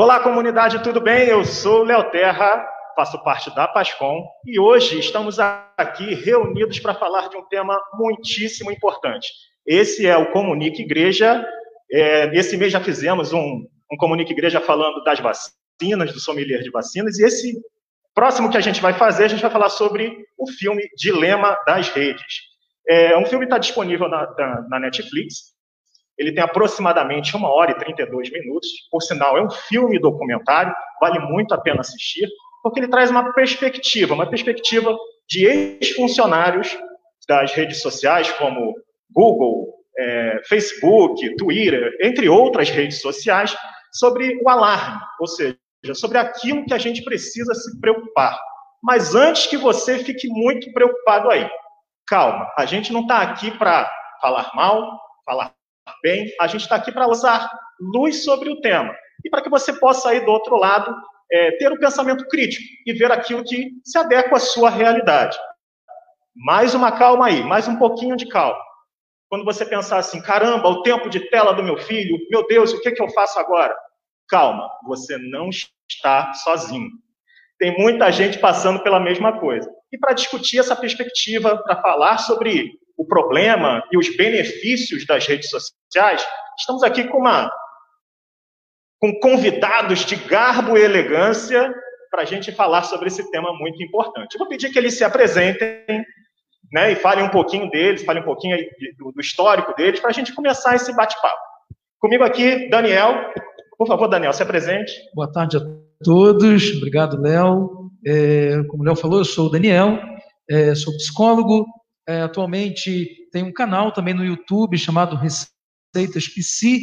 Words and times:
Olá, 0.00 0.20
comunidade, 0.20 0.80
tudo 0.80 1.00
bem? 1.00 1.26
Eu 1.26 1.44
sou 1.44 1.80
o 1.80 1.84
Léo 1.84 2.08
Terra, 2.12 2.64
faço 2.94 3.20
parte 3.24 3.52
da 3.52 3.66
Pascom 3.66 4.24
e 4.46 4.56
hoje 4.56 4.96
estamos 4.96 5.40
aqui 5.40 6.14
reunidos 6.14 6.78
para 6.78 6.94
falar 6.94 7.28
de 7.28 7.36
um 7.36 7.42
tema 7.48 7.76
muitíssimo 7.94 8.70
importante. 8.70 9.26
Esse 9.66 10.06
é 10.06 10.16
o 10.16 10.30
Comunique 10.30 10.82
Igreja. 10.82 11.44
É, 11.90 12.32
esse 12.32 12.56
mês 12.56 12.72
já 12.72 12.80
fizemos 12.80 13.32
um, 13.32 13.66
um 13.90 13.96
Comunique 13.98 14.32
Igreja 14.32 14.60
falando 14.60 15.02
das 15.02 15.18
vacinas, 15.18 16.12
do 16.12 16.20
sommelier 16.20 16.62
de 16.62 16.70
vacinas, 16.70 17.18
e 17.18 17.24
esse 17.24 17.60
próximo 18.14 18.52
que 18.52 18.56
a 18.56 18.60
gente 18.60 18.80
vai 18.80 18.92
fazer, 18.92 19.24
a 19.24 19.28
gente 19.28 19.42
vai 19.42 19.50
falar 19.50 19.68
sobre 19.68 20.16
o 20.38 20.48
filme 20.48 20.88
Dilema 20.96 21.58
das 21.66 21.88
Redes. 21.88 22.42
É, 22.88 23.18
um 23.18 23.26
filme 23.26 23.46
está 23.46 23.58
disponível 23.58 24.08
na, 24.08 24.32
na 24.70 24.78
Netflix, 24.78 25.57
ele 26.18 26.32
tem 26.32 26.42
aproximadamente 26.42 27.36
uma 27.36 27.48
hora 27.48 27.70
e 27.70 27.78
32 27.78 28.30
minutos. 28.32 28.68
Por 28.90 29.00
sinal, 29.00 29.38
é 29.38 29.42
um 29.42 29.50
filme 29.50 29.98
documentário, 30.00 30.74
vale 31.00 31.20
muito 31.20 31.54
a 31.54 31.60
pena 31.60 31.80
assistir, 31.80 32.28
porque 32.62 32.80
ele 32.80 32.88
traz 32.88 33.10
uma 33.10 33.32
perspectiva, 33.32 34.14
uma 34.14 34.28
perspectiva 34.28 34.96
de 35.28 35.46
ex-funcionários 35.46 36.76
das 37.28 37.52
redes 37.52 37.80
sociais, 37.80 38.30
como 38.32 38.74
Google, 39.10 39.72
é, 39.96 40.40
Facebook, 40.48 41.36
Twitter, 41.36 41.96
entre 42.00 42.28
outras 42.28 42.68
redes 42.68 43.00
sociais, 43.00 43.56
sobre 43.92 44.40
o 44.42 44.48
alarme, 44.48 45.00
ou 45.20 45.26
seja, 45.26 45.56
sobre 45.94 46.18
aquilo 46.18 46.64
que 46.64 46.74
a 46.74 46.78
gente 46.78 47.02
precisa 47.04 47.54
se 47.54 47.80
preocupar. 47.80 48.38
Mas 48.82 49.14
antes 49.14 49.46
que 49.46 49.56
você 49.56 49.98
fique 49.98 50.28
muito 50.28 50.72
preocupado 50.72 51.30
aí, 51.30 51.48
calma, 52.06 52.50
a 52.56 52.64
gente 52.64 52.92
não 52.92 53.02
está 53.02 53.22
aqui 53.22 53.50
para 53.50 53.90
falar 54.20 54.50
mal, 54.54 55.00
falar 55.24 55.57
bem, 56.02 56.26
a 56.40 56.46
gente 56.46 56.62
está 56.62 56.76
aqui 56.76 56.92
para 56.92 57.06
lançar 57.06 57.50
luz 57.80 58.24
sobre 58.24 58.50
o 58.50 58.60
tema 58.60 58.94
e 59.24 59.30
para 59.30 59.42
que 59.42 59.50
você 59.50 59.72
possa 59.72 60.10
aí 60.10 60.24
do 60.24 60.30
outro 60.30 60.56
lado 60.56 60.94
é, 61.30 61.52
ter 61.52 61.70
um 61.70 61.78
pensamento 61.78 62.26
crítico 62.28 62.64
e 62.86 62.92
ver 62.92 63.10
aquilo 63.12 63.44
que 63.44 63.70
se 63.84 63.98
adequa 63.98 64.36
à 64.36 64.40
sua 64.40 64.70
realidade. 64.70 65.36
Mais 66.34 66.74
uma 66.74 66.92
calma 66.92 67.26
aí, 67.26 67.42
mais 67.42 67.66
um 67.68 67.76
pouquinho 67.76 68.16
de 68.16 68.28
calma. 68.28 68.58
Quando 69.28 69.44
você 69.44 69.66
pensar 69.66 69.98
assim, 69.98 70.22
caramba, 70.22 70.68
o 70.68 70.82
tempo 70.82 71.10
de 71.10 71.28
tela 71.28 71.52
do 71.52 71.62
meu 71.62 71.76
filho, 71.76 72.16
meu 72.30 72.46
Deus, 72.46 72.72
o 72.72 72.80
que, 72.80 72.92
que 72.92 73.02
eu 73.02 73.08
faço 73.10 73.38
agora? 73.38 73.76
Calma, 74.28 74.70
você 74.86 75.18
não 75.18 75.50
está 75.50 76.32
sozinho. 76.32 76.90
Tem 77.58 77.76
muita 77.76 78.10
gente 78.10 78.38
passando 78.38 78.82
pela 78.82 79.00
mesma 79.00 79.38
coisa. 79.38 79.68
E 79.92 79.98
para 79.98 80.14
discutir 80.14 80.58
essa 80.58 80.76
perspectiva, 80.76 81.58
para 81.62 81.82
falar 81.82 82.18
sobre 82.18 82.78
o 82.98 83.06
problema 83.06 83.82
e 83.92 83.96
os 83.96 84.14
benefícios 84.16 85.06
das 85.06 85.24
redes 85.26 85.48
sociais, 85.48 86.26
estamos 86.58 86.82
aqui 86.82 87.04
com 87.04 87.18
uma 87.18 87.50
com 89.00 89.20
convidados 89.20 90.04
de 90.04 90.16
garbo 90.16 90.76
e 90.76 90.82
elegância 90.82 91.72
para 92.10 92.22
a 92.22 92.24
gente 92.24 92.50
falar 92.50 92.82
sobre 92.82 93.06
esse 93.06 93.30
tema 93.30 93.52
muito 93.56 93.80
importante. 93.80 94.34
Eu 94.34 94.40
vou 94.40 94.48
pedir 94.48 94.70
que 94.70 94.78
eles 94.78 94.98
se 94.98 95.04
apresentem 95.04 96.04
né, 96.72 96.90
e 96.90 96.96
falem 96.96 97.24
um 97.24 97.30
pouquinho 97.30 97.70
deles, 97.70 98.04
falem 98.04 98.22
um 98.22 98.26
pouquinho 98.26 98.56
do, 98.98 99.12
do 99.12 99.20
histórico 99.20 99.72
deles, 99.76 100.00
para 100.00 100.10
a 100.10 100.12
gente 100.12 100.34
começar 100.34 100.74
esse 100.74 100.92
bate-papo. 100.96 101.38
Comigo 102.00 102.24
aqui, 102.24 102.68
Daniel. 102.68 103.32
Por 103.76 103.86
favor, 103.86 104.08
Daniel, 104.08 104.32
se 104.32 104.42
apresente. 104.42 104.92
Boa 105.14 105.30
tarde 105.30 105.58
a 105.58 105.60
todos. 106.02 106.76
Obrigado, 106.76 107.20
Léo. 107.20 107.90
É, 108.04 108.64
como 108.68 108.82
o 108.82 108.86
Léo 108.86 108.96
falou, 108.96 109.18
eu 109.18 109.24
sou 109.24 109.46
o 109.46 109.50
Daniel, 109.50 109.98
é, 110.50 110.74
sou 110.74 110.92
psicólogo, 110.94 111.66
é, 112.08 112.22
atualmente 112.22 113.28
tem 113.30 113.42
um 113.42 113.52
canal 113.52 113.92
também 113.92 114.14
no 114.14 114.24
YouTube 114.24 114.78
chamado 114.78 115.14
Receitas 115.14 116.26
Psi, 116.26 116.82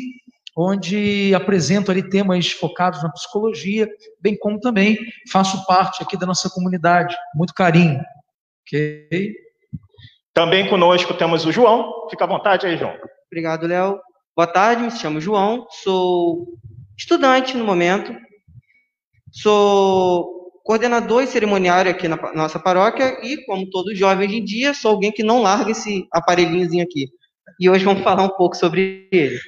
onde 0.55 1.33
apresento 1.33 1.89
ali 1.89 2.07
temas 2.07 2.51
focados 2.51 3.01
na 3.01 3.11
psicologia, 3.11 3.89
bem 4.21 4.37
como 4.37 4.59
também 4.59 4.97
faço 5.31 5.65
parte 5.65 6.03
aqui 6.03 6.15
da 6.15 6.27
nossa 6.27 6.49
comunidade. 6.49 7.15
Muito 7.33 7.55
carinho. 7.55 7.99
Ok? 8.61 9.33
Também 10.31 10.69
conosco 10.69 11.13
temos 11.15 11.43
o 11.45 11.51
João. 11.51 12.07
Fica 12.09 12.23
à 12.23 12.27
vontade 12.27 12.67
aí, 12.67 12.77
João. 12.77 12.95
Obrigado, 13.27 13.65
Léo. 13.65 13.99
Boa 14.35 14.47
tarde, 14.47 14.83
me 14.83 14.91
chamo 14.91 15.21
João, 15.21 15.65
sou 15.69 16.59
estudante 16.97 17.55
no 17.55 17.63
momento, 17.63 18.13
sou 19.31 20.44
coordenador 20.65 21.21
e 21.21 21.27
cerimoniário 21.27 21.91
aqui 21.91 22.07
na 22.07 22.17
nossa 22.33 22.59
paróquia 22.59 23.19
e, 23.23 23.45
como 23.45 23.69
todo 23.69 23.95
jovem 23.95 24.27
hoje 24.27 24.37
em 24.39 24.43
dia, 24.43 24.73
sou 24.73 24.91
alguém 24.91 25.11
que 25.11 25.21
não 25.21 25.43
larga 25.43 25.69
esse 25.69 26.07
aparelhinhozinho 26.11 26.83
aqui. 26.83 27.07
E 27.59 27.69
hoje 27.69 27.85
vamos 27.85 28.03
falar 28.03 28.23
um 28.23 28.35
pouco 28.35 28.57
sobre 28.57 29.07
ele. 29.11 29.39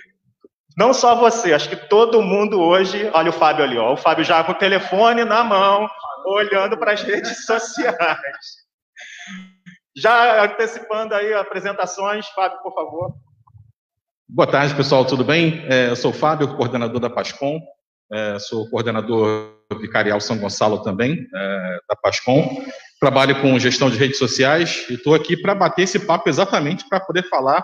Não 0.77 0.93
só 0.93 1.15
você, 1.15 1.53
acho 1.53 1.69
que 1.69 1.89
todo 1.89 2.21
mundo 2.21 2.61
hoje. 2.61 3.09
Olha 3.15 3.31
o 3.31 3.33
Fábio 3.33 3.65
ali, 3.65 3.75
ó. 3.79 3.93
O 3.93 3.97
Fábio 3.97 4.23
já 4.23 4.43
com 4.43 4.51
o 4.51 4.55
telefone 4.59 5.25
na 5.25 5.43
mão, 5.43 5.89
olhando 6.23 6.77
para 6.77 6.93
as 6.93 7.01
redes 7.01 7.45
sociais. 7.47 7.97
Já 9.97 10.45
antecipando 10.45 11.15
aí 11.15 11.33
apresentações, 11.33 12.27
Fábio, 12.27 12.61
por 12.61 12.75
favor. 12.75 13.11
Boa 14.29 14.45
tarde, 14.45 14.75
pessoal, 14.75 15.03
tudo 15.03 15.23
bem? 15.23 15.65
É, 15.67 15.89
eu 15.89 15.95
sou 15.95 16.11
o 16.11 16.13
Fábio, 16.13 16.55
coordenador 16.55 16.99
da 16.99 17.09
PASCOM, 17.09 17.59
é, 18.13 18.37
sou 18.37 18.69
coordenador 18.69 19.56
vicarial 19.75 20.19
São 20.19 20.37
Gonçalo 20.37 20.81
também, 20.81 21.27
é, 21.33 21.79
da 21.89 21.95
PASCOM. 21.95 22.65
Trabalho 22.99 23.41
com 23.41 23.59
gestão 23.59 23.89
de 23.89 23.97
redes 23.97 24.17
sociais 24.17 24.85
e 24.89 24.95
estou 24.95 25.13
aqui 25.13 25.37
para 25.37 25.53
bater 25.53 25.83
esse 25.83 25.99
papo 25.99 26.29
exatamente 26.29 26.87
para 26.87 26.99
poder 26.99 27.23
falar 27.29 27.63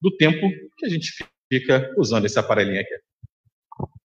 do 0.00 0.16
tempo 0.16 0.48
que 0.78 0.86
a 0.86 0.88
gente 0.88 1.12
fica 1.52 1.92
usando 1.98 2.24
esse 2.24 2.38
aparelhinho 2.38 2.80
aqui. 2.80 2.94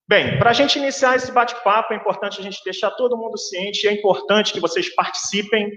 Bem, 0.07 0.37
para 0.37 0.51
a 0.51 0.53
gente 0.53 0.77
iniciar 0.77 1.15
esse 1.15 1.31
bate-papo, 1.31 1.93
é 1.93 1.97
importante 1.97 2.39
a 2.39 2.43
gente 2.43 2.61
deixar 2.63 2.91
todo 2.91 3.17
mundo 3.17 3.37
ciente, 3.37 3.87
é 3.87 3.91
importante 3.91 4.53
que 4.53 4.59
vocês 4.59 4.93
participem. 4.93 5.71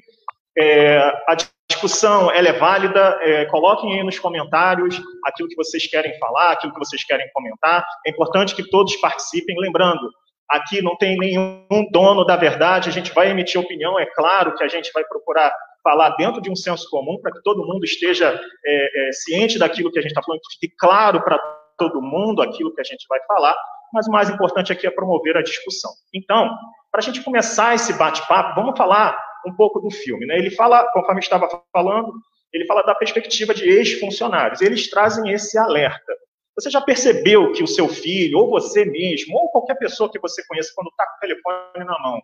É, 0.59 0.99
a 1.27 1.37
discussão 1.71 2.31
é 2.31 2.53
válida, 2.53 3.19
é, 3.23 3.45
coloquem 3.47 3.95
aí 3.95 4.05
nos 4.05 4.19
comentários 4.19 5.01
aquilo 5.25 5.49
que 5.49 5.55
vocês 5.55 5.87
querem 5.87 6.19
falar, 6.19 6.53
aquilo 6.53 6.73
que 6.73 6.79
vocês 6.79 7.05
querem 7.05 7.27
comentar. 7.33 7.87
É 8.07 8.11
importante 8.11 8.55
que 8.55 8.69
todos 8.69 8.97
participem. 8.97 9.57
Lembrando, 9.59 10.11
aqui 10.49 10.83
não 10.83 10.97
tem 10.97 11.17
nenhum 11.17 11.65
dono 11.91 12.25
da 12.25 12.37
verdade, 12.37 12.89
a 12.89 12.93
gente 12.93 13.13
vai 13.13 13.31
emitir 13.31 13.61
opinião, 13.61 13.99
é 13.99 14.07
claro 14.07 14.55
que 14.55 14.65
a 14.65 14.69
gente 14.69 14.91
vai 14.93 15.05
procurar 15.05 15.53
falar 15.83 16.11
dentro 16.17 16.41
de 16.41 16.51
um 16.51 16.57
senso 16.57 16.89
comum 16.91 17.19
para 17.21 17.33
que 17.33 17.43
todo 17.43 17.67
mundo 17.67 17.85
esteja 17.85 18.39
é, 18.65 19.09
é, 19.09 19.13
ciente 19.13 19.59
daquilo 19.59 19.91
que 19.91 19.99
a 19.99 20.03
gente 20.03 20.11
está 20.11 20.23
falando, 20.23 20.41
que 20.41 20.59
fique 20.61 20.77
claro 20.77 21.23
para 21.23 21.39
todo 21.79 22.03
mundo 22.03 22.43
aquilo 22.43 22.75
que 22.75 22.81
a 22.81 22.85
gente 22.85 23.07
vai 23.09 23.21
falar, 23.27 23.57
mas 23.93 24.07
o 24.07 24.11
mais 24.11 24.29
importante 24.29 24.73
aqui 24.73 24.87
é 24.87 24.91
promover 24.91 25.37
a 25.37 25.43
discussão. 25.43 25.91
Então, 26.13 26.51
para 26.91 27.01
a 27.01 27.03
gente 27.03 27.23
começar 27.23 27.75
esse 27.75 27.93
bate-papo, 27.97 28.61
vamos 28.61 28.77
falar 28.77 29.17
um 29.47 29.55
pouco 29.55 29.81
do 29.81 29.91
filme. 29.91 30.27
Né? 30.27 30.37
Ele 30.37 30.51
fala, 30.51 30.91
conforme 30.93 31.21
estava 31.21 31.49
falando, 31.73 32.13
ele 32.53 32.67
fala 32.67 32.83
da 32.83 32.95
perspectiva 32.95 33.55
de 33.55 33.69
ex-funcionários. 33.69 34.61
Eles 34.61 34.91
trazem 34.91 35.33
esse 35.33 35.57
alerta. 35.59 36.13
Você 36.59 36.71
já 36.71 36.81
percebeu 36.81 37.53
que 37.53 37.63
o 37.63 37.69
seu 37.69 37.89
filho, 37.89 38.39
ou 38.39 38.51
você 38.51 38.85
mesmo, 38.85 39.37
ou 39.37 39.49
qualquer 39.49 39.77
pessoa 39.77 40.11
que 40.11 40.19
você 40.19 40.45
conheça, 40.45 40.73
quando 40.75 40.89
está 40.89 41.07
com 41.07 41.17
o 41.17 41.21
telefone 41.21 41.85
na 41.85 41.99
mão, 42.01 42.21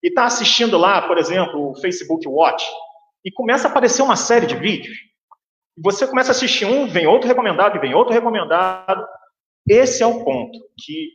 e 0.00 0.08
está 0.08 0.26
assistindo 0.26 0.78
lá, 0.78 1.02
por 1.08 1.18
exemplo, 1.18 1.70
o 1.70 1.74
Facebook 1.80 2.28
Watch, 2.28 2.64
e 3.24 3.32
começa 3.32 3.66
a 3.66 3.70
aparecer 3.70 4.02
uma 4.02 4.14
série 4.14 4.46
de 4.46 4.54
vídeos, 4.54 4.96
você 5.76 6.06
começa 6.06 6.30
a 6.30 6.32
assistir 6.32 6.64
um, 6.64 6.86
vem 6.86 7.08
outro 7.08 7.26
recomendado, 7.26 7.76
e 7.76 7.80
vem 7.80 7.94
outro 7.94 8.14
recomendado. 8.14 9.04
Esse 9.68 10.04
é 10.04 10.06
o 10.06 10.24
ponto 10.24 10.56
que 10.78 11.08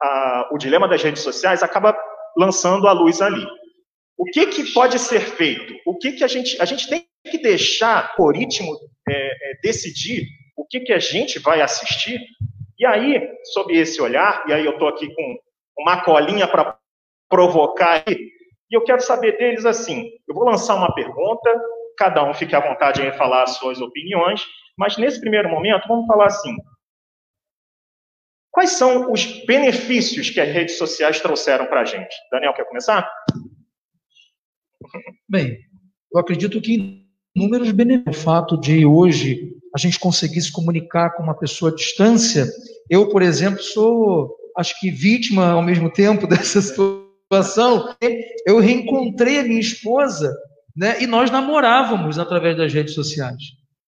a, 0.00 0.48
o 0.52 0.56
dilema 0.56 0.88
das 0.88 1.02
redes 1.02 1.22
sociais 1.22 1.62
acaba 1.62 1.94
lançando 2.38 2.88
a 2.88 2.92
luz 2.92 3.20
ali. 3.20 3.46
O 4.16 4.24
que, 4.24 4.46
que 4.46 4.72
pode 4.72 4.98
ser 4.98 5.20
feito? 5.20 5.74
O 5.84 5.94
que, 5.98 6.12
que 6.12 6.24
a 6.24 6.28
gente. 6.28 6.60
A 6.60 6.64
gente 6.64 6.88
tem 6.88 7.06
que 7.30 7.38
deixar 7.38 8.14
o 8.18 8.22
algoritmo 8.22 8.74
é, 9.06 9.50
é, 9.50 9.60
decidir 9.62 10.26
o 10.58 10.66
que, 10.66 10.80
que 10.80 10.92
a 10.92 10.98
gente 10.98 11.38
vai 11.38 11.60
assistir. 11.60 12.20
E 12.76 12.84
aí, 12.84 13.30
sob 13.52 13.74
esse 13.74 14.02
olhar, 14.02 14.44
e 14.48 14.52
aí 14.52 14.64
eu 14.64 14.72
estou 14.72 14.88
aqui 14.88 15.08
com 15.14 15.38
uma 15.78 16.02
colinha 16.02 16.48
para 16.48 16.76
provocar 17.28 18.02
aí, 18.06 18.16
e 18.70 18.76
eu 18.76 18.82
quero 18.82 19.00
saber 19.00 19.38
deles 19.38 19.64
assim: 19.64 20.10
eu 20.28 20.34
vou 20.34 20.44
lançar 20.44 20.74
uma 20.74 20.92
pergunta, 20.94 21.48
cada 21.96 22.28
um 22.28 22.34
fique 22.34 22.54
à 22.54 22.60
vontade 22.60 23.00
em 23.02 23.12
falar 23.12 23.44
as 23.44 23.56
suas 23.56 23.80
opiniões, 23.80 24.44
mas 24.76 24.96
nesse 24.96 25.20
primeiro 25.20 25.48
momento, 25.48 25.86
vamos 25.86 26.06
falar 26.06 26.26
assim: 26.26 26.56
quais 28.50 28.72
são 28.72 29.12
os 29.12 29.24
benefícios 29.44 30.28
que 30.30 30.40
as 30.40 30.48
redes 30.48 30.76
sociais 30.76 31.20
trouxeram 31.20 31.66
para 31.66 31.82
a 31.82 31.84
gente? 31.84 32.14
Daniel, 32.32 32.54
quer 32.54 32.64
começar? 32.64 33.08
Bem, 35.28 35.58
eu 36.12 36.20
acredito 36.20 36.60
que 36.60 37.06
inúmeros 37.34 37.70
benefícios. 37.70 38.16
O 38.16 38.24
fato 38.24 38.58
de 38.58 38.84
hoje 38.84 39.57
a 39.78 39.80
gente 39.80 40.00
conseguir 40.00 40.40
se 40.40 40.50
comunicar 40.50 41.10
com 41.10 41.22
uma 41.22 41.38
pessoa 41.38 41.70
à 41.70 41.74
distância. 41.74 42.46
Eu, 42.90 43.08
por 43.08 43.22
exemplo, 43.22 43.62
sou, 43.62 44.36
acho 44.56 44.78
que 44.80 44.90
vítima 44.90 45.50
ao 45.50 45.62
mesmo 45.62 45.88
tempo 45.88 46.26
dessa 46.28 46.60
situação. 46.60 47.94
Eu 48.44 48.58
reencontrei 48.58 49.38
a 49.38 49.44
minha 49.44 49.60
esposa, 49.60 50.36
né? 50.76 51.00
E 51.00 51.06
nós 51.06 51.30
namorávamos 51.30 52.18
através 52.18 52.56
das 52.56 52.72
redes 52.72 52.94
sociais, 52.94 53.40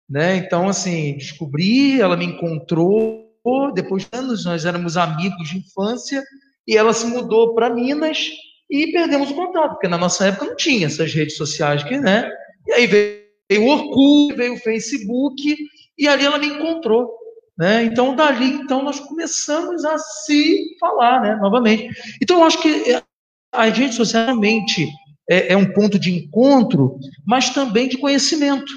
né? 0.08 0.37
Então, 0.37 0.69
assim, 0.69 1.16
descobri, 1.16 2.00
ela 2.00 2.16
me 2.16 2.25
encontrou. 2.25 3.28
Depois 3.75 4.04
de 4.04 4.16
anos, 4.16 4.44
nós 4.44 4.64
éramos 4.64 4.96
amigos 4.96 5.48
de 5.48 5.58
infância 5.58 6.22
e 6.69 6.76
ela 6.76 6.92
se 6.92 7.06
mudou 7.06 7.54
para 7.54 7.75
Minas 7.75 8.31
e 8.70 8.92
perdemos 8.92 9.31
o 9.31 9.34
contato, 9.34 9.72
porque 9.72 9.88
na 9.88 9.98
nossa 9.98 10.26
época 10.26 10.46
não 10.46 10.54
tinha 10.54 10.87
essas 10.87 11.12
redes 11.12 11.37
sociais, 11.37 11.82
que, 11.82 11.98
né? 11.98 12.31
E 12.69 12.72
aí 12.72 12.87
veio, 12.87 13.19
veio 13.50 13.62
o 13.64 13.69
Orkut, 13.69 14.37
veio 14.37 14.54
o 14.54 14.58
Facebook, 14.58 15.56
e 16.00 16.08
ali 16.08 16.25
ela 16.25 16.38
me 16.38 16.47
encontrou. 16.47 17.14
Né? 17.56 17.85
Então, 17.85 18.17
dali, 18.17 18.55
então, 18.55 18.82
nós 18.82 18.99
começamos 18.99 19.85
a 19.85 19.99
se 19.99 20.76
falar 20.81 21.20
né, 21.20 21.37
novamente. 21.37 21.91
Então, 22.20 22.38
eu 22.38 22.44
acho 22.44 22.61
que 22.62 23.00
as 23.52 23.76
redes 23.76 23.97
sociais 23.97 24.26
realmente 24.26 24.88
é, 25.29 25.52
é 25.52 25.56
um 25.56 25.70
ponto 25.70 25.99
de 25.99 26.11
encontro, 26.11 26.99
mas 27.26 27.50
também 27.50 27.87
de 27.87 27.99
conhecimento, 27.99 28.73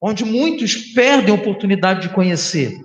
onde 0.00 0.24
muitos 0.24 0.76
perdem 0.92 1.34
a 1.34 1.38
oportunidade 1.38 2.02
de 2.02 2.14
conhecer. 2.14 2.80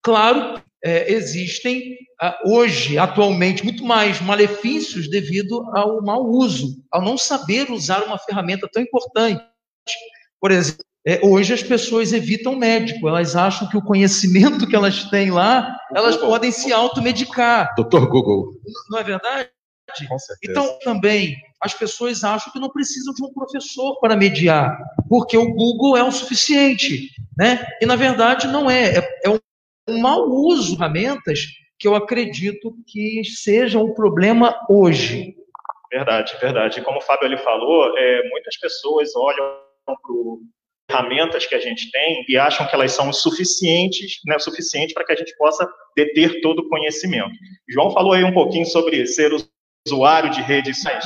Claro, 0.00 0.62
é, 0.84 1.12
existem 1.12 1.96
ah, 2.20 2.38
hoje, 2.44 2.98
atualmente, 2.98 3.64
muito 3.64 3.84
mais 3.84 4.20
malefícios 4.20 5.10
devido 5.10 5.64
ao 5.76 6.00
mau 6.02 6.24
uso, 6.24 6.84
ao 6.90 7.02
não 7.02 7.18
saber 7.18 7.70
usar 7.70 8.04
uma 8.04 8.18
ferramenta 8.18 8.68
tão 8.72 8.82
importante. 8.82 9.42
Por 10.40 10.52
exemplo, 10.52 10.84
é, 11.06 11.20
hoje 11.24 11.54
as 11.54 11.62
pessoas 11.62 12.12
evitam 12.12 12.56
médico, 12.56 13.08
elas 13.08 13.36
acham 13.36 13.68
que 13.68 13.76
o 13.76 13.82
conhecimento 13.82 14.66
que 14.66 14.76
elas 14.76 15.04
têm 15.04 15.30
lá, 15.30 15.76
elas 15.94 16.16
Google. 16.16 16.30
podem 16.30 16.50
se 16.50 16.72
automedicar. 16.72 17.74
Doutor 17.76 18.08
Google. 18.08 18.52
Não 18.90 18.98
é 18.98 19.04
verdade? 19.04 19.50
Então, 20.44 20.78
também, 20.80 21.34
as 21.62 21.72
pessoas 21.72 22.22
acham 22.22 22.52
que 22.52 22.60
não 22.60 22.68
precisam 22.68 23.14
de 23.14 23.24
um 23.24 23.32
professor 23.32 23.98
para 24.00 24.14
mediar, 24.14 24.78
porque 25.08 25.36
o 25.36 25.54
Google 25.54 25.96
é 25.96 26.02
o 26.02 26.12
suficiente. 26.12 27.08
Né? 27.38 27.64
E, 27.80 27.86
na 27.86 27.96
verdade, 27.96 28.46
não 28.46 28.70
é. 28.70 28.98
É, 28.98 29.20
é 29.24 29.30
um 29.88 29.98
mau 29.98 30.28
uso 30.28 30.72
de 30.72 30.76
ferramentas 30.76 31.40
que 31.78 31.88
eu 31.88 31.94
acredito 31.94 32.76
que 32.86 33.22
seja 33.24 33.78
um 33.78 33.94
problema 33.94 34.54
hoje. 34.68 35.34
Verdade, 35.90 36.36
verdade. 36.38 36.82
Como 36.82 36.98
o 36.98 37.02
Fábio 37.02 37.26
ali 37.26 37.38
falou, 37.38 37.96
é, 37.96 38.28
muitas 38.28 38.58
pessoas 38.58 39.14
olham 39.16 39.56
para 39.86 39.96
ferramentas 40.90 41.46
que 41.46 41.54
a 41.54 41.60
gente 41.60 41.90
tem 41.90 42.24
e 42.28 42.36
acham 42.36 42.66
que 42.66 42.74
elas 42.74 42.92
são 42.92 43.12
suficientes, 43.12 44.20
né, 44.24 44.38
suficiente 44.38 44.94
para 44.94 45.04
que 45.04 45.12
a 45.12 45.16
gente 45.16 45.36
possa 45.36 45.68
deter 45.94 46.40
todo 46.40 46.60
o 46.60 46.68
conhecimento. 46.68 47.30
João 47.68 47.90
falou 47.90 48.12
aí 48.12 48.24
um 48.24 48.32
pouquinho 48.32 48.66
sobre 48.66 49.06
ser 49.06 49.30
usuário 49.86 50.30
de 50.30 50.40
redes 50.40 50.76
sociais. 50.76 51.04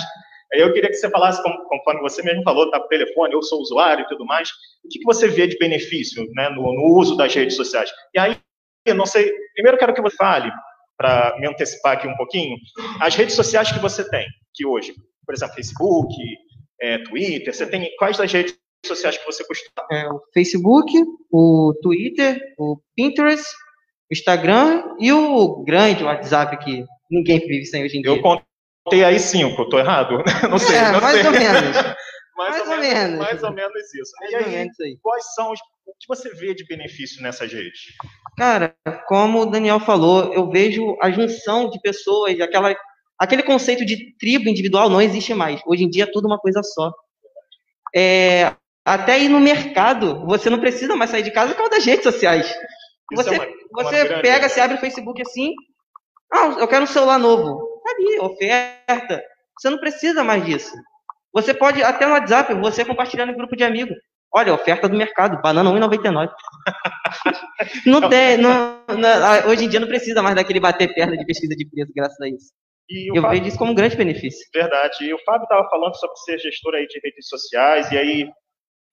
Eu 0.53 0.73
queria 0.73 0.91
que 0.91 0.97
você 0.97 1.11
falasse, 1.11 1.43
conforme 1.43 2.01
você 2.03 2.23
mesmo 2.23 2.43
falou, 2.43 2.71
tá, 2.71 2.79
telefone, 2.81 3.33
eu 3.33 3.43
sou 3.43 3.61
usuário 3.61 4.05
e 4.05 4.09
tudo 4.09 4.25
mais, 4.25 4.51
o 4.85 4.89
que, 4.89 4.99
que 4.99 5.05
você 5.05 5.27
vê 5.27 5.47
de 5.47 5.57
benefício 5.57 6.27
né, 6.35 6.51
no, 6.51 6.63
no 6.63 6.95
uso 6.99 7.17
das 7.17 7.35
redes 7.35 7.57
sociais? 7.57 7.91
E 8.15 8.19
aí, 8.19 8.37
eu 8.85 8.95
não 8.95 9.07
sei, 9.07 9.33
primeiro 9.55 9.79
quero 9.79 9.95
que 9.95 10.03
você 10.03 10.17
fale, 10.17 10.53
para 10.97 11.35
me 11.39 11.49
antecipar 11.49 11.95
aqui 11.95 12.07
um 12.07 12.17
pouquinho, 12.17 12.57
as 13.01 13.15
redes 13.15 13.35
sociais 13.35 13.73
que 13.73 13.79
você 13.79 14.09
tem, 14.11 14.27
que 14.55 14.67
hoje, 14.67 14.95
por 15.25 15.35
exemplo, 15.35 15.55
Facebook, 15.55 16.15
é, 16.81 16.99
Twitter, 16.99 17.55
você 17.55 17.67
tem 17.67 17.91
quais 17.97 18.19
das 18.19 18.31
redes 18.31 18.62
sociais 18.87 19.19
que 19.19 19.25
você 19.25 19.45
costuma? 19.45 19.87
É, 19.91 20.09
o 20.09 20.21
Facebook, 20.33 20.93
o 21.31 21.75
Twitter, 21.83 22.41
o 22.59 22.79
Pinterest, 22.97 23.47
o 24.11 24.13
Instagram 24.13 24.97
e 24.99 25.13
o 25.13 25.63
grande 25.65 26.05
WhatsApp 26.05 26.57
que 26.65 26.85
ninguém 27.11 27.39
vive 27.41 27.65
sem 27.67 27.85
hoje 27.85 27.99
em 27.99 28.03
dia. 28.03 28.11
Eu 28.11 28.21
contei 28.21 29.05
aí 29.05 29.19
cinco, 29.19 29.63
estou 29.63 29.79
errado? 29.79 30.23
Não 30.51 30.59
sei, 30.59 30.77
é, 30.77 30.93
não 30.93 31.01
mais 31.01 31.17
sei. 31.17 31.27
ou 31.27 31.33
menos. 31.33 31.77
mais, 32.37 32.57
mais 32.57 32.69
ou, 32.69 32.77
menos, 32.79 32.89
menos. 32.89 33.19
Mais 33.19 33.43
ou 33.43 33.53
menos 33.53 33.95
isso. 33.95 34.13
Mais 34.21 34.33
e 34.33 34.37
aí, 34.37 34.57
aí, 34.57 34.99
quais 35.03 35.35
são 35.35 35.53
os 35.53 35.61
o 35.87 35.93
que 35.99 36.09
você 36.09 36.31
vê 36.35 36.55
de 36.55 36.65
benefício 36.65 37.23
nessas 37.23 37.53
redes? 37.53 37.81
Cara, 38.37 38.75
como 39.07 39.41
o 39.41 39.47
Daniel 39.47 39.81
falou, 39.81 40.33
eu 40.33 40.49
vejo 40.49 40.97
a 41.01 41.11
junção 41.11 41.69
de 41.69 41.81
pessoas, 41.81 42.41
aquela, 42.41 42.75
aquele 43.19 43.43
conceito 43.43 43.85
de 43.85 44.15
tribo 44.17 44.49
individual 44.49 44.89
não 44.89 45.03
existe 45.03 45.35
mais. 45.35 45.61
Hoje 45.67 45.85
em 45.85 45.91
dia 45.91 46.05
é 46.05 46.11
tudo 46.11 46.27
uma 46.27 46.39
coisa 46.39 46.63
só. 46.63 46.93
É, 47.95 48.55
até 48.85 49.19
ir 49.21 49.29
no 49.29 49.41
mercado, 49.41 50.25
você 50.27 50.51
não 50.51 50.59
precisa 50.59 50.97
mais 50.97 51.11
sair 51.11 51.23
de 51.23 51.31
casa 51.31 51.53
por 51.53 51.59
causa 51.59 51.77
das 51.77 51.85
redes 51.85 52.03
sociais. 52.03 52.47
Isso 52.47 53.23
você, 53.23 53.35
é 53.35 53.39
uma, 53.39 53.47
você 53.73 54.09
uma 54.09 54.23
pega, 54.23 54.49
você 54.49 54.61
abre 54.61 54.77
o 54.77 54.81
Facebook 54.81 55.21
assim, 55.23 55.53
ah, 56.33 56.57
eu 56.59 56.67
quero 56.67 56.85
um 56.85 56.87
celular 56.87 57.19
novo. 57.19 57.81
Tá 57.85 57.91
ali, 57.91 58.19
oferta. 58.21 59.23
Você 59.59 59.71
não 59.71 59.79
precisa 59.79 60.25
mais 60.25 60.45
disso. 60.45 60.73
Você 61.33 61.55
pode, 61.55 61.83
até 61.83 62.07
no 62.07 62.13
WhatsApp, 62.13 62.55
você 62.55 62.85
compartilhar 62.85 63.27
no 63.27 63.35
grupo 63.35 63.57
de 63.57 63.65
amigos. 63.65 63.97
Olha, 64.35 64.55
oferta 64.55 64.89
do 64.89 64.97
mercado, 64.97 65.41
banana 65.43 65.71
1,99. 65.71 66.31
não 67.87 68.09
tem, 68.09 68.39
não, 68.39 68.83
não, 68.89 69.51
hoje 69.51 69.67
em 69.67 69.69
dia 69.69 69.79
não 69.79 69.87
precisa 69.87 70.23
mais 70.23 70.35
daquele 70.35 70.59
bater 70.59 70.93
perna 70.95 71.17
de 71.17 71.27
pesquisa 71.27 71.55
de 71.55 71.69
preço, 71.69 71.93
graças 71.95 72.19
a 72.19 72.29
isso. 72.29 72.51
eu 72.89 73.21
Fábio, 73.21 73.39
vejo 73.39 73.49
isso 73.49 73.59
como 73.59 73.73
um 73.73 73.75
grande 73.75 73.95
benefício. 73.95 74.47
Verdade. 74.55 75.05
E 75.05 75.13
o 75.13 75.19
Fábio 75.23 75.45
estava 75.45 75.69
falando 75.69 75.95
sobre 75.97 76.17
ser 76.17 76.39
gestor 76.39 76.75
aí 76.75 76.87
de 76.87 76.99
redes 77.05 77.29
sociais, 77.29 77.93
e 77.93 77.99
aí 77.99 78.31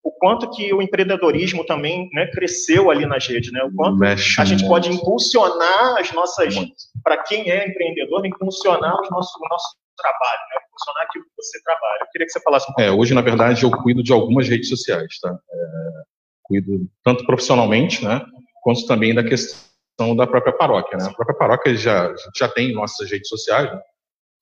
o 0.03 0.11
quanto 0.11 0.49
que 0.51 0.73
o 0.73 0.81
empreendedorismo 0.81 1.65
também 1.65 2.09
né, 2.13 2.27
cresceu 2.27 2.89
ali 2.89 3.05
nas 3.05 3.27
redes, 3.27 3.51
né? 3.51 3.61
O 3.63 3.73
quanto 3.73 3.97
Mexe 3.97 4.39
a 4.39 4.45
gente 4.45 4.61
muito. 4.61 4.71
pode 4.71 4.89
impulsionar 4.89 5.97
as 5.97 6.11
nossas, 6.13 6.55
para 7.03 7.17
quem 7.23 7.49
é 7.51 7.67
empreendedor, 7.67 8.25
impulsionar 8.25 8.99
os 9.01 9.09
nossos, 9.09 9.35
o 9.35 9.47
nosso 9.49 9.75
trabalho, 9.97 10.39
né? 10.49 10.61
Impulsionar 10.67 11.03
aquilo 11.03 11.25
que 11.25 11.31
você 11.35 11.61
trabalha. 11.63 11.99
Eu 12.01 12.07
queria 12.11 12.25
que 12.25 12.31
você 12.31 12.41
falasse 12.41 12.65
um 12.65 12.73
pouco. 12.73 12.81
É, 12.81 12.91
hoje, 12.91 13.13
na 13.13 13.21
verdade, 13.21 13.63
eu 13.63 13.71
cuido 13.71 14.01
de 14.01 14.13
algumas 14.13 14.47
redes 14.47 14.69
sociais, 14.69 15.19
tá? 15.21 15.37
É, 15.51 16.03
cuido 16.43 16.87
tanto 17.03 17.25
profissionalmente, 17.25 18.03
né? 18.03 18.21
Quanto 18.63 18.87
também 18.87 19.13
da 19.13 19.23
questão 19.23 20.15
da 20.15 20.25
própria 20.25 20.53
paróquia, 20.53 20.97
né? 20.97 21.05
A 21.05 21.13
própria 21.13 21.37
paróquia 21.37 21.75
já, 21.75 22.13
já 22.35 22.47
tem 22.47 22.73
nossas 22.73 23.11
redes 23.11 23.27
sociais, 23.27 23.69
né? 23.69 23.81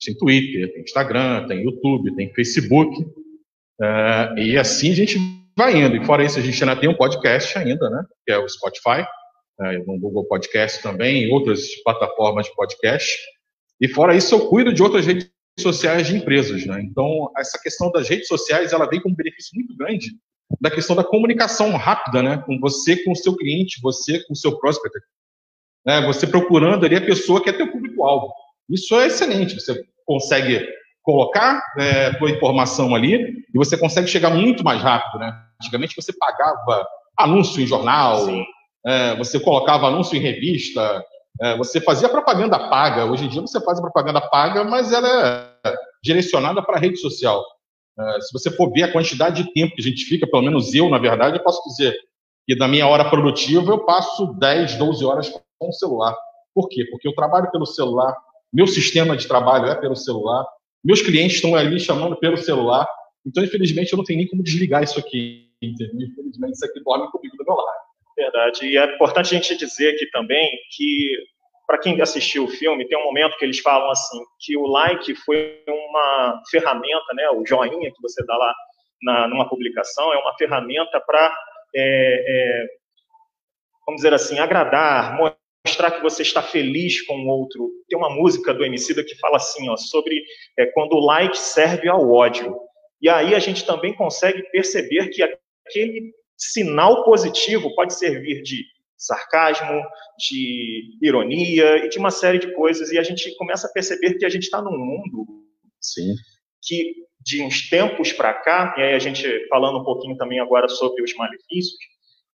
Tem 0.06 0.15
Twitter, 0.15 0.71
tem 0.71 0.83
Instagram, 0.83 1.48
tem 1.48 1.63
YouTube, 1.63 2.15
tem 2.15 2.31
Facebook. 2.31 2.95
É, 3.81 4.33
e 4.38 4.57
assim 4.57 4.92
a 4.92 4.95
gente 4.95 5.36
vai 5.57 5.75
indo. 5.75 5.95
E 5.95 6.06
fora 6.06 6.24
isso, 6.24 6.38
a 6.38 6.42
gente 6.42 6.63
ainda 6.63 6.80
tem 6.80 6.88
um 6.88 6.95
podcast 6.95 7.57
ainda, 7.57 7.89
né? 7.89 8.04
Que 8.25 8.31
é 8.31 8.38
o 8.38 8.48
Spotify, 8.48 9.06
é, 9.59 9.77
no 9.80 10.00
Google 10.00 10.25
Podcast 10.27 10.83
também, 10.83 11.33
outras 11.33 11.75
plataformas 11.83 12.45
de 12.45 12.56
podcast. 12.56 13.18
E 13.81 13.88
fora 13.88 14.15
isso, 14.15 14.36
eu 14.36 14.48
cuido 14.48 14.71
de 14.71 14.83
outras 14.83 15.06
redes 15.06 15.30
sociais 15.59 16.06
de 16.07 16.15
empresas, 16.15 16.65
né? 16.65 16.80
Então, 16.83 17.31
essa 17.38 17.59
questão 17.59 17.92
das 17.92 18.07
redes 18.07 18.27
sociais, 18.27 18.71
ela 18.71 18.88
vem 18.88 19.01
com 19.01 19.09
um 19.09 19.15
benefício 19.15 19.51
muito 19.56 19.75
grande 19.75 20.12
da 20.62 20.69
questão 20.69 20.95
da 20.95 21.04
comunicação 21.04 21.75
rápida, 21.75 22.21
né? 22.21 22.38
Com 22.45 22.59
você, 22.59 23.04
com 23.04 23.12
o 23.12 23.15
seu 23.15 23.36
cliente, 23.36 23.81
você 23.81 24.24
com 24.25 24.33
o 24.33 24.38
seu 24.38 24.57
prospect. 24.59 25.00
Né? 25.83 26.01
Você 26.06 26.27
procurando 26.27 26.86
ali 26.86 26.95
a 26.95 27.06
pessoa 27.06 27.42
que 27.42 27.50
é 27.50 27.54
teu 27.54 27.71
público-alvo. 27.71 28.31
Isso 28.69 28.95
é 28.99 29.07
excelente. 29.07 29.56
Você 29.56 29.83
consegue 30.06 30.68
colocar 31.02 31.64
é, 31.80 32.14
tua 32.14 32.30
informação 32.30 32.94
ali 32.94 33.16
e 33.54 33.57
você 33.57 33.78
consegue 33.78 34.07
chegar 34.07 34.30
muito 34.30 34.64
mais 34.64 34.81
rápido, 34.81 35.19
né? 35.19 35.46
Antigamente 35.61 35.95
você 35.95 36.14
pagava 36.14 36.87
anúncio 37.18 37.61
em 37.61 37.66
jornal, 37.66 38.28
é, 38.85 39.16
você 39.16 39.40
colocava 39.40 39.87
anúncio 39.87 40.16
em 40.16 40.21
revista, 40.21 41.04
é, 41.42 41.57
você 41.57 41.81
fazia 41.81 42.09
propaganda 42.09 42.69
paga. 42.69 43.06
Hoje 43.06 43.26
em 43.26 43.30
dia 43.30 43.42
você 43.42 43.59
faz 43.61 43.80
propaganda 43.80 44.21
paga, 44.21 44.64
mas 44.64 44.92
ela 44.92 45.52
é 45.66 45.76
direcionada 46.04 46.61
para 46.61 46.78
a 46.78 46.80
rede 46.80 46.97
social. 46.97 47.44
É, 47.99 48.21
se 48.21 48.31
você 48.31 48.52
for 48.52 48.71
ver 48.71 48.83
a 48.83 48.92
quantidade 48.92 49.44
de 49.44 49.54
tempo 49.54 49.76
que 49.76 49.81
a 49.81 49.83
gente 49.83 50.06
fica, 50.06 50.28
pelo 50.28 50.44
menos 50.44 50.73
eu, 50.73 50.90
na 50.90 50.99
verdade, 50.99 51.37
eu 51.37 51.44
posso 51.44 51.61
dizer 51.68 51.95
que 52.45 52.56
da 52.56 52.68
minha 52.68 52.87
hora 52.87 53.09
produtiva 53.09 53.71
eu 53.71 53.83
passo 53.83 54.33
10, 54.40 54.76
12 54.76 55.06
horas 55.06 55.30
com 55.30 55.69
o 55.69 55.73
celular. 55.73 56.16
Por 56.54 56.69
quê? 56.69 56.85
Porque 56.90 57.07
eu 57.07 57.14
trabalho 57.14 57.52
pelo 57.52 57.66
celular, 57.66 58.16
meu 58.54 58.68
sistema 58.68 59.18
de 59.18 59.28
trabalho 59.28 59.68
é 59.68 59.76
pelo 59.76 59.95
celular, 59.95 60.45
meus 60.83 61.02
clientes 61.02 61.35
estão 61.35 61.56
ali 61.56 61.80
chamando 61.80 62.16
pelo 62.16 62.37
celular, 62.37 62.87
então, 63.26 63.44
infelizmente, 63.44 63.92
eu 63.92 63.97
não 63.97 64.06
tenho 64.06 64.19
nem 64.19 64.28
como 64.28 64.42
desligar 64.42 64.81
isso 64.83 64.97
aqui 64.97 65.46
Infelizmente, 65.61 66.54
isso 66.54 66.66
aqui 66.66 66.80
dorme 66.83 67.09
comigo 67.11 67.35
do 67.37 67.45
meu 67.45 67.56
lado. 67.56 67.87
Verdade. 68.16 68.66
E 68.66 68.78
é 68.78 68.95
importante 68.95 69.35
a 69.35 69.40
gente 69.40 69.56
dizer 69.56 69.94
aqui 69.94 70.09
também 70.09 70.49
que, 70.76 71.16
para 71.68 71.78
quem 71.78 72.02
assistiu 72.02 72.45
o 72.45 72.47
filme, 72.47 72.87
tem 72.87 72.97
um 72.97 73.04
momento 73.04 73.37
que 73.37 73.45
eles 73.45 73.59
falam 73.59 73.92
assim, 73.92 74.19
que 74.40 74.57
o 74.57 74.66
like 74.66 75.14
foi 75.16 75.64
uma 75.68 76.42
ferramenta, 76.49 77.14
né, 77.14 77.30
o 77.30 77.45
joinha 77.45 77.92
que 77.92 78.02
você 78.02 78.26
dá 78.26 78.35
lá 78.35 78.54
na, 79.04 79.28
numa 79.28 79.47
publicação, 79.47 80.11
é 80.14 80.18
uma 80.18 80.35
ferramenta 80.35 80.99
para, 80.99 81.35
é, 81.76 82.23
é, 82.28 82.68
vamos 83.85 83.99
dizer 83.99 84.14
assim, 84.16 84.40
agradar, 84.40 85.16
mostrar 85.64 85.92
que 85.92 86.02
você 86.02 86.23
está 86.23 86.42
feliz 86.42 87.06
com 87.06 87.14
o 87.14 87.28
outro. 87.28 87.69
Tem 87.87 87.97
uma 87.97 88.09
música 88.09 88.52
do 88.52 88.66
Emicida 88.66 89.04
que 89.04 89.16
fala 89.19 89.37
assim, 89.37 89.69
ó, 89.69 89.78
sobre 89.78 90.23
é, 90.57 90.66
quando 90.68 90.94
o 90.94 91.06
like 91.06 91.37
serve 91.37 91.87
ao 91.87 92.09
ódio. 92.09 92.57
E 92.99 93.07
aí 93.09 93.35
a 93.35 93.40
gente 93.40 93.64
também 93.64 93.94
consegue 93.94 94.42
perceber 94.49 95.09
que 95.09 95.21
aquele 95.68 96.12
sinal 96.38 97.04
positivo 97.04 97.74
pode 97.76 97.94
servir 97.94 98.42
de 98.44 98.64
sarcasmo, 98.97 99.81
de 100.18 100.97
ironia 101.02 101.86
e 101.86 101.90
de 101.90 101.97
uma 101.97 102.12
série 102.12 102.40
de 102.40 102.54
coisas. 102.54 102.92
E 102.92 102.97
a 102.97 103.04
gente 103.04 103.36
começa 103.36 103.68
a 103.68 103.71
perceber 103.71 104.16
que 104.16 104.26
a 104.26 104.30
gente 104.30 104.44
está 104.44 104.62
num 104.62 104.78
mundo 104.78 105.26
Sim. 105.80 106.16
que, 106.64 106.94
de 107.21 107.44
uns 107.44 107.69
tempos 107.69 108.12
para 108.12 108.33
cá, 108.33 108.76
e 108.78 108.81
aí 108.81 108.94
a 108.94 109.00
gente 109.00 109.28
falando 109.50 109.80
um 109.80 109.83
pouquinho 109.83 110.18
também 110.18 110.40
agora 110.40 110.68
sobre 110.68 111.04
os 111.04 111.14
malefícios, 111.16 111.78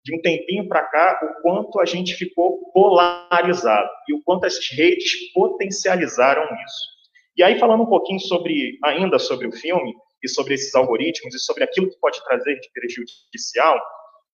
de 0.06 0.16
um 0.16 0.22
tempinho 0.22 0.68
para 0.68 0.84
cá, 0.84 1.20
o 1.24 1.42
quanto 1.42 1.80
a 1.80 1.86
gente 1.86 2.14
ficou 2.14 2.72
polarizado 2.74 3.90
e 4.10 4.14
o 4.14 4.22
quanto 4.24 4.46
essas 4.46 4.68
redes 4.72 5.32
potencializaram 5.34 6.44
isso. 6.44 6.94
E 7.38 7.42
aí, 7.42 7.58
falando 7.58 7.84
um 7.84 7.90
pouquinho 7.90 8.20
sobre, 8.20 8.78
ainda 8.84 9.18
sobre 9.18 9.48
o 9.48 9.52
filme, 9.52 9.94
e 10.24 10.30
sobre 10.30 10.54
esses 10.54 10.74
algoritmos, 10.74 11.36
e 11.36 11.40
sobre 11.40 11.64
aquilo 11.64 11.90
que 11.90 12.00
pode 12.00 12.24
trazer 12.24 12.60
de 12.60 12.70
prejudicial, 12.72 13.80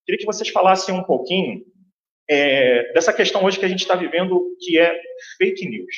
queria 0.05 0.19
que 0.19 0.25
vocês 0.25 0.50
falassem 0.50 0.93
um 0.93 1.03
pouquinho 1.03 1.63
é, 2.29 2.93
dessa 2.93 3.12
questão 3.12 3.43
hoje 3.43 3.58
que 3.58 3.65
a 3.65 3.69
gente 3.69 3.81
está 3.81 3.96
vivendo, 3.96 4.55
que 4.60 4.77
é 4.79 4.96
fake 5.38 5.67
news. 5.67 5.96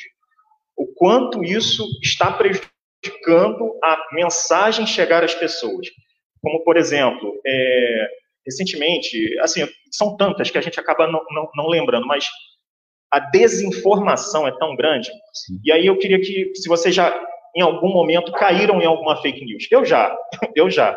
O 0.76 0.86
quanto 0.86 1.44
isso 1.44 1.86
está 2.02 2.32
prejudicando 2.32 3.78
a 3.84 4.08
mensagem 4.12 4.86
chegar 4.86 5.22
às 5.22 5.34
pessoas. 5.34 5.88
Como, 6.40 6.64
por 6.64 6.76
exemplo, 6.76 7.40
é, 7.46 8.08
recentemente, 8.46 9.38
assim, 9.40 9.68
são 9.90 10.16
tantas 10.16 10.50
que 10.50 10.58
a 10.58 10.60
gente 10.60 10.80
acaba 10.80 11.06
não, 11.06 11.22
não, 11.30 11.50
não 11.54 11.68
lembrando, 11.68 12.06
mas 12.06 12.26
a 13.10 13.20
desinformação 13.20 14.48
é 14.48 14.58
tão 14.58 14.74
grande. 14.74 15.10
Sim. 15.34 15.60
E 15.62 15.70
aí 15.70 15.86
eu 15.86 15.98
queria 15.98 16.18
que, 16.18 16.50
se 16.54 16.66
vocês 16.68 16.94
já, 16.94 17.10
em 17.54 17.60
algum 17.60 17.88
momento, 17.88 18.32
caíram 18.32 18.80
em 18.80 18.86
alguma 18.86 19.20
fake 19.20 19.44
news. 19.44 19.66
Eu 19.70 19.84
já, 19.84 20.16
eu 20.54 20.70
já. 20.70 20.96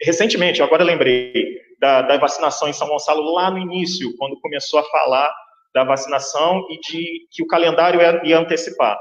Recentemente, 0.00 0.62
agora 0.62 0.84
lembrei 0.84 1.60
da, 1.80 2.02
da 2.02 2.16
vacinação 2.16 2.68
em 2.68 2.72
São 2.72 2.88
Gonçalo, 2.88 3.32
lá 3.32 3.50
no 3.50 3.58
início, 3.58 4.16
quando 4.16 4.40
começou 4.40 4.80
a 4.80 4.84
falar 4.84 5.32
da 5.74 5.84
vacinação 5.84 6.66
e 6.70 6.78
de 6.80 7.26
que 7.30 7.42
o 7.42 7.46
calendário 7.46 8.00
ia, 8.00 8.20
ia 8.24 8.38
antecipar. 8.38 8.98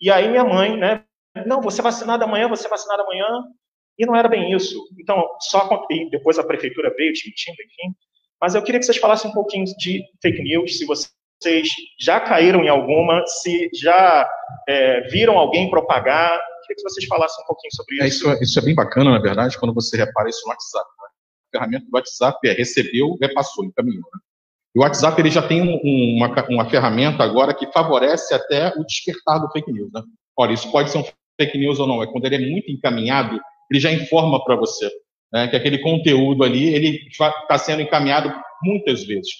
E 0.00 0.10
aí 0.10 0.28
minha 0.28 0.44
mãe, 0.44 0.76
né, 0.76 1.04
não, 1.46 1.60
você 1.60 1.80
é 1.80 1.84
vacinado 1.84 2.24
amanhã, 2.24 2.48
você 2.48 2.66
é 2.66 2.70
vacinado 2.70 3.02
amanhã, 3.02 3.26
e 3.98 4.06
não 4.06 4.16
era 4.16 4.28
bem 4.28 4.52
isso. 4.52 4.78
Então, 5.00 5.24
só 5.40 5.86
depois 6.10 6.38
a 6.38 6.44
prefeitura 6.44 6.94
veio 6.96 7.12
desmentindo, 7.12 7.56
enfim. 7.62 7.94
Mas 8.40 8.54
eu 8.54 8.62
queria 8.62 8.80
que 8.80 8.86
vocês 8.86 8.98
falassem 8.98 9.30
um 9.30 9.34
pouquinho 9.34 9.64
de 9.78 10.04
fake 10.20 10.42
news, 10.42 10.78
se 10.78 10.84
você 10.84 11.08
vocês 11.42 11.68
já 11.98 12.20
caíram 12.20 12.62
em 12.62 12.68
alguma, 12.68 13.24
se 13.26 13.68
já 13.74 14.28
é, 14.68 15.00
viram 15.08 15.36
alguém 15.36 15.68
propagar. 15.68 16.30
Queria 16.62 16.76
que 16.76 16.82
vocês 16.82 17.06
falassem 17.06 17.42
um 17.42 17.46
pouquinho 17.46 17.74
sobre 17.74 17.96
isso. 17.96 18.04
É, 18.04 18.08
isso. 18.08 18.30
É, 18.30 18.42
isso 18.42 18.58
é 18.58 18.62
bem 18.62 18.74
bacana, 18.74 19.10
na 19.10 19.18
verdade, 19.18 19.58
quando 19.58 19.74
você 19.74 19.96
repara 19.96 20.28
isso 20.28 20.40
no 20.44 20.50
WhatsApp. 20.50 20.86
Né? 20.86 21.08
A 21.08 21.58
ferramenta 21.58 21.84
do 21.84 21.96
WhatsApp 21.96 22.48
é 22.48 22.52
recebeu, 22.52 23.18
repassou, 23.20 23.64
encaminhou. 23.64 24.04
Né? 24.14 24.20
E 24.76 24.78
o 24.78 24.82
WhatsApp 24.82 25.20
ele 25.20 25.30
já 25.30 25.42
tem 25.42 25.60
um, 25.60 26.16
uma, 26.16 26.46
uma 26.48 26.70
ferramenta 26.70 27.24
agora 27.24 27.52
que 27.52 27.70
favorece 27.72 28.32
até 28.32 28.68
o 28.76 28.84
despertar 28.84 29.40
do 29.40 29.50
fake 29.50 29.72
news. 29.72 29.90
Né? 29.92 30.02
Olha, 30.36 30.52
isso 30.52 30.70
pode 30.70 30.90
ser 30.90 30.98
um 30.98 31.04
fake 31.38 31.58
news 31.58 31.80
ou 31.80 31.86
não. 31.86 32.02
É 32.02 32.06
quando 32.06 32.24
ele 32.24 32.36
é 32.36 32.50
muito 32.50 32.70
encaminhado, 32.70 33.38
ele 33.70 33.80
já 33.80 33.90
informa 33.90 34.42
para 34.44 34.56
você 34.56 34.88
né, 35.32 35.48
que 35.48 35.56
aquele 35.56 35.78
conteúdo 35.78 36.44
ali 36.44 36.74
ele 36.74 37.08
está 37.08 37.58
sendo 37.58 37.82
encaminhado 37.82 38.32
muitas 38.62 39.04
vezes. 39.04 39.30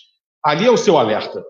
Ali 0.44 0.66
é 0.66 0.70
o 0.70 0.76
seu 0.76 0.98
alerta. 0.98 1.42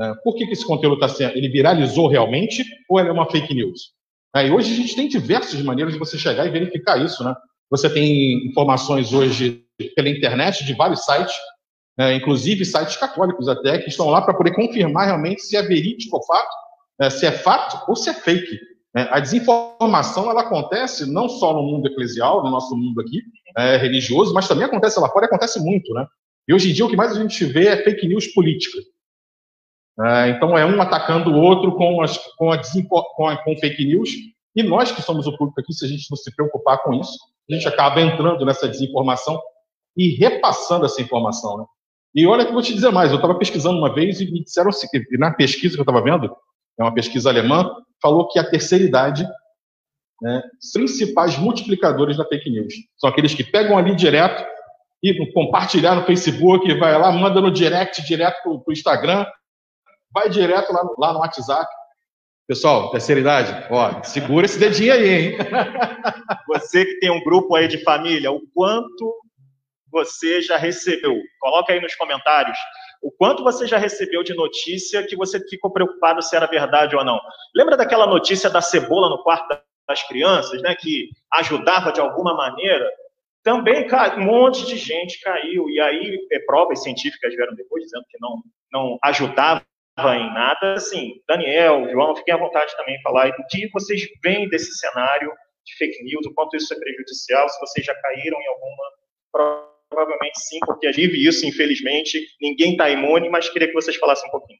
É, 0.00 0.14
por 0.24 0.34
que, 0.34 0.46
que 0.46 0.52
esse 0.52 0.64
conteúdo 0.64 0.94
está 0.94 1.08
sendo? 1.08 1.36
Ele 1.36 1.48
viralizou 1.48 2.08
realmente 2.08 2.64
ou 2.88 2.98
é 2.98 3.12
uma 3.12 3.30
fake 3.30 3.54
news? 3.54 3.92
E 4.34 4.50
hoje 4.50 4.72
a 4.72 4.76
gente 4.76 4.94
tem 4.94 5.08
diversas 5.08 5.60
maneiras 5.60 5.92
de 5.92 5.98
você 5.98 6.16
chegar 6.16 6.46
e 6.46 6.50
verificar 6.50 6.96
isso, 7.04 7.22
né? 7.24 7.34
Você 7.68 7.90
tem 7.90 8.46
informações 8.46 9.12
hoje 9.12 9.64
pela 9.94 10.08
internet 10.08 10.64
de 10.64 10.72
vários 10.72 11.04
sites, 11.04 11.34
é, 11.98 12.14
inclusive 12.14 12.64
sites 12.64 12.96
católicos 12.96 13.48
até, 13.48 13.78
que 13.78 13.88
estão 13.88 14.08
lá 14.08 14.22
para 14.22 14.34
poder 14.34 14.54
confirmar 14.54 15.06
realmente 15.06 15.42
se 15.42 15.56
é 15.56 15.62
verídico 15.62 16.16
o 16.16 16.24
fato, 16.24 16.48
é, 17.00 17.10
se 17.10 17.26
é 17.26 17.32
fato 17.32 17.84
ou 17.88 17.96
se 17.96 18.08
é 18.08 18.14
fake. 18.14 18.58
É, 18.96 19.02
a 19.10 19.20
desinformação 19.20 20.30
ela 20.30 20.42
acontece 20.42 21.10
não 21.10 21.28
só 21.28 21.52
no 21.52 21.62
mundo 21.62 21.86
eclesial, 21.86 22.42
no 22.42 22.50
nosso 22.50 22.76
mundo 22.76 23.00
aqui 23.00 23.20
é, 23.56 23.76
religioso, 23.76 24.32
mas 24.32 24.48
também 24.48 24.64
acontece 24.64 24.98
lá 24.98 25.08
fora, 25.08 25.26
acontece 25.26 25.60
muito, 25.60 25.92
né? 25.92 26.06
E 26.48 26.54
hoje 26.54 26.70
em 26.70 26.72
dia 26.72 26.86
o 26.86 26.88
que 26.88 26.96
mais 26.96 27.12
a 27.12 27.20
gente 27.20 27.44
vê 27.44 27.68
é 27.68 27.82
fake 27.84 28.08
news 28.08 28.28
política. 28.28 28.78
É, 29.98 30.30
então, 30.30 30.56
é 30.56 30.64
um 30.64 30.80
atacando 30.80 31.30
o 31.30 31.40
outro 31.40 31.74
com, 31.76 32.00
as, 32.02 32.16
com, 32.36 32.52
a, 32.52 32.60
com, 33.14 33.26
a, 33.28 33.36
com 33.36 33.56
fake 33.58 33.84
news. 33.84 34.10
E 34.54 34.62
nós 34.62 34.90
que 34.90 35.02
somos 35.02 35.26
o 35.26 35.36
público 35.36 35.60
aqui, 35.60 35.72
se 35.72 35.84
a 35.84 35.88
gente 35.88 36.06
não 36.10 36.16
se 36.16 36.34
preocupar 36.34 36.82
com 36.82 36.94
isso, 36.94 37.18
a 37.50 37.54
gente 37.54 37.68
acaba 37.68 38.00
entrando 38.00 38.44
nessa 38.44 38.68
desinformação 38.68 39.40
e 39.96 40.16
repassando 40.16 40.86
essa 40.86 41.02
informação. 41.02 41.58
Né? 41.58 41.64
E 42.14 42.26
olha 42.26 42.44
que 42.44 42.50
eu 42.50 42.54
vou 42.54 42.62
te 42.62 42.74
dizer 42.74 42.90
mais, 42.90 43.10
eu 43.10 43.16
estava 43.16 43.36
pesquisando 43.36 43.78
uma 43.78 43.92
vez 43.92 44.20
e 44.20 44.30
me 44.30 44.42
disseram, 44.42 44.70
e 44.92 45.18
na 45.18 45.32
pesquisa 45.32 45.74
que 45.74 45.80
eu 45.80 45.84
estava 45.84 46.02
vendo, 46.02 46.34
é 46.78 46.82
uma 46.82 46.94
pesquisa 46.94 47.28
alemã, 47.28 47.70
falou 48.00 48.28
que 48.28 48.38
a 48.38 48.48
terceira 48.48 48.84
idade, 48.84 49.26
né, 50.22 50.42
principais 50.72 51.38
multiplicadores 51.38 52.16
da 52.16 52.24
fake 52.24 52.50
news, 52.50 52.74
são 52.96 53.10
aqueles 53.10 53.34
que 53.34 53.44
pegam 53.44 53.76
ali 53.76 53.94
direto 53.94 54.44
e 55.02 55.32
compartilhar 55.32 55.94
no 55.94 56.04
Facebook, 56.04 56.72
vai 56.74 56.98
lá, 56.98 57.10
manda 57.12 57.40
no 57.40 57.50
direct, 57.50 58.02
direto 58.06 58.42
para 58.42 58.52
o 58.52 58.72
Instagram, 58.72 59.26
vai 60.12 60.28
direto 60.28 60.72
lá 60.72 60.84
no, 60.84 60.94
lá 60.98 61.12
no 61.12 61.20
WhatsApp. 61.20 61.66
Pessoal, 62.46 62.90
terceira 62.90 63.20
idade, 63.20 63.66
ó, 63.70 64.02
segura 64.02 64.44
esse 64.44 64.58
dedinho 64.58 64.92
aí, 64.92 65.08
hein? 65.08 65.38
Você 66.48 66.84
que 66.84 66.98
tem 66.98 67.10
um 67.10 67.22
grupo 67.22 67.54
aí 67.54 67.68
de 67.68 67.82
família, 67.84 68.32
o 68.32 68.40
quanto 68.52 69.14
você 69.92 70.40
já 70.40 70.56
recebeu? 70.56 71.16
Coloca 71.40 71.72
aí 71.72 71.80
nos 71.80 71.94
comentários 71.94 72.56
o 73.02 73.10
quanto 73.10 73.42
você 73.42 73.66
já 73.66 73.78
recebeu 73.78 74.22
de 74.22 74.34
notícia 74.34 75.06
que 75.06 75.16
você 75.16 75.40
ficou 75.48 75.70
preocupado 75.70 76.22
se 76.22 76.36
era 76.36 76.46
verdade 76.46 76.94
ou 76.94 77.04
não. 77.04 77.20
Lembra 77.54 77.76
daquela 77.76 78.06
notícia 78.06 78.50
da 78.50 78.60
cebola 78.60 79.08
no 79.08 79.22
quarto 79.22 79.58
das 79.88 80.06
crianças, 80.06 80.60
né, 80.62 80.74
que 80.74 81.08
ajudava 81.32 81.92
de 81.92 82.00
alguma 82.00 82.34
maneira? 82.34 82.88
Também 83.42 83.86
um 84.18 84.24
monte 84.24 84.66
de 84.66 84.76
gente 84.76 85.18
caiu, 85.20 85.68
e 85.70 85.80
aí 85.80 86.18
é, 86.30 86.38
provas 86.40 86.82
científicas 86.82 87.34
vieram 87.34 87.54
depois 87.54 87.84
dizendo 87.84 88.04
que 88.08 88.18
não, 88.20 88.42
não 88.70 88.98
ajudava 89.02 89.64
em 89.98 90.32
nada. 90.32 90.74
Assim, 90.74 91.20
Daniel, 91.28 91.88
João, 91.90 92.16
fiquem 92.16 92.34
à 92.34 92.36
vontade 92.36 92.76
também 92.76 92.96
de 92.96 93.02
falar 93.02 93.30
do 93.30 93.44
que 93.48 93.68
vocês 93.72 94.02
veem 94.22 94.48
desse 94.48 94.72
cenário 94.78 95.32
de 95.64 95.76
fake 95.76 96.02
news, 96.04 96.26
o 96.26 96.34
quanto 96.34 96.56
isso 96.56 96.72
é 96.72 96.78
prejudicial, 96.78 97.48
se 97.48 97.60
vocês 97.60 97.84
já 97.84 97.94
caíram 97.94 98.38
em 98.40 98.48
alguma. 98.48 99.64
Provavelmente 99.90 100.40
sim, 100.40 100.58
porque 100.60 100.86
a 100.86 100.92
gente 100.92 101.08
vive 101.08 101.26
isso, 101.26 101.46
infelizmente. 101.46 102.20
Ninguém 102.40 102.72
está 102.72 102.88
imune, 102.90 103.28
mas 103.28 103.48
queria 103.48 103.68
que 103.68 103.74
vocês 103.74 103.96
falassem 103.96 104.28
um 104.28 104.32
pouquinho. 104.32 104.58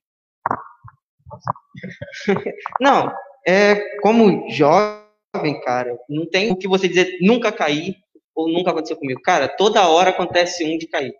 Não, 2.80 3.12
é 3.46 3.98
como 4.00 4.50
jovem, 4.50 5.60
cara, 5.64 5.96
não 6.08 6.28
tem 6.28 6.50
o 6.50 6.56
que 6.56 6.66
você 6.66 6.88
dizer 6.88 7.18
nunca 7.20 7.52
caí 7.52 7.94
ou 8.34 8.48
nunca 8.48 8.70
aconteceu 8.70 8.96
comigo. 8.96 9.20
Cara, 9.22 9.48
toda 9.48 9.88
hora 9.88 10.10
acontece 10.10 10.64
um 10.64 10.76
de 10.76 10.88
cair. 10.88 11.14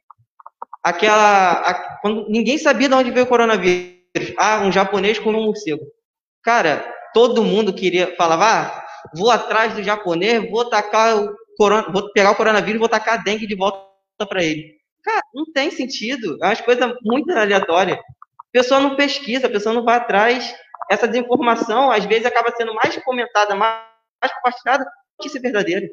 Aquela. 0.82 1.52
A, 1.52 2.00
quando 2.00 2.28
ninguém 2.28 2.58
sabia 2.58 2.88
de 2.88 2.94
onde 2.94 3.10
veio 3.10 3.24
o 3.24 3.28
coronavírus 3.28 3.99
ah, 4.36 4.60
um 4.62 4.72
japonês 4.72 5.18
comeu 5.18 5.40
um 5.40 5.44
morcego. 5.44 5.84
Cara, 6.42 6.84
todo 7.12 7.44
mundo 7.44 7.72
queria, 7.72 8.14
falava, 8.16 8.44
ah, 8.44 8.86
vou 9.14 9.30
atrás 9.30 9.74
do 9.74 9.82
japonês, 9.82 10.48
vou 10.50 10.68
tacar 10.68 11.22
o 11.22 11.34
corona, 11.56 11.90
vou 11.92 12.10
pegar 12.12 12.30
o 12.30 12.36
coronavírus 12.36 12.76
e 12.76 12.78
vou 12.78 12.88
tacar 12.88 13.14
a 13.14 13.22
dengue 13.22 13.46
de 13.46 13.54
volta 13.54 13.86
para 14.28 14.42
ele. 14.42 14.78
Cara, 15.02 15.22
não 15.34 15.50
tem 15.52 15.70
sentido. 15.70 16.36
É 16.42 16.46
uma 16.46 16.56
coisa 16.56 16.96
muito 17.02 17.30
aleatória. 17.32 17.94
A 17.94 18.52
pessoa 18.52 18.80
não 18.80 18.96
pesquisa, 18.96 19.46
a 19.46 19.50
pessoa 19.50 19.74
não 19.74 19.84
vai 19.84 19.96
atrás. 19.96 20.54
Essa 20.90 21.06
desinformação, 21.06 21.90
às 21.90 22.04
vezes, 22.04 22.26
acaba 22.26 22.52
sendo 22.56 22.74
mais 22.74 22.96
comentada, 23.04 23.54
mais, 23.54 23.80
mais 24.20 24.34
compartilhada 24.34 24.84
que 25.20 25.28
ser 25.28 25.40
verdadeira. 25.40 25.86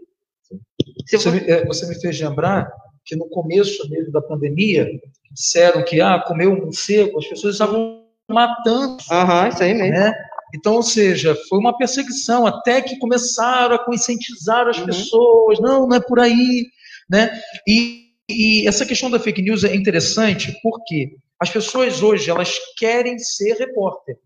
Você, 1.09 1.31
me, 1.31 1.39
é, 1.39 1.65
você 1.65 1.86
me 1.88 2.00
fez 2.00 2.19
lembrar 2.19 2.69
que 3.05 3.15
no 3.15 3.29
começo 3.29 3.89
mesmo 3.89 4.12
da 4.12 4.21
pandemia, 4.21 4.88
disseram 5.31 5.83
que 5.83 6.01
ah, 6.01 6.19
comeu 6.19 6.51
um 6.51 6.65
morcego, 6.65 7.17
as 7.17 7.27
pessoas 7.27 7.55
estavam 7.55 8.06
matando. 8.34 8.98
Aham, 9.12 9.50
isso 9.50 9.63
aí 9.63 9.74
mesmo. 9.74 9.98
Né? 9.98 10.13
Então, 10.55 10.75
ou 10.75 10.84
seja, 10.84 11.36
foi 11.50 11.60
uma 11.60 11.77
perseguição, 11.77 12.46
até 12.46 12.81
que 12.81 12.98
começaram 12.98 13.75
a 13.75 13.84
conscientizar 13.84 14.67
as 14.67 14.77
uhum. 14.77 14.86
pessoas, 14.86 15.60
não, 15.60 15.88
não 15.88 15.98
é 15.98 16.00
por 16.00 16.19
aí, 16.19 16.65
né? 17.10 17.29
E, 17.67 18.12
e, 18.29 18.67
essa 18.67 18.86
questão 18.86 19.10
da 19.10 19.19
fake 19.19 19.41
news 19.41 19.63
é 19.63 19.75
interessante 19.75 20.57
porque 20.63 21.17
as 21.39 21.50
pessoas 21.50 22.01
hoje, 22.01 22.29
elas 22.29 22.57
querem 22.77 23.19
ser 23.19 23.53
repórter. 23.57 24.17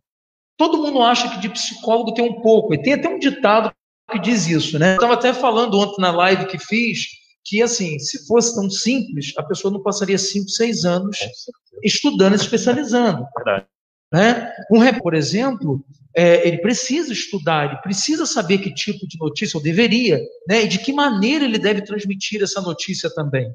Todo 0.57 0.77
mundo 0.77 1.01
acha 1.01 1.27
que 1.29 1.39
de 1.39 1.49
psicólogo 1.49 2.13
tem 2.13 2.23
um 2.23 2.41
pouco, 2.41 2.73
e 2.73 2.81
tem 2.81 2.93
até 2.93 3.09
um 3.09 3.19
ditado 3.19 3.73
que 4.11 4.19
diz 4.19 4.47
isso, 4.47 4.77
né? 4.77 4.91
Eu 4.91 4.95
estava 4.95 5.13
até 5.15 5.33
falando 5.33 5.79
ontem 5.79 6.01
na 6.01 6.11
live 6.11 6.45
que 6.45 6.59
fiz, 6.59 7.07
que, 7.43 7.61
assim, 7.61 7.97
se 7.97 8.27
fosse 8.27 8.53
tão 8.53 8.69
simples, 8.69 9.33
a 9.37 9.43
pessoa 9.43 9.73
não 9.73 9.81
passaria 9.81 10.17
5, 10.17 10.49
6 10.49 10.85
anos 10.85 11.17
estudando 11.83 12.35
e 12.35 12.37
se 12.37 12.43
especializando. 12.45 13.25
Verdade. 13.35 13.65
Né? 14.11 14.51
Um 14.69 14.77
repórter, 14.77 15.01
por 15.03 15.13
exemplo, 15.13 15.85
é, 16.15 16.47
ele 16.47 16.57
precisa 16.57 17.13
estudar, 17.13 17.65
ele 17.65 17.81
precisa 17.81 18.25
saber 18.25 18.57
que 18.57 18.73
tipo 18.73 19.07
de 19.07 19.17
notícia, 19.17 19.57
ou 19.57 19.63
deveria, 19.63 20.19
né? 20.47 20.63
e 20.63 20.67
de 20.67 20.79
que 20.79 20.91
maneira 20.91 21.45
ele 21.45 21.57
deve 21.57 21.81
transmitir 21.81 22.41
essa 22.41 22.61
notícia 22.61 23.09
também. 23.13 23.53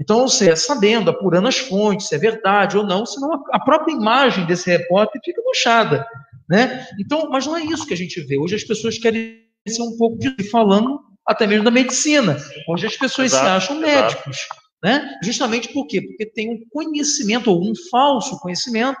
Então, 0.00 0.28
você 0.28 0.54
sabendo, 0.54 1.10
apurando 1.10 1.48
as 1.48 1.58
fontes, 1.58 2.08
se 2.08 2.14
é 2.14 2.18
verdade 2.18 2.78
ou 2.78 2.84
não, 2.84 3.04
senão 3.04 3.44
a 3.52 3.60
própria 3.60 3.92
imagem 3.92 4.46
desse 4.46 4.70
repórter 4.70 5.20
fica 5.24 5.42
manchada. 5.44 6.06
Né? 6.48 6.86
Então, 6.98 7.28
mas 7.28 7.46
não 7.46 7.56
é 7.56 7.64
isso 7.64 7.86
que 7.86 7.94
a 7.94 7.96
gente 7.96 8.20
vê. 8.22 8.38
Hoje 8.38 8.54
as 8.54 8.64
pessoas 8.64 8.96
querem 8.96 9.44
ser 9.68 9.82
um 9.82 9.96
pouco 9.96 10.18
de 10.18 10.34
falando 10.50 11.00
até 11.26 11.46
mesmo 11.46 11.64
da 11.64 11.70
medicina. 11.70 12.38
Hoje 12.68 12.86
as 12.86 12.96
pessoas 12.96 13.32
exato, 13.32 13.44
se 13.44 13.50
acham 13.50 13.80
médicos. 13.80 14.38
Né? 14.82 15.18
Justamente 15.22 15.72
por 15.72 15.86
quê? 15.86 16.00
Porque 16.00 16.24
tem 16.24 16.50
um 16.50 16.60
conhecimento, 16.70 17.50
ou 17.50 17.60
um 17.60 17.74
falso 17.90 18.38
conhecimento, 18.38 18.96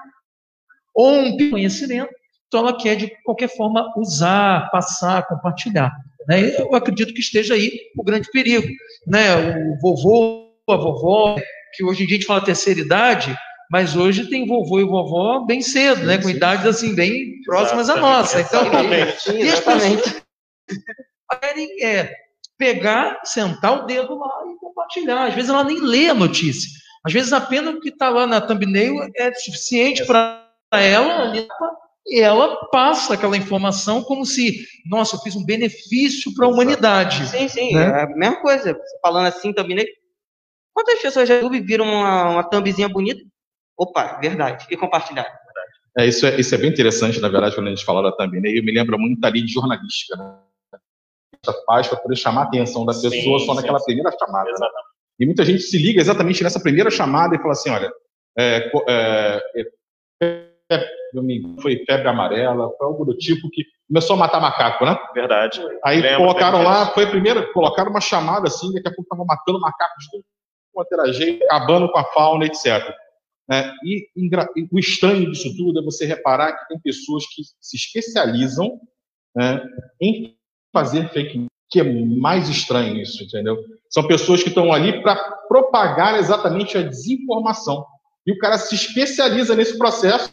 ou 0.98 1.12
um 1.12 1.50
conhecimento, 1.50 2.10
então 2.48 2.58
ela 2.58 2.76
quer 2.76 2.96
de 2.96 3.08
qualquer 3.22 3.48
forma 3.48 3.94
usar, 3.96 4.68
passar, 4.72 5.24
compartilhar. 5.28 5.92
Né? 6.26 6.60
Eu 6.60 6.74
acredito 6.74 7.14
que 7.14 7.20
esteja 7.20 7.54
aí 7.54 7.70
o 7.96 8.02
grande 8.02 8.28
perigo. 8.32 8.66
Né? 9.06 9.36
O 9.36 9.78
vovô, 9.80 10.50
a 10.68 10.76
vovó, 10.76 11.36
que 11.74 11.84
hoje 11.84 12.02
em 12.02 12.06
dia 12.08 12.16
a 12.16 12.18
gente 12.18 12.26
fala 12.26 12.44
terceira 12.44 12.80
idade, 12.80 13.36
mas 13.70 13.94
hoje 13.94 14.28
tem 14.28 14.44
vovô 14.44 14.80
e 14.80 14.84
vovó 14.84 15.44
bem 15.46 15.62
cedo, 15.62 16.04
né? 16.04 16.18
com 16.18 16.28
idades 16.28 16.66
assim 16.66 16.96
bem 16.96 17.40
próximas 17.44 17.88
à 17.88 17.94
nossa. 17.94 18.40
Então, 18.40 18.62
Exatamente. 18.62 19.30
e 19.30 19.42
as 19.42 19.58
Exatamente. 19.60 20.02
pessoas 20.02 20.22
querem 21.40 21.84
é, 21.84 22.12
pegar, 22.58 23.20
sentar 23.22 23.84
o 23.84 23.86
dedo 23.86 24.18
lá 24.18 24.42
e 24.52 24.58
compartilhar. 24.58 25.26
Às 25.26 25.34
vezes 25.34 25.48
ela 25.48 25.62
nem 25.62 25.80
lê 25.80 26.08
a 26.08 26.14
notícia. 26.14 26.68
Às 27.06 27.12
vezes 27.12 27.32
apenas 27.32 27.72
o 27.72 27.80
que 27.80 27.90
está 27.90 28.08
lá 28.08 28.26
na 28.26 28.40
thumbnail 28.40 29.08
é 29.16 29.32
suficiente 29.34 30.04
para 30.04 30.47
ela 30.72 31.22
ali, 31.22 31.48
e 32.06 32.20
ela 32.20 32.56
passa 32.70 33.14
aquela 33.14 33.36
informação 33.36 34.02
como 34.02 34.24
se, 34.24 34.66
nossa, 34.86 35.16
eu 35.16 35.20
fiz 35.20 35.36
um 35.36 35.44
benefício 35.44 36.34
para 36.34 36.46
a 36.46 36.48
humanidade. 36.48 37.26
Sim, 37.26 37.48
sim, 37.48 37.74
Né? 37.74 37.84
é 37.84 38.02
a 38.02 38.06
mesma 38.06 38.40
coisa. 38.40 38.78
Falando 39.02 39.26
assim 39.26 39.52
também, 39.52 39.76
né? 39.76 39.84
Quantas 40.74 41.00
pessoas 41.00 41.28
já 41.28 41.40
viram 41.48 41.84
uma, 41.84 42.30
uma 42.30 42.44
thumbzinha 42.44 42.88
bonita? 42.88 43.20
Opa, 43.76 44.18
verdade. 44.20 44.66
E 44.70 44.76
compartilharam. 44.76 45.30
É, 45.98 46.06
isso, 46.06 46.26
é, 46.26 46.38
isso 46.38 46.54
é 46.54 46.58
bem 46.58 46.70
interessante, 46.70 47.20
na 47.20 47.28
verdade, 47.28 47.54
quando 47.54 47.66
a 47.66 47.70
gente 47.70 47.84
fala 47.84 48.02
da 48.02 48.12
thumbnail, 48.16 48.62
me 48.64 48.72
lembra 48.72 48.96
muito 48.96 49.24
ali 49.24 49.42
de 49.42 49.52
jornalística, 49.52 50.16
né? 50.16 50.38
faz 51.66 51.88
para 51.88 51.98
poder 51.98 52.16
chamar 52.16 52.42
a 52.42 52.44
atenção 52.44 52.84
da 52.84 52.92
Sim, 52.92 53.08
pessoa 53.10 53.38
só 53.40 53.52
sim, 53.52 53.56
naquela 53.56 53.78
sim. 53.78 53.84
primeira 53.86 54.10
chamada. 54.18 54.50
né? 54.50 54.66
E 55.20 55.26
muita 55.26 55.44
gente 55.44 55.62
se 55.62 55.78
liga 55.78 56.00
exatamente 56.00 56.42
nessa 56.42 56.60
primeira 56.60 56.90
chamada 56.90 57.34
e 57.34 57.38
fala 57.38 57.52
assim, 57.52 57.70
olha, 57.70 57.90
é, 58.36 58.68
co- 58.70 58.84
é, 58.88 59.42
engano, 61.14 61.60
foi 61.60 61.84
febre 61.84 62.08
amarela, 62.08 62.70
foi 62.76 62.86
algo 62.86 63.04
do 63.04 63.16
tipo 63.16 63.48
que 63.50 63.64
começou 63.86 64.16
a 64.16 64.18
matar 64.18 64.40
macaco, 64.40 64.84
né? 64.84 64.98
Verdade. 65.14 65.60
Aí 65.84 66.00
Lembro 66.00 66.18
colocaram 66.18 66.62
lá, 66.62 66.86
foi 66.86 67.04
a 67.04 67.10
primeira, 67.10 67.52
colocaram 67.52 67.90
uma 67.90 68.00
chamada 68.00 68.48
assim, 68.48 68.72
daqui 68.72 68.88
a 68.88 68.90
pouco 68.90 69.02
estavam 69.02 69.24
matando 69.24 69.60
macacos 69.60 70.04
de 70.04 70.10
tudo 70.10 70.24
quanto 70.78 70.92
era 70.92 71.12
jeito, 71.12 71.42
acabando 71.44 71.90
com 71.90 71.98
a 71.98 72.04
fauna, 72.04 72.46
etc. 72.46 72.94
né? 73.48 73.74
e, 73.82 74.08
e 74.16 74.68
o 74.70 74.78
estranho 74.78 75.30
disso 75.32 75.56
tudo 75.56 75.80
é 75.80 75.82
você 75.82 76.06
reparar 76.06 76.52
que 76.52 76.68
tem 76.68 76.78
pessoas 76.78 77.26
que 77.26 77.42
se 77.60 77.76
especializam 77.76 78.78
né, 79.34 79.60
em 80.00 80.36
fazer 80.72 81.08
fake 81.08 81.38
news, 81.38 81.48
que 81.68 81.80
é 81.80 81.84
mais 81.84 82.48
estranho 82.48 82.96
isso, 83.00 83.24
entendeu? 83.24 83.56
São 83.90 84.06
pessoas 84.06 84.42
que 84.42 84.50
estão 84.50 84.72
ali 84.72 85.02
para 85.02 85.16
propagar 85.48 86.18
exatamente 86.18 86.78
a 86.78 86.82
desinformação. 86.82 87.84
E 88.26 88.32
o 88.32 88.38
cara 88.38 88.56
se 88.56 88.74
especializa 88.74 89.56
nesse 89.56 89.76
processo, 89.76 90.30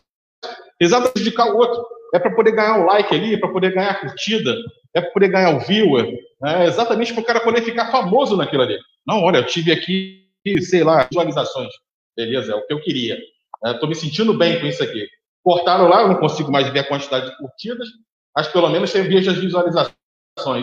exatamente 0.80 1.14
prejudicar 1.14 1.48
o 1.54 1.58
outro. 1.58 1.86
É 2.14 2.20
para 2.20 2.34
poder 2.34 2.52
ganhar 2.52 2.80
o 2.80 2.86
like 2.86 3.14
ali, 3.14 3.34
é 3.34 3.38
para 3.38 3.50
poder 3.52 3.74
ganhar 3.74 3.92
a 3.92 4.00
curtida, 4.00 4.56
é 4.94 5.02
para 5.02 5.12
poder 5.12 5.28
ganhar 5.28 5.56
o 5.56 5.60
viewer, 5.60 6.08
é 6.46 6.66
exatamente 6.66 7.14
para 7.14 7.22
o 7.22 7.26
cara 7.26 7.40
poder 7.42 7.62
ficar 7.62 7.92
famoso 7.92 8.38
naquilo 8.38 8.62
ali. 8.64 8.78
Não, 9.06 9.22
olha, 9.22 9.38
eu 9.38 9.46
tive 9.46 9.72
aqui, 9.72 10.24
sei 10.62 10.84
lá, 10.84 11.04
visualizações. 11.10 11.72
Beleza, 12.16 12.54
é 12.54 12.56
o 12.56 12.66
que 12.66 12.74
eu 12.74 12.82
queria. 12.82 13.18
Estou 13.66 13.90
me 13.90 13.96
sentindo 13.96 14.34
bem 14.38 14.60
com 14.60 14.66
isso 14.68 14.82
aqui. 14.84 15.08
Cortaram 15.44 15.88
lá, 15.88 16.02
eu 16.04 16.08
não 16.08 16.16
consigo 16.16 16.52
mais 16.52 16.70
ver 16.70 16.80
a 16.80 16.88
quantidade 16.88 17.30
de 17.30 17.38
curtidas, 17.38 17.88
mas 18.36 18.48
pelo 18.48 18.70
menos 18.70 18.92
tem 18.92 19.04
vejo 19.04 19.32
as 19.32 19.38
visualizações. 19.38 19.96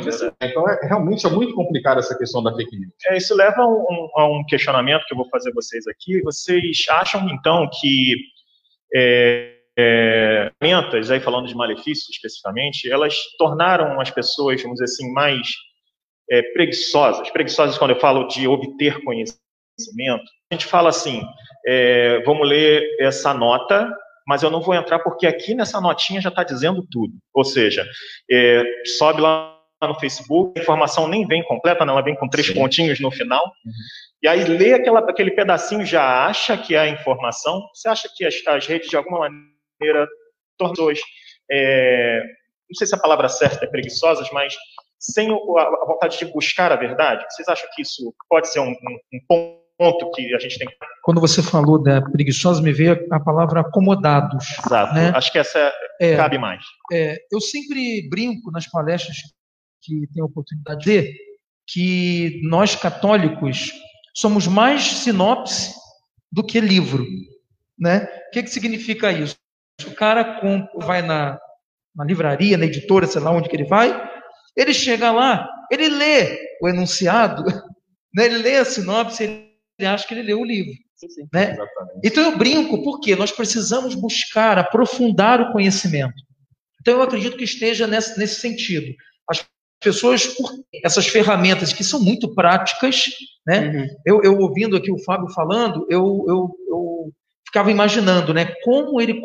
Isso- 0.06 0.32
Então, 0.42 0.68
é, 0.68 0.86
realmente 0.86 1.26
é 1.26 1.30
muito 1.30 1.54
complicado 1.54 1.98
essa 1.98 2.16
questão 2.16 2.42
da 2.42 2.54
fake 2.54 2.76
news. 2.78 2.92
É, 3.08 3.16
isso 3.16 3.34
leva 3.34 3.62
a 3.62 3.66
um, 3.68 4.08
a 4.16 4.26
um 4.26 4.44
questionamento 4.46 5.04
que 5.06 5.12
eu 5.14 5.18
vou 5.18 5.28
fazer 5.28 5.50
a 5.50 5.54
vocês 5.54 5.86
aqui. 5.86 6.20
Vocês 6.22 6.84
acham, 6.88 7.28
então, 7.30 7.68
que 7.80 8.16
é, 8.94 9.51
é, 9.78 10.50
aí 10.60 11.20
falando 11.20 11.46
de 11.46 11.54
malefícios 11.54 12.08
especificamente, 12.10 12.90
elas 12.90 13.16
tornaram 13.38 14.00
as 14.00 14.10
pessoas, 14.10 14.60
vamos 14.62 14.78
dizer 14.78 14.84
assim, 14.84 15.12
mais 15.12 15.48
é, 16.30 16.42
preguiçosas? 16.52 17.30
Preguiçosas 17.30 17.78
quando 17.78 17.92
eu 17.92 18.00
falo 18.00 18.26
de 18.26 18.46
obter 18.46 19.02
conhecimento. 19.02 20.24
A 20.50 20.54
gente 20.54 20.66
fala 20.66 20.90
assim, 20.90 21.22
é, 21.66 22.22
vamos 22.24 22.46
ler 22.46 22.82
essa 23.00 23.32
nota, 23.32 23.90
mas 24.26 24.42
eu 24.42 24.50
não 24.50 24.60
vou 24.60 24.74
entrar 24.74 24.98
porque 25.00 25.26
aqui 25.26 25.54
nessa 25.54 25.80
notinha 25.80 26.20
já 26.20 26.28
está 26.28 26.44
dizendo 26.44 26.86
tudo. 26.90 27.14
Ou 27.34 27.44
seja, 27.44 27.86
é, 28.30 28.62
sobe 28.98 29.20
lá 29.20 29.58
no 29.82 29.98
Facebook, 29.98 30.58
a 30.58 30.62
informação 30.62 31.08
nem 31.08 31.26
vem 31.26 31.42
completa, 31.42 31.84
não, 31.84 31.94
ela 31.94 32.02
vem 32.02 32.14
com 32.14 32.28
três 32.28 32.46
Sim. 32.46 32.54
pontinhos 32.54 33.00
no 33.00 33.10
final. 33.10 33.42
E 34.22 34.28
aí 34.28 34.44
lê 34.44 34.74
aquela, 34.74 35.00
aquele 35.00 35.32
pedacinho, 35.32 35.84
já 35.84 36.26
acha 36.26 36.56
que 36.56 36.74
é 36.74 36.80
a 36.80 36.88
informação. 36.88 37.60
Você 37.74 37.88
acha 37.88 38.08
que 38.14 38.24
as, 38.24 38.34
as 38.46 38.66
redes, 38.66 38.88
de 38.88 38.96
alguma 38.96 39.20
maneira, 39.20 39.52
tornam 40.58 40.74
pessoas, 40.74 40.98
é, 41.50 42.20
não 42.70 42.74
sei 42.76 42.86
se 42.86 42.94
a 42.94 42.98
palavra 42.98 43.28
certa 43.28 43.64
é 43.64 43.68
preguiçosas, 43.68 44.28
mas 44.32 44.54
sem 44.98 45.30
o- 45.30 45.58
a, 45.58 45.86
vontade 45.86 46.18
de 46.18 46.24
buscar 46.26 46.70
a 46.72 46.76
verdade? 46.76 47.24
Vocês 47.30 47.48
acham 47.48 47.68
que 47.74 47.82
isso 47.82 48.14
pode 48.28 48.48
ser 48.48 48.60
um, 48.60 48.70
um- 48.70 48.98
um 49.14 49.20
ponto 49.78 50.10
que 50.12 50.32
a 50.34 50.38
gente 50.38 50.58
tem 50.58 50.68
que. 50.68 50.74
Quando 51.02 51.20
você 51.20 51.42
falou 51.42 51.82
da 51.82 52.00
preguiçosa, 52.00 52.62
me 52.62 52.72
veio 52.72 53.04
a 53.10 53.18
palavra 53.18 53.60
acomodados. 53.62 54.46
Exato. 54.64 54.94
Né? 54.94 55.10
Acho 55.14 55.32
que 55.32 55.38
essa 55.38 55.72
É, 56.00 56.14
cabe 56.16 56.38
mais. 56.38 56.62
é, 56.92 57.16
eu 57.32 57.40
sempre 57.40 58.08
brinco 58.08 58.50
nas 58.52 58.66
palestras 58.68 59.16
que 59.82 60.06
tenho 60.14 60.24
a 60.26 60.28
oportunidade 60.28 60.84
de 60.84 61.12
que 61.66 62.40
nós 62.44 62.76
católicos 62.76 63.72
somos 64.14 64.46
mais 64.46 64.82
sinopse 64.84 65.74
do 66.30 66.44
que 66.44 66.60
livro, 66.60 67.04
né? 67.78 68.08
O 68.28 68.30
que, 68.30 68.42
que 68.44 68.50
significa 68.50 69.10
isso? 69.10 69.36
O 69.86 69.94
cara 69.94 70.40
compra, 70.40 70.86
vai 70.86 71.02
na, 71.02 71.38
na 71.94 72.04
livraria, 72.04 72.56
na 72.56 72.66
editora, 72.66 73.06
sei 73.06 73.20
lá 73.20 73.30
onde 73.30 73.48
que 73.48 73.56
ele 73.56 73.66
vai, 73.66 74.10
ele 74.56 74.74
chega 74.74 75.10
lá, 75.10 75.48
ele 75.70 75.88
lê 75.88 76.38
o 76.60 76.68
enunciado, 76.68 77.44
né? 78.14 78.26
ele 78.26 78.38
lê 78.38 78.56
a 78.56 78.64
sinopse, 78.64 79.24
ele 79.24 79.86
acha 79.86 80.06
que 80.06 80.14
ele 80.14 80.22
leu 80.22 80.40
o 80.40 80.44
livro. 80.44 80.72
Né? 81.32 81.52
Exatamente. 81.52 82.00
Então 82.04 82.22
eu 82.22 82.38
brinco 82.38 82.82
porque 82.82 83.16
nós 83.16 83.32
precisamos 83.32 83.94
buscar 83.94 84.58
aprofundar 84.58 85.40
o 85.40 85.52
conhecimento. 85.52 86.14
Então 86.80 86.94
eu 86.94 87.02
acredito 87.02 87.36
que 87.36 87.44
esteja 87.44 87.86
nesse, 87.86 88.18
nesse 88.18 88.40
sentido. 88.40 88.94
As 89.28 89.44
pessoas, 89.82 90.26
por 90.26 90.50
essas 90.84 91.08
ferramentas 91.08 91.72
que 91.72 91.82
são 91.82 92.00
muito 92.00 92.34
práticas, 92.34 93.06
né? 93.46 93.68
Uhum. 93.68 93.86
Eu, 94.06 94.22
eu 94.22 94.38
ouvindo 94.38 94.76
aqui 94.76 94.92
o 94.92 95.02
Fábio 95.02 95.28
falando, 95.30 95.86
eu, 95.90 96.24
eu, 96.28 96.56
eu 96.68 97.12
ficava 97.46 97.70
imaginando, 97.70 98.32
né? 98.32 98.54
Como 98.62 99.00
ele 99.00 99.20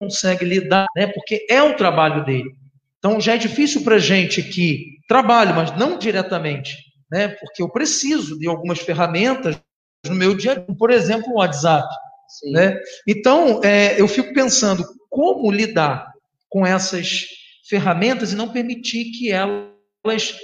consegue 0.00 0.44
lidar, 0.44 0.86
né? 0.96 1.06
Porque 1.08 1.46
é 1.48 1.62
o 1.62 1.76
trabalho 1.76 2.24
dele. 2.24 2.50
Então 2.98 3.20
já 3.20 3.34
é 3.34 3.38
difícil 3.38 3.82
para 3.82 3.98
gente 3.98 4.42
que 4.42 4.98
trabalho, 5.06 5.54
mas 5.54 5.76
não 5.76 5.98
diretamente, 5.98 6.76
né? 7.10 7.28
Porque 7.28 7.62
eu 7.62 7.68
preciso 7.68 8.38
de 8.38 8.48
algumas 8.48 8.80
ferramentas 8.80 9.60
no 10.06 10.14
meu 10.14 10.34
dia, 10.34 10.52
a 10.52 10.54
dia, 10.54 10.76
por 10.78 10.90
exemplo, 10.90 11.30
o 11.32 11.38
WhatsApp. 11.38 11.86
Sim. 12.28 12.52
Né? 12.52 12.78
Então, 13.06 13.60
é, 13.62 14.00
eu 14.00 14.08
fico 14.08 14.32
pensando 14.32 14.84
como 15.08 15.50
lidar 15.50 16.12
com 16.48 16.64
essas 16.64 17.26
ferramentas 17.68 18.32
e 18.32 18.36
não 18.36 18.52
permitir 18.52 19.10
que 19.12 19.30
elas 19.30 20.38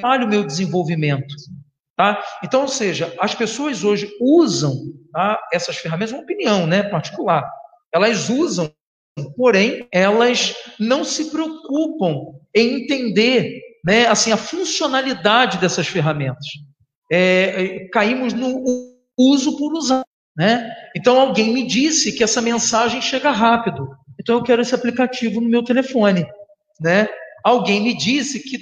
falhem 0.00 0.26
o 0.26 0.30
meu 0.30 0.44
desenvolvimento. 0.44 1.34
Tá? 1.96 2.22
Então, 2.42 2.62
ou 2.62 2.68
seja, 2.68 3.14
as 3.18 3.34
pessoas 3.34 3.84
hoje 3.84 4.10
usam 4.20 4.74
tá, 5.12 5.38
essas 5.52 5.76
ferramentas, 5.76 6.12
uma 6.12 6.22
opinião 6.22 6.66
né, 6.66 6.82
particular, 6.82 7.50
elas 7.92 8.30
usam, 8.30 8.72
porém, 9.36 9.86
elas 9.92 10.54
não 10.78 11.04
se 11.04 11.30
preocupam 11.30 12.32
em 12.54 12.82
entender 12.82 13.60
né, 13.84 14.06
assim, 14.06 14.32
a 14.32 14.36
funcionalidade 14.36 15.58
dessas 15.58 15.86
ferramentas. 15.86 16.46
É, 17.10 17.88
caímos 17.92 18.32
no 18.32 18.62
uso 19.18 19.56
por 19.56 19.72
usar. 19.74 20.04
Né? 20.36 20.70
Então 20.96 21.18
alguém 21.20 21.52
me 21.52 21.66
disse 21.66 22.12
que 22.12 22.22
essa 22.22 22.40
mensagem 22.40 23.00
chega 23.02 23.30
rápido. 23.30 23.88
Então 24.18 24.36
eu 24.36 24.42
quero 24.42 24.62
esse 24.62 24.74
aplicativo 24.74 25.40
no 25.40 25.48
meu 25.48 25.62
telefone. 25.62 26.26
Né? 26.80 27.08
Alguém 27.44 27.82
me 27.82 27.96
disse 27.96 28.40
que 28.40 28.58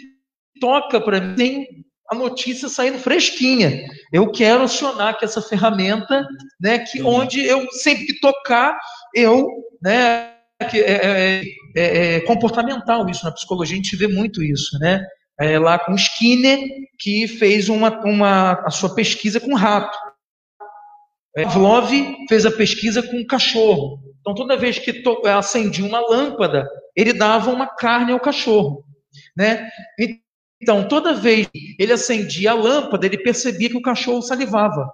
toca 0.60 1.00
para 1.00 1.20
mim 1.20 1.34
tem 1.34 1.84
a 2.10 2.14
notícia 2.14 2.68
saindo 2.68 2.98
fresquinha. 2.98 3.86
Eu 4.12 4.30
quero 4.32 4.62
acionar 4.62 5.18
que 5.18 5.24
essa 5.24 5.42
ferramenta, 5.42 6.26
né, 6.58 6.78
que 6.78 7.02
onde 7.02 7.44
eu 7.44 7.70
sempre 7.70 8.06
que 8.06 8.18
tocar 8.18 8.78
eu, 9.14 9.46
né, 9.82 10.37
é, 10.60 10.66
é, 10.76 11.42
é, 11.76 12.14
é 12.16 12.20
comportamental 12.20 13.08
isso 13.08 13.24
na 13.24 13.32
psicologia 13.32 13.74
a 13.74 13.76
gente 13.76 13.96
vê 13.96 14.08
muito 14.08 14.42
isso, 14.42 14.78
né? 14.78 15.04
É, 15.40 15.58
lá 15.58 15.78
com 15.78 15.94
Skinner 15.94 16.58
que 16.98 17.28
fez 17.28 17.68
uma, 17.68 17.90
uma 18.04 18.52
a 18.66 18.70
sua 18.70 18.94
pesquisa 18.94 19.38
com 19.38 19.54
rato. 19.54 19.96
Pavlov 21.34 21.90
fez 22.28 22.44
a 22.44 22.50
pesquisa 22.50 23.02
com 23.02 23.24
cachorro. 23.24 24.00
Então, 24.20 24.34
toda 24.34 24.56
vez 24.56 24.78
que 24.78 25.02
acendia 25.26 25.84
uma 25.84 26.00
lâmpada, 26.00 26.68
ele 26.96 27.12
dava 27.12 27.50
uma 27.50 27.66
carne 27.66 28.12
ao 28.12 28.18
cachorro. 28.18 28.84
Né? 29.36 29.70
Então, 30.60 30.88
toda 30.88 31.14
vez 31.14 31.46
que 31.46 31.76
ele 31.78 31.92
acendia 31.92 32.50
a 32.50 32.54
lâmpada, 32.54 33.06
ele 33.06 33.18
percebia 33.18 33.70
que 33.70 33.76
o 33.76 33.82
cachorro 33.82 34.20
salivava. 34.20 34.90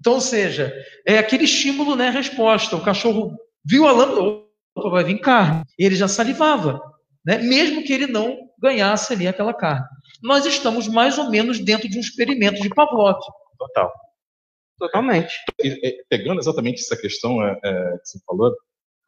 Então, 0.00 0.14
ou 0.14 0.20
seja, 0.20 0.72
é 1.06 1.18
aquele 1.18 1.44
estímulo, 1.44 1.94
né, 1.94 2.10
resposta. 2.10 2.74
O 2.74 2.82
cachorro 2.82 3.36
viu 3.64 3.86
a 3.86 3.92
lâmpada, 3.92 4.42
opa, 4.74 4.90
vai 4.90 5.04
vir 5.04 5.20
carne. 5.20 5.64
Ele 5.78 5.94
já 5.94 6.08
salivava, 6.08 6.80
né, 7.24 7.38
mesmo 7.38 7.82
que 7.84 7.92
ele 7.92 8.06
não 8.06 8.38
ganhasse 8.58 9.12
ali 9.12 9.26
aquela 9.26 9.54
carne. 9.54 9.84
Nós 10.22 10.46
estamos 10.46 10.88
mais 10.88 11.18
ou 11.18 11.30
menos 11.30 11.58
dentro 11.58 11.88
de 11.88 11.96
um 11.96 12.00
experimento 12.00 12.60
de 12.60 12.68
Pavlov. 12.68 13.18
Total. 13.58 13.92
Totalmente. 14.78 15.34
E, 15.62 16.04
pegando 16.08 16.40
exatamente 16.40 16.80
essa 16.80 16.96
questão 16.96 17.44
é, 17.44 17.58
é, 17.62 17.98
que 17.98 18.08
você 18.08 18.18
falou, 18.26 18.52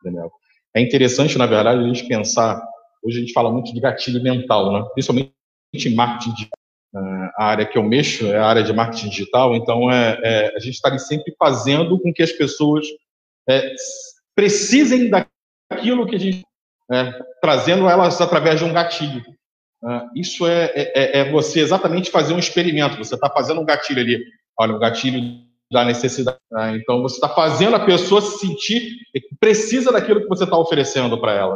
Daniel, 0.02 0.30
é 0.74 0.80
interessante, 0.80 1.38
na 1.38 1.46
verdade, 1.46 1.80
a 1.80 1.86
gente 1.86 2.06
pensar. 2.06 2.62
Hoje 3.02 3.18
a 3.18 3.20
gente 3.20 3.32
fala 3.32 3.50
muito 3.50 3.72
de 3.72 3.80
gatilho 3.80 4.22
mental, 4.22 4.72
né? 4.72 4.88
principalmente 4.94 5.34
em 5.74 5.94
marketing 5.94 6.32
a 7.36 7.46
área 7.46 7.66
que 7.66 7.76
eu 7.76 7.82
mexo 7.82 8.26
é 8.26 8.38
a 8.38 8.46
área 8.46 8.62
de 8.62 8.72
marketing 8.72 9.08
digital, 9.08 9.54
então 9.56 9.90
é, 9.90 10.20
é 10.22 10.56
a 10.56 10.60
gente 10.60 10.74
está 10.74 10.96
sempre 10.98 11.34
fazendo 11.38 11.98
com 12.00 12.12
que 12.12 12.22
as 12.22 12.32
pessoas 12.32 12.86
é, 13.48 13.74
precisem 14.34 15.10
daquilo 15.70 16.06
que 16.06 16.16
a 16.16 16.18
gente 16.18 16.42
é, 16.92 17.12
trazendo 17.40 17.88
elas 17.88 18.20
através 18.20 18.58
de 18.58 18.64
um 18.64 18.72
gatilho. 18.72 19.22
Uh, 19.82 20.08
isso 20.16 20.46
é, 20.46 20.72
é, 20.74 21.18
é, 21.20 21.30
você 21.30 21.60
exatamente 21.60 22.10
fazer 22.10 22.32
um 22.32 22.38
experimento. 22.38 22.96
Você 22.96 23.14
está 23.14 23.30
fazendo 23.30 23.60
um 23.60 23.64
gatilho 23.64 24.00
ali, 24.00 24.24
olha, 24.58 24.74
um 24.74 24.78
gatilho 24.78 25.20
da 25.70 25.84
necessidade. 25.84 26.38
Uh, 26.52 26.76
então 26.76 27.02
você 27.02 27.16
está 27.16 27.28
fazendo 27.28 27.76
a 27.76 27.84
pessoa 27.84 28.20
se 28.20 28.38
sentir 28.38 28.96
que 29.12 29.36
precisa 29.38 29.92
daquilo 29.92 30.22
que 30.22 30.28
você 30.28 30.44
está 30.44 30.56
oferecendo 30.56 31.20
para 31.20 31.32
ela. 31.32 31.54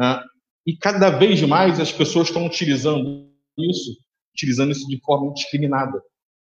Uh, 0.00 0.20
e 0.66 0.76
cada 0.76 1.10
vez 1.10 1.40
mais 1.42 1.78
as 1.80 1.92
pessoas 1.92 2.28
estão 2.28 2.46
utilizando 2.46 3.30
isso 3.58 3.92
utilizando 4.34 4.72
isso 4.72 4.86
de 4.88 5.00
forma 5.00 5.28
indiscriminada. 5.28 6.02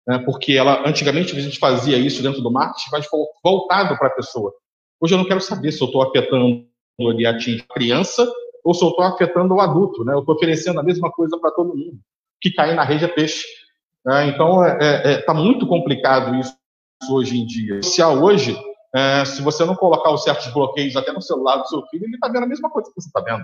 Né? 0.07 0.19
Porque 0.19 0.53
ela, 0.53 0.87
antigamente, 0.87 1.35
a 1.35 1.39
gente 1.39 1.59
fazia 1.59 1.97
isso 1.97 2.21
dentro 2.21 2.41
do 2.41 2.51
marketing, 2.51 2.89
mas 2.91 3.07
voltado 3.43 3.97
para 3.97 4.07
a 4.07 4.11
pessoa. 4.15 4.53
Hoje 4.99 5.13
eu 5.13 5.17
não 5.17 5.27
quero 5.27 5.41
saber 5.41 5.71
se 5.71 5.81
eu 5.81 5.87
estou 5.87 6.03
afetando 6.03 6.67
ali 7.09 7.25
a 7.25 7.37
criança 7.73 8.27
ou 8.63 8.73
se 8.73 8.83
eu 8.83 8.89
estou 8.89 9.05
afetando 9.05 9.55
o 9.55 9.61
adulto. 9.61 10.03
Né? 10.03 10.13
Eu 10.13 10.19
estou 10.19 10.35
oferecendo 10.35 10.79
a 10.79 10.83
mesma 10.83 11.11
coisa 11.11 11.37
para 11.39 11.51
todo 11.51 11.75
mundo. 11.75 11.99
Que 12.39 12.51
cair 12.51 12.75
na 12.75 12.83
rede 12.83 13.05
é 13.05 13.07
peixe. 13.07 13.45
Né? 14.05 14.27
Então, 14.27 14.65
está 14.65 14.85
é, 14.85 14.87
é, 14.89 15.13
é 15.13 15.21
tá 15.21 15.33
muito 15.33 15.67
complicado 15.67 16.35
isso 16.35 16.55
hoje 17.09 17.39
em 17.39 17.45
dia. 17.45 17.81
Social 17.81 18.17
hoje, 18.21 18.57
é, 18.95 19.25
se 19.25 19.41
você 19.41 19.65
não 19.65 19.75
colocar 19.75 20.11
os 20.11 20.23
certos 20.23 20.47
bloqueios 20.53 20.95
até 20.95 21.11
no 21.11 21.21
celular 21.21 21.57
do 21.57 21.67
seu 21.67 21.81
filho, 21.87 22.05
ele 22.05 22.15
está 22.15 22.27
vendo 22.27 22.43
a 22.43 22.47
mesma 22.47 22.69
coisa 22.69 22.89
que 22.89 23.01
você 23.01 23.07
está 23.07 23.21
vendo. 23.21 23.43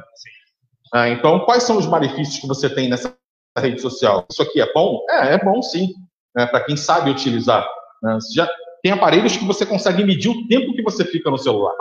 É, 0.93 1.09
então, 1.09 1.39
quais 1.41 1.63
são 1.63 1.77
os 1.77 1.85
malefícios 1.85 2.39
que 2.39 2.47
você 2.47 2.69
tem 2.69 2.89
nessa 2.89 3.15
rede 3.59 3.81
social. 3.81 4.25
Isso 4.29 4.41
aqui 4.41 4.61
é 4.61 4.71
bom? 4.73 5.03
É, 5.09 5.33
é 5.33 5.43
bom 5.43 5.61
sim, 5.61 5.93
né, 6.35 6.45
para 6.45 6.63
quem 6.63 6.77
sabe 6.77 7.09
utilizar. 7.09 7.67
Né? 8.01 8.17
Já 8.33 8.49
tem 8.81 8.91
aparelhos 8.91 9.35
que 9.35 9.45
você 9.45 9.65
consegue 9.65 10.03
medir 10.03 10.29
o 10.29 10.47
tempo 10.47 10.73
que 10.73 10.83
você 10.83 11.03
fica 11.03 11.29
no 11.29 11.37
celular. 11.37 11.73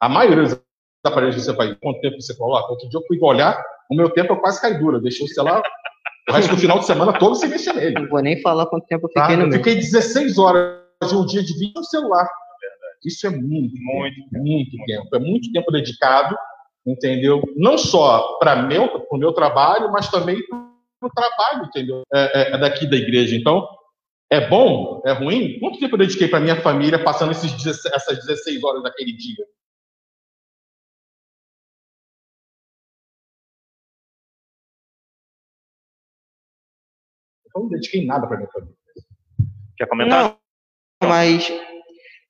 A 0.00 0.08
maioria 0.08 0.44
dos 0.44 0.60
aparelhos 1.04 1.36
que 1.36 1.42
você 1.42 1.52
vai, 1.52 1.74
quanto 1.76 2.00
tempo 2.00 2.20
você 2.20 2.34
coloca? 2.34 2.70
Outro 2.70 2.88
dia 2.88 2.98
eu 2.98 3.06
fui 3.06 3.18
olhar, 3.20 3.62
o 3.90 3.96
meu 3.96 4.10
tempo 4.10 4.32
é 4.32 4.36
quase 4.36 4.60
cai 4.60 4.78
dura. 4.78 4.98
Eu 4.98 5.02
deixei 5.02 5.26
o 5.26 5.28
celular, 5.28 5.62
o 6.28 6.32
resto 6.32 6.54
do 6.54 6.60
final 6.60 6.78
de 6.78 6.86
semana 6.86 7.12
todo 7.18 7.34
você 7.34 7.46
mexe 7.46 7.72
nele. 7.72 7.94
Não 7.94 8.08
vou 8.08 8.20
nem 8.20 8.40
falar 8.40 8.66
quanto 8.66 8.86
tempo 8.86 9.06
eu 9.06 9.08
fiquei 9.08 9.34
ah, 9.34 9.36
no 9.36 9.42
eu 9.44 9.48
meu. 9.48 9.58
Fiquei 9.58 9.74
16 9.76 10.38
horas 10.38 10.78
de 11.08 11.14
um 11.14 11.26
dia 11.26 11.42
de 11.42 11.52
vídeo 11.58 11.74
no 11.76 11.84
celular. 11.84 12.28
Isso 13.04 13.26
é 13.26 13.30
muito, 13.30 13.74
muito, 13.80 14.16
muito 14.32 14.84
tempo. 14.86 15.16
É 15.16 15.18
muito 15.18 15.50
tempo 15.52 15.72
dedicado, 15.72 16.36
entendeu? 16.86 17.42
Não 17.56 17.76
só 17.76 18.38
para 18.38 18.62
meu, 18.62 19.06
o 19.10 19.16
meu 19.16 19.32
trabalho, 19.32 19.90
mas 19.90 20.08
também 20.08 20.36
para 20.46 20.58
o 21.08 21.10
trabalho, 21.10 21.66
entendeu? 21.66 22.02
É, 22.14 22.52
é, 22.52 22.54
é, 22.54 22.58
daqui 22.58 22.88
da 22.88 22.96
igreja. 22.96 23.34
Então, 23.34 23.66
é 24.30 24.48
bom? 24.48 25.02
É 25.04 25.12
ruim? 25.12 25.58
Quanto 25.58 25.80
tempo 25.80 25.94
eu 25.94 25.98
dediquei 25.98 26.28
para 26.28 26.38
minha 26.38 26.60
família 26.60 27.02
passando 27.02 27.32
esses 27.32 27.50
16, 27.52 27.92
essas 27.92 28.18
16 28.24 28.62
horas 28.62 28.82
daquele 28.84 29.12
dia? 29.12 29.44
Eu 37.54 37.62
não 37.62 37.68
dediquei 37.68 38.04
nada 38.04 38.26
para 38.26 38.36
minha 38.36 38.50
família. 38.50 38.74
Quer 39.76 39.86
comentar? 39.86 40.24
Não, 41.02 41.08
mas 41.08 41.52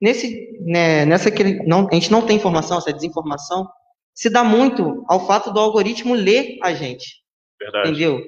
nesse, 0.00 0.58
né, 0.60 1.04
nessa 1.04 1.30
que 1.30 1.64
não, 1.64 1.88
a 1.90 1.94
gente 1.94 2.10
não 2.10 2.26
tem 2.26 2.36
informação, 2.36 2.78
essa 2.78 2.92
desinformação 2.92 3.68
se 4.14 4.28
dá 4.28 4.44
muito 4.44 5.04
ao 5.08 5.26
fato 5.26 5.52
do 5.52 5.60
algoritmo 5.60 6.14
ler 6.14 6.58
a 6.62 6.72
gente. 6.72 7.22
Verdade. 7.60 7.90
Entendeu? 7.90 8.20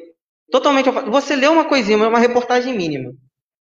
Totalmente. 0.51 0.91
Você 0.91 1.35
lê 1.35 1.49
uma 1.49 1.65
coisinha, 1.65 1.97
uma 1.97 2.19
reportagem 2.19 2.75
mínima. 2.75 3.13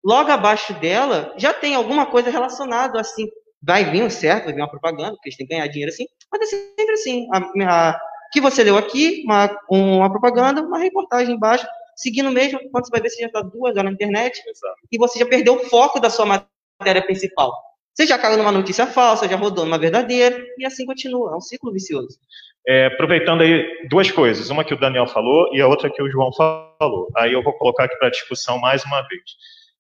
Logo 0.04 0.32
abaixo 0.32 0.74
dela 0.80 1.34
já 1.38 1.54
tem 1.54 1.76
alguma 1.76 2.06
coisa 2.06 2.30
relacionada 2.30 3.00
assim. 3.00 3.28
Vai 3.62 3.84
vir 3.86 4.04
um 4.04 4.10
certo, 4.10 4.46
vai 4.46 4.54
vir 4.54 4.62
uma 4.62 4.70
propaganda, 4.70 5.12
porque 5.12 5.30
eles 5.30 5.38
têm 5.38 5.48
que 5.48 5.54
ganhar 5.54 5.68
dinheiro 5.68 5.92
assim, 5.92 6.06
mas 6.32 6.42
é 6.42 6.46
sempre 6.46 6.94
assim. 6.94 7.28
A, 7.34 7.90
a, 7.90 8.00
que 8.32 8.40
você 8.40 8.64
leu 8.64 8.78
aqui, 8.78 9.24
uma, 9.26 9.50
uma 9.70 10.10
propaganda, 10.10 10.62
uma 10.62 10.80
reportagem 10.80 11.36
embaixo, 11.36 11.68
seguindo 11.98 12.32
mesmo, 12.32 12.60
quando 12.72 12.86
você 12.86 12.92
vai 12.92 13.02
ver, 13.02 13.10
você 13.10 13.22
já 13.22 13.28
está 13.28 13.42
duas 13.42 13.72
horas 13.72 13.84
na 13.84 13.92
internet 13.92 14.42
Exato. 14.48 14.76
e 14.92 14.98
você 14.98 15.20
já 15.20 15.26
perdeu 15.26 15.56
o 15.56 15.66
foco 15.66 16.00
da 16.00 16.10
sua 16.10 16.26
matéria 16.26 17.04
principal. 17.04 17.52
Você 17.94 18.06
já 18.06 18.20
caiu 18.20 18.38
numa 18.38 18.52
notícia 18.52 18.86
falsa, 18.86 19.28
já 19.28 19.36
rodou 19.36 19.66
numa 19.66 19.80
verdadeira, 19.80 20.46
e 20.60 20.66
assim 20.66 20.86
continua. 20.86 21.34
É 21.34 21.36
um 21.36 21.42
ciclo 21.42 21.74
vicioso. 21.74 22.20
É, 22.68 22.86
aproveitando 22.86 23.42
aí 23.42 23.88
duas 23.90 24.12
coisas, 24.12 24.52
uma 24.52 24.64
que 24.64 24.74
o 24.74 24.80
Daniel 24.80 25.08
falou 25.08 25.50
e 25.52 25.60
a 25.60 25.68
outra 25.68 25.90
que 25.90 26.02
o 26.04 26.12
João 26.12 26.32
falou. 26.32 27.08
Aí 27.18 27.34
eu 27.34 27.42
vou 27.42 27.54
colocar 27.58 27.86
aqui 27.86 27.98
para 27.98 28.10
discussão 28.10 28.60
mais 28.60 28.84
uma 28.86 29.02
vez. 29.08 29.24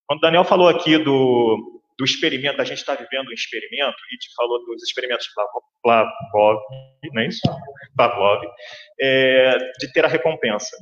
Quando 0.07 0.17
o 0.17 0.21
Daniel 0.21 0.43
falou 0.43 0.67
aqui 0.67 0.97
do, 0.97 1.81
do 1.99 2.05
experimento, 2.05 2.61
a 2.61 2.65
gente 2.65 2.77
está 2.77 2.95
vivendo 2.95 3.27
um 3.29 3.33
experimento, 3.33 3.97
e 4.11 4.17
te 4.17 4.33
falou 4.35 4.65
dos 4.65 4.81
experimentos 4.83 5.27
Pavlov, 5.83 6.59
não 7.13 7.21
é 7.21 7.27
isso? 7.27 7.41
Pavlov, 7.95 8.41
é, 9.01 9.57
de 9.79 9.91
ter 9.91 10.05
a 10.05 10.07
recompensa. 10.07 10.75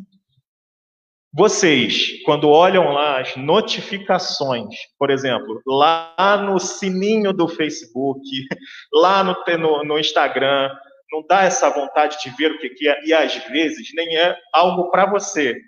Vocês, 1.38 2.24
quando 2.24 2.50
olham 2.50 2.94
lá 2.94 3.20
as 3.20 3.36
notificações, 3.36 4.74
por 4.98 5.10
exemplo, 5.10 5.62
lá 5.68 6.38
no 6.42 6.58
sininho 6.58 7.34
do 7.34 7.50
Facebook, 7.50 8.22
lá 8.94 9.22
no, 9.22 9.36
no, 9.58 9.84
no 9.84 10.00
Instagram, 10.00 10.70
não 11.12 11.26
dá 11.28 11.44
essa 11.44 11.70
vontade 11.70 12.18
de 12.24 12.30
ver 12.38 12.54
o 12.54 12.58
que 12.58 12.88
é, 12.88 13.06
e 13.06 13.14
às 13.14 13.36
vezes 13.50 13.90
nem 13.94 14.16
é 14.16 14.38
algo 14.54 14.90
para 14.90 15.06
você. 15.08 15.60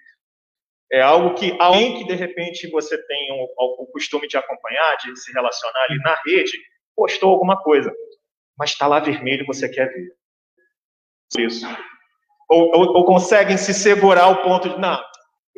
É 0.89 1.01
algo 1.01 1.35
que 1.35 1.53
alguém 1.59 1.97
que 1.97 2.05
de 2.05 2.15
repente 2.15 2.69
você 2.69 2.97
tem 3.05 3.27
o, 3.33 3.83
o 3.83 3.87
costume 3.87 4.25
de 4.25 4.37
acompanhar, 4.37 4.95
de 4.95 5.19
se 5.19 5.33
relacionar 5.33 5.83
ali 5.83 5.97
na 5.97 6.15
rede, 6.25 6.57
postou 6.95 7.31
alguma 7.31 7.61
coisa, 7.61 7.93
mas 8.57 8.69
está 8.69 8.87
lá 8.87 9.01
vermelho 9.01 9.43
e 9.43 9.45
você 9.45 9.67
quer 9.67 9.91
ver. 9.91 10.15
Isso. 11.37 11.67
Ou, 12.49 12.71
ou, 12.73 12.97
ou 12.99 13.05
conseguem 13.05 13.57
se 13.57 13.73
segurar 13.73 14.23
ao 14.23 14.41
ponto 14.41 14.69
de, 14.69 14.79
não, 14.79 15.03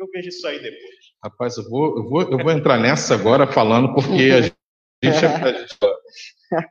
eu 0.00 0.08
vejo 0.12 0.28
isso 0.28 0.46
aí 0.46 0.60
depois. 0.60 0.94
Rapaz, 1.22 1.56
eu 1.56 1.68
vou, 1.68 1.96
eu 1.96 2.08
vou, 2.08 2.22
eu 2.22 2.38
vou 2.38 2.50
entrar 2.50 2.78
nessa 2.78 3.14
agora 3.14 3.46
falando, 3.46 3.94
porque 3.94 4.30
a 4.32 4.40
gente, 4.40 4.56
a 5.04 5.52
gente 5.52 5.78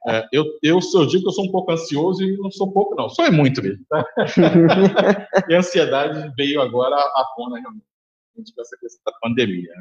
é, 0.07 0.27
eu, 0.33 0.43
eu, 0.61 0.79
eu 0.79 1.05
digo 1.05 1.23
que 1.23 1.29
eu 1.29 1.33
sou 1.33 1.45
um 1.45 1.51
pouco 1.51 1.71
ansioso 1.71 2.23
e 2.23 2.37
não 2.37 2.51
sou 2.51 2.71
pouco, 2.71 2.95
não. 2.95 3.09
Sou 3.09 3.25
é 3.25 3.31
muito 3.31 3.61
mesmo. 3.61 3.85
Tá? 3.87 4.05
e 5.47 5.55
a 5.55 5.59
ansiedade 5.59 6.33
veio 6.35 6.61
agora 6.61 6.95
à 6.95 7.25
tona 7.35 7.59
realmente 7.59 7.85
com 8.53 8.61
essa 8.61 8.77
questão 8.77 9.01
da 9.05 9.13
pandemia. 9.21 9.71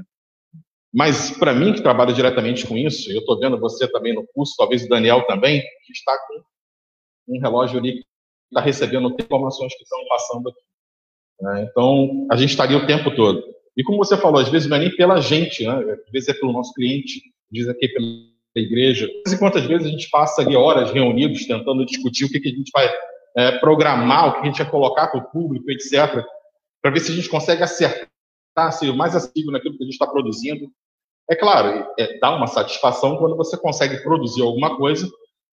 Mas 0.93 1.37
para 1.37 1.53
mim, 1.53 1.73
que 1.73 1.83
trabalho 1.83 2.15
diretamente 2.15 2.67
com 2.67 2.77
isso, 2.77 3.11
eu 3.11 3.21
estou 3.21 3.39
vendo 3.41 3.59
você 3.59 3.91
também 3.91 4.15
no 4.15 4.27
curso, 4.29 4.55
talvez 4.57 4.85
o 4.85 4.89
Daniel 4.89 5.27
também, 5.27 5.61
que 5.85 5.93
está 5.93 6.17
com 6.27 6.43
um 7.37 7.41
relógio 7.41 7.79
ali 7.79 8.03
está 8.51 8.63
recebendo 8.63 9.15
informações 9.21 9.75
que 9.77 9.83
estão 9.83 9.99
passando 10.09 10.49
aqui. 10.49 10.61
Né? 11.41 11.69
Então, 11.71 12.27
a 12.31 12.37
gente 12.37 12.51
estaria 12.51 12.77
o 12.77 12.87
tempo 12.87 13.15
todo. 13.15 13.43
E 13.77 13.83
como 13.83 13.99
você 13.99 14.17
falou, 14.17 14.41
às 14.41 14.49
vezes 14.49 14.69
não 14.69 14.77
é 14.77 14.81
nem 14.81 14.97
pela 14.97 15.21
gente, 15.21 15.65
né? 15.65 15.73
às 15.73 16.11
vezes 16.11 16.29
é 16.29 16.35
pelo 16.35 16.53
nosso 16.53 16.73
cliente, 16.75 17.23
vezes 17.51 17.69
é 17.69 17.73
aqui 17.73 17.89
pela 17.89 18.07
igreja. 18.57 19.09
E 19.27 19.37
quantas 19.39 19.65
vezes 19.65 19.87
a 19.87 19.91
gente 19.91 20.11
passa 20.11 20.43
ali 20.43 20.57
horas 20.57 20.91
reunidos 20.91 21.47
tentando 21.47 21.87
discutir 21.87 22.25
o 22.25 22.29
que, 22.29 22.41
que 22.41 22.49
a 22.49 22.53
gente 22.53 22.71
vai 22.73 22.93
é, 23.37 23.59
programar, 23.59 24.29
o 24.29 24.33
que 24.35 24.41
a 24.41 24.45
gente 24.45 24.63
vai 24.63 24.71
colocar 24.71 25.09
para 25.09 25.21
o 25.21 25.31
público, 25.31 25.71
etc., 25.71 26.25
para 26.83 26.91
ver 26.91 27.01
se 27.01 27.13
a 27.13 27.15
gente 27.15 27.29
consegue 27.29 27.63
acertar, 27.63 28.09
ser 28.73 28.93
mais 28.93 29.15
acessível 29.15 29.53
naquilo 29.53 29.77
que 29.77 29.83
a 29.83 29.87
gente 29.87 29.95
está 29.95 30.07
produzindo. 30.07 30.71
É 31.31 31.37
claro, 31.37 31.87
é, 31.99 32.19
dá 32.19 32.35
uma 32.35 32.47
satisfação 32.47 33.17
quando 33.17 33.37
você 33.37 33.57
consegue 33.57 34.03
produzir 34.03 34.43
alguma 34.43 34.77
coisa 34.77 35.09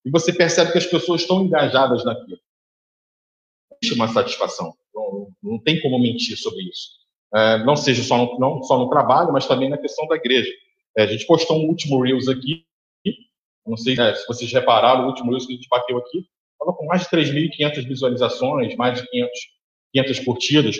e 0.06 0.10
você 0.10 0.32
percebe 0.32 0.72
que 0.72 0.78
as 0.78 0.86
pessoas 0.86 1.22
estão 1.22 1.44
engajadas 1.44 2.06
naquilo. 2.06 2.40
Existe 3.82 4.00
uma 4.00 4.08
satisfação. 4.08 4.74
Não, 4.96 5.28
não 5.44 5.60
tem 5.60 5.82
como 5.82 6.00
mentir 6.00 6.38
sobre 6.38 6.64
isso. 6.64 6.90
É, 7.34 7.58
não 7.66 7.76
seja 7.76 8.02
só 8.04 8.18
no, 8.18 8.40
não 8.40 8.64
só 8.64 8.78
no 8.78 8.90
trabalho, 8.90 9.34
mas 9.34 9.46
também 9.46 9.70
na 9.70 9.78
questão 9.78 10.08
da 10.08 10.16
igreja. 10.16 10.50
É, 10.98 11.04
a 11.04 11.08
gente 11.08 11.26
postou 11.26 11.58
um 11.58 11.68
último 11.68 12.02
Reels 12.02 12.28
aqui, 12.28 12.66
não 13.66 13.76
sei 13.76 14.00
é, 14.00 14.16
se 14.16 14.26
vocês 14.28 14.52
repararam, 14.54 15.04
o 15.04 15.08
último 15.08 15.32
Reels 15.32 15.46
que 15.46 15.54
a 15.54 15.56
gente 15.56 15.68
bateu 15.68 15.98
aqui, 15.98 16.26
estava 16.54 16.78
com 16.78 16.86
mais 16.86 17.02
de 17.02 17.10
3.500 17.10 17.88
visualizações, 17.88 18.76
mais 18.76 19.02
de 19.02 19.10
500, 19.10 19.32
500 19.94 20.20
curtidas. 20.20 20.78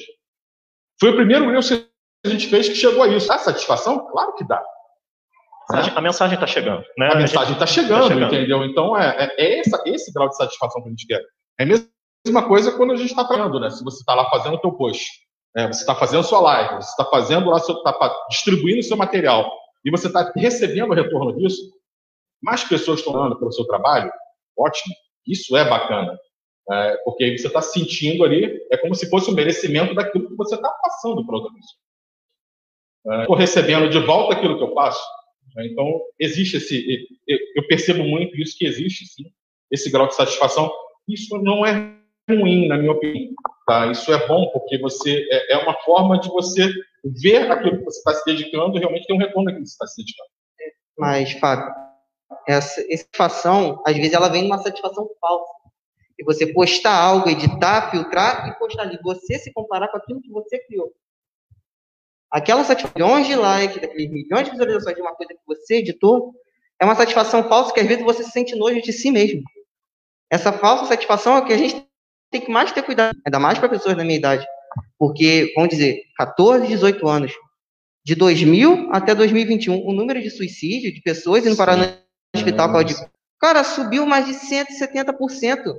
Foi 1.00 1.10
o 1.10 1.16
primeiro 1.16 1.50
Reels 1.50 1.70
que 1.70 1.86
a 2.26 2.30
gente 2.30 2.48
fez 2.48 2.70
que 2.70 2.76
chegou 2.76 3.04
a 3.04 3.08
isso. 3.10 3.28
Dá 3.28 3.38
satisfação? 3.38 4.08
Claro 4.08 4.34
que 4.36 4.48
dá. 4.48 4.64
A 5.70 6.02
mensagem 6.02 6.36
está 6.36 6.46
chegando. 6.46 6.86
Né? 6.98 7.10
A 7.12 7.16
mensagem 7.16 7.54
está 7.54 7.66
chegando, 7.66 8.04
tá 8.04 8.14
chegando, 8.14 8.34
entendeu? 8.34 8.64
Então, 8.64 8.96
é, 8.96 9.34
é, 9.38 9.60
essa, 9.60 9.82
esse 9.86 10.14
grau 10.14 10.30
de 10.30 10.38
satisfação 10.38 10.82
que 10.82 10.88
a 10.88 10.92
gente 10.92 11.08
quer. 11.08 11.22
É 11.60 11.64
a 11.64 11.66
mesma 12.26 12.48
coisa 12.48 12.72
quando 12.72 12.94
a 12.94 12.96
gente 12.96 13.10
está 13.10 13.24
trabalhando, 13.24 13.60
né? 13.60 13.70
Se 13.70 13.84
você 13.84 13.98
está 13.98 14.16
lá 14.16 14.30
fazendo 14.30 14.56
o 14.56 14.62
teu 14.62 14.72
post, 14.74 15.10
é, 15.56 15.68
você 15.68 15.82
está 15.82 15.96
fazendo 15.96 16.24
sua 16.24 16.42
live, 16.42 16.76
você 16.76 16.90
está 16.90 17.06
fazendo 17.06 17.50
lá, 17.50 17.58
está 17.58 18.26
distribuindo 18.30 18.80
o 18.80 18.84
seu 18.84 18.98
material, 18.98 19.52
e 19.84 19.92
você 19.92 20.08
está 20.08 20.32
recebendo 20.36 20.92
o 20.92 20.96
retorno 20.96 21.36
disso, 21.38 21.62
mais 22.42 22.64
pessoas 22.64 23.00
estão 23.00 23.14
dando 23.14 23.38
pelo 23.38 23.52
seu 23.52 23.66
trabalho, 23.66 24.12
ótimo. 24.58 24.94
Isso 25.26 25.56
é 25.56 25.68
bacana. 25.68 26.18
É, 26.72 26.98
porque 27.04 27.24
aí 27.24 27.38
você 27.38 27.48
está 27.48 27.62
sentindo 27.62 28.24
ali, 28.24 28.60
é 28.72 28.78
como 28.78 28.96
se 28.96 29.10
fosse 29.10 29.30
o 29.30 29.34
um 29.34 29.36
merecimento 29.36 29.94
daquilo 29.94 30.28
que 30.28 30.36
você 30.36 30.56
está 30.56 30.70
passando 30.70 31.26
para 31.26 31.36
outra 31.36 31.52
pessoa. 31.54 33.22
Estou 33.22 33.36
é, 33.36 33.40
recebendo 33.40 33.90
de 33.90 34.00
volta 34.00 34.36
aquilo 34.36 34.58
que 34.58 34.64
eu 34.64 34.74
passo. 34.74 35.04
Né? 35.56 35.68
Então, 35.68 36.02
existe 36.20 36.58
esse. 36.58 37.08
Eu 37.56 37.68
percebo 37.68 38.04
muito 38.04 38.36
isso 38.36 38.58
que 38.58 38.66
existe, 38.66 39.06
sim, 39.06 39.32
esse 39.72 39.92
grau 39.92 40.08
de 40.08 40.16
satisfação. 40.16 40.72
Isso 41.08 41.38
não 41.38 41.64
é 41.64 41.96
ruim, 42.30 42.68
na 42.68 42.78
minha 42.78 42.92
opinião. 42.92 43.34
Tá? 43.66 43.88
Isso 43.88 44.14
é 44.14 44.28
bom, 44.28 44.50
porque 44.52 44.78
você 44.78 45.28
é, 45.32 45.54
é 45.54 45.58
uma 45.58 45.74
forma 45.82 46.20
de 46.20 46.30
você 46.30 46.72
ver 47.04 47.52
aquilo 47.52 47.80
que 47.80 47.86
você 47.86 47.98
está 48.00 48.14
se 48.14 48.26
dedicando 48.26 48.78
realmente 48.78 49.06
ter 49.06 49.14
um 49.14 49.18
retorno 49.18 49.46
daquilo 49.46 49.64
que 49.64 49.70
você 49.70 49.74
está 49.74 49.88
se 49.88 50.02
dedicando. 50.02 50.30
Mas, 50.98 51.32
Fábio, 51.34 51.74
essa 52.48 52.82
satisfação, 52.82 53.82
às 53.86 53.96
vezes, 53.96 54.14
ela 54.14 54.30
vem 54.30 54.44
de 54.44 54.48
uma 54.48 54.58
satisfação 54.58 55.10
falsa. 55.20 55.52
E 56.18 56.24
você 56.24 56.48
postar 56.48 56.96
algo, 56.96 57.30
editar, 57.30 57.92
filtrar 57.92 58.48
e 58.48 58.58
postar 58.58 58.84
ali. 58.84 58.98
Você 59.04 59.38
se 59.38 59.52
comparar 59.52 59.90
com 59.90 59.98
aquilo 59.98 60.22
que 60.22 60.32
você 60.32 60.58
criou. 60.60 60.94
Aquela 62.32 62.64
satisfação, 62.64 62.94
milhões 62.96 63.28
de 63.28 63.36
likes, 63.36 63.82
daqueles 63.82 64.10
milhões 64.10 64.46
de 64.46 64.52
visualizações 64.52 64.96
de 64.96 65.02
uma 65.02 65.16
coisa 65.16 65.34
que 65.34 65.42
você 65.46 65.76
editou, 65.76 66.34
é 66.80 66.86
uma 66.86 66.96
satisfação 66.96 67.44
falsa 67.48 67.74
que 67.74 67.80
às 67.80 67.88
vezes 67.88 68.04
você 68.04 68.24
se 68.24 68.32
sente 68.32 68.56
nojo 68.56 68.82
de 68.82 68.94
si 68.94 69.12
mesmo. 69.12 69.42
Essa 70.30 70.52
falsa 70.52 70.86
satisfação 70.86 71.38
é 71.38 71.46
que 71.46 71.54
a 71.54 71.58
gente 71.58 71.86
tem 72.36 72.42
que 72.42 72.52
mais 72.52 72.72
ter 72.72 72.84
cuidado, 72.84 73.18
ainda 73.26 73.40
mais 73.40 73.58
para 73.58 73.70
pessoas 73.70 73.96
da 73.96 74.04
minha 74.04 74.18
idade. 74.18 74.46
Porque, 75.00 75.54
vamos 75.56 75.70
dizer, 75.70 76.02
14, 76.18 76.68
18 76.68 77.08
anos, 77.08 77.32
de 78.04 78.14
2000 78.14 78.90
até 78.92 79.16
2021, 79.16 79.88
o 79.88 79.94
número 79.94 80.22
de 80.22 80.30
suicídio 80.30 80.94
de 80.94 81.02
pessoas 81.02 81.46
indo 81.46 81.56
parar 81.56 81.78
no 81.78 81.86
hospital 82.36 82.72
por 82.72 82.84
de. 82.84 82.94
Cara, 83.40 83.64
subiu 83.64 84.06
mais 84.06 84.26
de 84.26 84.34
170%. 84.34 85.74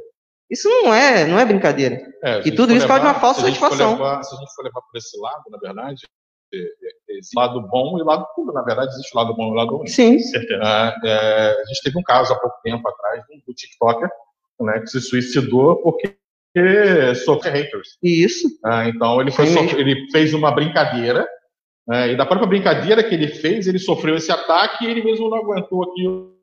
Isso 0.48 0.68
não 0.68 0.94
é, 0.94 1.26
não 1.26 1.38
é 1.38 1.44
brincadeira. 1.44 2.00
É, 2.22 2.40
e 2.46 2.52
tudo 2.52 2.72
isso 2.72 2.86
causa 2.86 3.04
uma 3.04 3.14
falsa 3.14 3.42
satisfação. 3.42 3.92
Levar, 3.92 4.22
se 4.22 4.34
a 4.34 4.38
gente 4.38 4.54
for 4.54 4.62
levar 4.62 4.80
por 4.80 4.96
esse 4.96 5.18
lado, 5.20 5.42
na 5.50 5.58
verdade, 5.58 6.06
é, 6.54 6.58
é, 6.58 7.18
esse 7.18 7.36
lado 7.36 7.60
bom 7.68 7.98
e 7.98 8.04
lado 8.04 8.24
puro. 8.34 8.52
Na 8.52 8.62
verdade, 8.62 8.92
existe 8.92 9.14
lado 9.14 9.34
bom 9.34 9.52
e 9.52 9.56
lado 9.56 9.76
ruim. 9.76 9.86
Sim. 9.88 10.16
É, 10.34 10.94
é, 11.04 11.50
a 11.50 11.64
gente 11.66 11.82
teve 11.82 11.98
um 11.98 12.02
caso 12.02 12.32
há 12.32 12.38
pouco 12.38 12.56
tempo 12.62 12.88
atrás 12.88 13.24
do 13.46 13.52
TikToker 13.52 14.08
né, 14.60 14.80
que 14.80 14.86
se 14.86 15.00
suicidou 15.00 15.82
porque 15.82 16.16
sofre 17.24 17.50
haters. 17.50 17.98
Isso. 18.02 18.48
Ah, 18.64 18.88
então 18.88 19.20
ele, 19.20 19.30
foi 19.30 19.46
ele 19.78 20.10
fez 20.10 20.32
uma 20.34 20.50
brincadeira 20.50 21.26
é, 21.90 22.12
e 22.12 22.16
da 22.16 22.26
própria 22.26 22.48
brincadeira 22.48 23.02
que 23.02 23.14
ele 23.14 23.28
fez, 23.28 23.66
ele 23.66 23.78
sofreu 23.78 24.16
esse 24.16 24.32
ataque 24.32 24.84
e 24.84 24.88
ele 24.88 25.04
mesmo 25.04 25.30
não 25.30 25.38
aguentou 25.38 25.84
aquilo. 25.84 26.36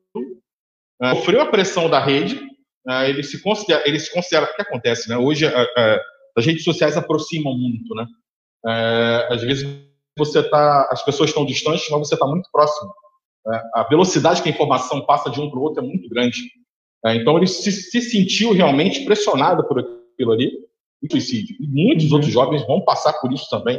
É, 1.02 1.14
sofreu 1.14 1.42
a 1.42 1.46
pressão 1.46 1.88
da 1.88 2.00
rede. 2.00 2.40
É, 2.88 3.10
ele 3.10 3.22
se 3.22 3.42
considera, 3.42 3.82
ele 3.86 4.00
se 4.00 4.12
considera. 4.12 4.46
O 4.46 4.54
que 4.54 4.62
acontece, 4.62 5.08
né? 5.08 5.18
Hoje 5.18 5.46
é, 5.46 5.66
é, 5.76 6.00
as 6.36 6.46
redes 6.46 6.64
sociais 6.64 6.96
aproximam 6.96 7.56
muito, 7.56 7.94
né? 7.94 8.06
É, 8.66 9.28
às 9.30 9.42
vezes 9.42 9.68
você 10.16 10.42
tá, 10.42 10.88
as 10.90 11.04
pessoas 11.04 11.30
estão 11.30 11.44
distantes, 11.44 11.86
mas 11.90 12.08
você 12.08 12.14
está 12.14 12.26
muito 12.26 12.48
próximo. 12.50 12.90
a 13.74 13.86
velocidade 13.90 14.42
que 14.42 14.48
a 14.48 14.52
informação 14.52 15.04
passa 15.04 15.28
de 15.28 15.40
um 15.40 15.50
para 15.50 15.58
o 15.58 15.62
outro 15.62 15.84
é 15.84 15.86
muito 15.86 16.08
grande. 16.08 16.40
então 17.06 17.36
ele 17.36 17.46
se, 17.46 17.70
se 17.70 18.00
sentiu 18.00 18.52
realmente 18.52 19.04
pressionado 19.04 19.66
por 19.66 19.80
aquilo 19.80 19.93
aquilo 20.14 20.32
ali, 20.32 20.52
e 21.02 21.10
suicídio. 21.10 21.56
E 21.60 21.66
muitos 21.68 22.06
uhum. 22.06 22.14
outros 22.14 22.32
jovens 22.32 22.66
vão 22.66 22.80
passar 22.80 23.12
por 23.14 23.32
isso 23.32 23.48
também. 23.50 23.78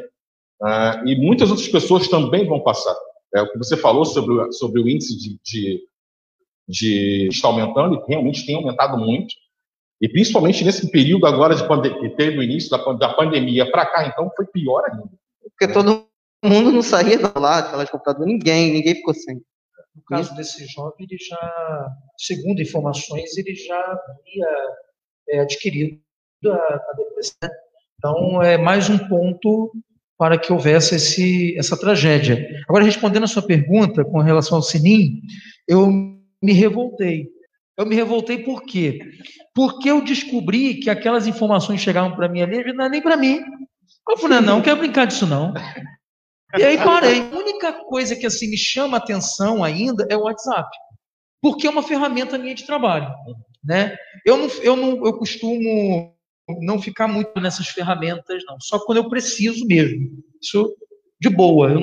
Uh, 0.62 1.08
e 1.08 1.16
muitas 1.18 1.50
outras 1.50 1.68
pessoas 1.68 2.08
também 2.08 2.46
vão 2.48 2.62
passar. 2.62 2.96
É, 3.36 3.42
o 3.42 3.52
que 3.52 3.58
você 3.58 3.76
falou 3.76 4.06
sobre, 4.06 4.52
sobre 4.54 4.82
o 4.82 4.88
índice 4.88 5.18
de, 5.18 5.40
de, 5.44 5.88
de 6.68 7.28
está 7.28 7.50
aumentando, 7.50 7.96
e 7.96 8.08
realmente 8.08 8.46
tem 8.46 8.56
aumentado 8.56 8.98
muito. 8.98 9.34
E 10.02 10.08
principalmente 10.08 10.64
nesse 10.64 10.90
período 10.90 11.26
agora 11.26 11.56
de 11.56 11.68
pandemia, 11.68 12.00
que 12.00 12.10
teve 12.16 12.38
o 12.38 12.44
início 12.44 12.70
da, 12.70 12.78
da 12.94 13.14
pandemia 13.14 13.70
para 13.70 13.86
cá, 13.86 14.08
então 14.08 14.32
foi 14.36 14.46
pior 14.46 14.84
ainda. 14.90 15.10
Porque 15.42 15.74
todo 15.74 16.08
mundo 16.44 16.72
não 16.72 16.82
saía 16.82 17.18
da 17.18 17.38
lá, 17.38 17.60
aquelas 17.60 17.90
computadoras, 17.90 18.28
ninguém, 18.28 18.72
ninguém 18.72 18.96
ficou 18.96 19.14
sem. 19.14 19.42
No 19.96 20.04
caso 20.04 20.30
Isso. 20.30 20.36
desse 20.36 20.66
jovem, 20.68 21.08
ele 21.10 21.18
já, 21.18 21.96
segundo 22.18 22.62
informações, 22.62 23.38
ele 23.38 23.56
já 23.56 23.80
havia 23.80 24.48
é, 25.30 25.40
adquirido 25.40 26.05
a, 26.52 26.94
depressão. 26.98 27.38
Né? 27.44 27.50
Então, 27.98 28.42
é 28.42 28.58
mais 28.58 28.90
um 28.90 28.98
ponto 28.98 29.72
para 30.18 30.38
que 30.38 30.54
houvesse 30.54 30.96
esse, 30.96 31.58
essa 31.58 31.78
tragédia. 31.78 32.48
Agora, 32.68 32.86
respondendo 32.86 33.24
a 33.24 33.28
sua 33.28 33.42
pergunta 33.42 34.06
com 34.06 34.20
relação 34.20 34.58
ao 34.58 34.64
Sinim, 34.64 35.22
eu 35.68 35.88
me 36.42 36.54
revoltei. 36.54 37.28
Eu 37.78 37.86
me 37.86 37.96
revoltei 37.96 38.38
por 38.38 38.64
quê? 38.64 39.00
Porque 39.54 39.90
eu 39.90 40.02
descobri 40.02 40.76
que 40.76 40.90
aquelas 40.90 41.28
informações 41.28 41.82
chegavam 41.82 42.16
para 42.16 42.30
mim 42.30 42.42
ali, 42.42 42.74
não 42.74 42.86
é 42.86 42.90
nem 42.90 43.02
para 43.02 43.18
mim. 43.18 43.42
Eu 44.10 44.18
falei, 44.18 44.40
não, 44.40 44.58
não 44.58 44.62
quero 44.62 44.80
brincar 44.80 45.06
disso 45.06 45.28
não. 45.28 45.54
E 46.58 46.64
aí 46.64 46.78
parei. 46.78 47.20
A 47.20 47.36
única 47.36 47.74
coisa 47.74 48.16
que 48.16 48.26
assim 48.26 48.50
me 48.50 48.58
chama 48.58 48.98
atenção 48.98 49.64
ainda 49.64 50.08
é 50.10 50.16
o 50.16 50.24
WhatsApp. 50.24 50.70
Porque 51.42 51.68
é 51.68 51.70
uma 51.70 51.84
ferramenta 51.84 52.38
minha 52.38 52.56
de 52.56 52.66
trabalho, 52.66 53.14
né? 53.64 53.96
Eu 54.26 54.38
não, 54.38 54.48
eu 54.62 54.76
não, 54.76 55.06
eu 55.06 55.18
costumo 55.18 56.15
não 56.62 56.82
ficar 56.82 57.08
muito 57.08 57.40
nessas 57.40 57.68
ferramentas, 57.68 58.44
não. 58.48 58.60
Só 58.60 58.80
quando 58.80 59.00
eu 59.00 59.10
preciso 59.10 59.66
mesmo. 59.66 60.24
Isso 60.42 60.76
de 61.20 61.30
boa. 61.30 61.74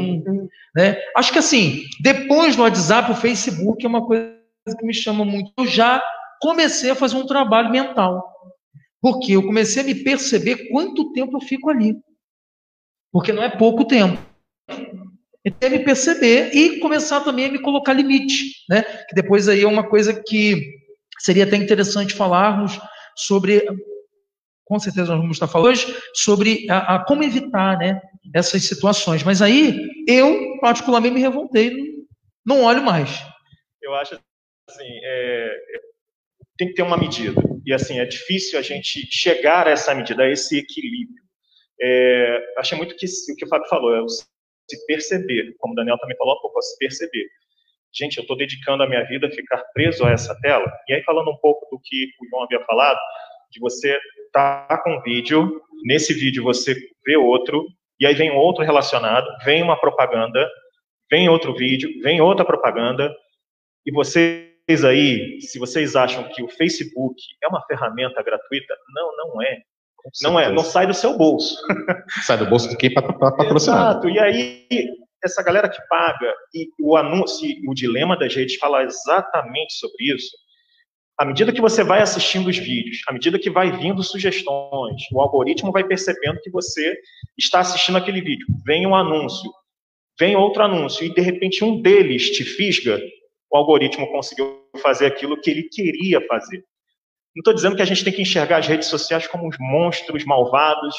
Né? 0.75 0.97
Acho 1.17 1.33
que 1.33 1.39
assim, 1.39 1.85
depois 2.01 2.57
do 2.57 2.63
WhatsApp, 2.63 3.11
o 3.11 3.17
Facebook 3.17 3.85
é 3.85 3.89
uma 3.89 4.07
coisa 4.07 4.33
que 4.79 4.87
me 4.87 4.95
chama 4.95 5.25
muito. 5.25 5.53
Eu 5.59 5.67
já 5.67 6.03
comecei 6.41 6.91
a 6.91 6.95
fazer 6.95 7.17
um 7.17 7.27
trabalho 7.27 7.71
mental. 7.71 8.31
Porque 9.01 9.33
eu 9.33 9.43
comecei 9.43 9.83
a 9.83 9.85
me 9.85 9.97
perceber 9.97 10.69
quanto 10.71 11.13
tempo 11.13 11.37
eu 11.37 11.41
fico 11.41 11.69
ali. 11.69 11.97
Porque 13.11 13.33
não 13.33 13.43
é 13.43 13.49
pouco 13.49 13.85
tempo. 13.85 14.19
Então, 15.45 15.69
me 15.69 15.81
perceber 15.81 16.55
e 16.55 16.79
começar 16.79 17.21
também 17.21 17.47
a 17.47 17.53
me 17.53 17.61
colocar 17.61 17.93
limite, 17.93 18.65
né? 18.69 18.83
Que 18.83 19.15
depois 19.15 19.49
aí 19.49 19.63
é 19.63 19.67
uma 19.67 19.83
coisa 19.83 20.23
que 20.25 20.79
seria 21.19 21.43
até 21.43 21.57
interessante 21.57 22.15
falarmos 22.15 22.81
sobre 23.17 23.65
com 24.73 24.79
certeza 24.79 25.13
nós 25.13 25.21
vamos 25.21 25.37
estar 25.37 25.47
falando 25.47 25.69
hoje 25.69 25.95
sobre 26.15 26.67
a, 26.71 26.95
a, 26.95 27.05
como 27.05 27.23
evitar 27.23 27.77
né, 27.77 28.01
essas 28.35 28.63
situações. 28.65 29.23
Mas 29.23 29.43
aí 29.43 29.79
eu, 30.09 30.59
particularmente, 30.63 31.15
me 31.15 31.21
revoltei, 31.21 31.71
não, 32.47 32.57
não 32.57 32.65
olho 32.65 32.83
mais. 32.83 33.11
Eu 33.83 33.95
acho 33.95 34.19
assim, 34.67 35.01
é, 35.05 35.57
tem 36.57 36.69
que 36.69 36.75
ter 36.75 36.81
uma 36.81 36.97
medida. 36.97 37.39
E 37.67 37.75
assim, 37.75 38.01
é 38.01 38.07
difícil 38.07 38.59
a 38.59 38.63
gente 38.63 39.07
chegar 39.11 39.67
a 39.67 39.73
essa 39.73 39.95
medida, 39.95 40.23
a 40.23 40.31
esse 40.31 40.61
equilíbrio. 40.61 41.23
É, 41.79 42.55
achei 42.57 42.79
muito 42.79 42.97
que 42.97 43.05
o 43.05 43.37
que 43.37 43.45
o 43.45 43.49
Fábio 43.49 43.69
falou, 43.69 43.95
é 43.95 44.09
se 44.09 44.87
perceber, 44.87 45.55
como 45.59 45.75
o 45.75 45.77
Daniel 45.77 45.99
também 45.99 46.17
falou 46.17 46.33
há 46.33 46.41
pouco, 46.41 46.59
é 46.59 46.63
se 46.63 46.79
perceber. 46.79 47.29
Gente, 47.93 48.17
eu 48.17 48.23
estou 48.23 48.39
dedicando 48.39 48.83
a 48.83 48.89
minha 48.89 49.05
vida 49.05 49.27
a 49.27 49.31
ficar 49.31 49.63
preso 49.75 50.07
a 50.07 50.13
essa 50.13 50.35
tela. 50.41 50.65
E 50.89 50.95
aí, 50.95 51.03
falando 51.03 51.31
um 51.31 51.37
pouco 51.37 51.69
do 51.71 51.79
que 51.85 52.07
o 52.23 52.29
João 52.31 52.45
havia 52.45 52.65
falado, 52.65 52.99
de 53.51 53.61
você 53.61 53.99
tá 54.33 54.81
com 54.83 54.97
um 54.97 55.03
vídeo, 55.03 55.61
nesse 55.85 56.15
vídeo 56.15 56.43
você 56.43 56.75
vê 57.05 57.17
outro, 57.17 57.67
e 58.01 58.07
aí 58.07 58.15
vem 58.15 58.31
outro 58.31 58.65
relacionado, 58.65 59.27
vem 59.45 59.63
uma 59.63 59.79
propaganda, 59.79 60.49
vem 61.11 61.29
outro 61.29 61.55
vídeo, 61.55 61.91
vem 62.03 62.21
outra 62.21 62.45
propaganda, 62.45 63.15
e 63.87 63.93
vocês 63.93 64.85
aí, 64.85 65.41
se 65.41 65.59
vocês 65.59 65.95
acham 65.95 66.29
que 66.29 66.43
o 66.43 66.49
Facebook 66.49 67.21
é 67.43 67.49
uma 67.49 67.65
ferramenta 67.67 68.23
gratuita, 68.23 68.75
não, 68.95 69.17
não 69.17 69.43
é. 69.43 69.59
Não 70.21 70.41
é, 70.41 70.51
não 70.51 70.65
sai 70.65 70.85
do 70.85 70.95
seu 70.95 71.17
bolso. 71.17 71.57
Sai 72.27 72.37
do 72.37 72.47
bolso 72.47 72.69
de 72.69 72.77
quem 72.77 72.89
está 72.89 73.01
patrocinado. 73.01 74.09
Exato, 74.09 74.11
e 74.11 74.19
aí 74.19 74.67
essa 75.23 75.43
galera 75.45 75.69
que 75.69 75.81
paga, 75.89 76.35
e 76.53 76.69
o 76.81 76.97
anúncio, 76.97 77.49
o 77.69 77.75
dilema 77.75 78.19
das 78.19 78.35
redes 78.35 78.57
fala 78.57 78.83
exatamente 78.83 79.75
sobre 79.75 80.13
isso, 80.13 80.37
à 81.19 81.25
medida 81.25 81.53
que 81.53 81.61
você 81.61 81.85
vai 81.85 82.01
assistindo 82.01 82.49
os 82.49 82.57
vídeos, 82.57 82.99
à 83.07 83.13
medida 83.13 83.39
que 83.39 83.51
vai 83.51 83.71
vindo 83.71 84.03
sugestões, 84.03 85.03
o 85.13 85.21
algoritmo 85.21 85.71
vai 85.71 85.85
percebendo 85.85 86.41
que 86.41 86.51
você 86.51 86.97
está 87.39 87.61
assistindo 87.61 87.99
aquele 87.99 88.21
vídeo. 88.21 88.47
Vem 88.65 88.87
um 88.87 88.95
anúncio, 88.95 89.51
vem 90.19 90.35
outro 90.37 90.63
anúncio, 90.63 91.05
e 91.05 91.13
de 91.13 91.21
repente 91.21 91.65
um 91.65 91.81
deles 91.81 92.31
te 92.31 92.45
fisga, 92.45 92.99
o 93.51 93.57
algoritmo 93.57 94.11
conseguiu 94.11 94.63
fazer 94.83 95.07
aquilo 95.07 95.41
que 95.41 95.51
ele 95.51 95.65
queria 95.65 96.27
fazer. 96.27 96.65
Não 97.35 97.41
estou 97.41 97.55
dizendo 97.55 97.77
que 97.77 97.83
a 97.83 97.87
gente 97.87 98.05
tem 98.05 98.13
que 98.13 98.23
enxergar 98.23 98.59
as 98.59 98.67
redes 98.67 98.89
sociais 98.89 99.27
como 99.27 99.47
uns 99.47 99.57
monstros 99.59 100.25
malvados. 100.25 100.95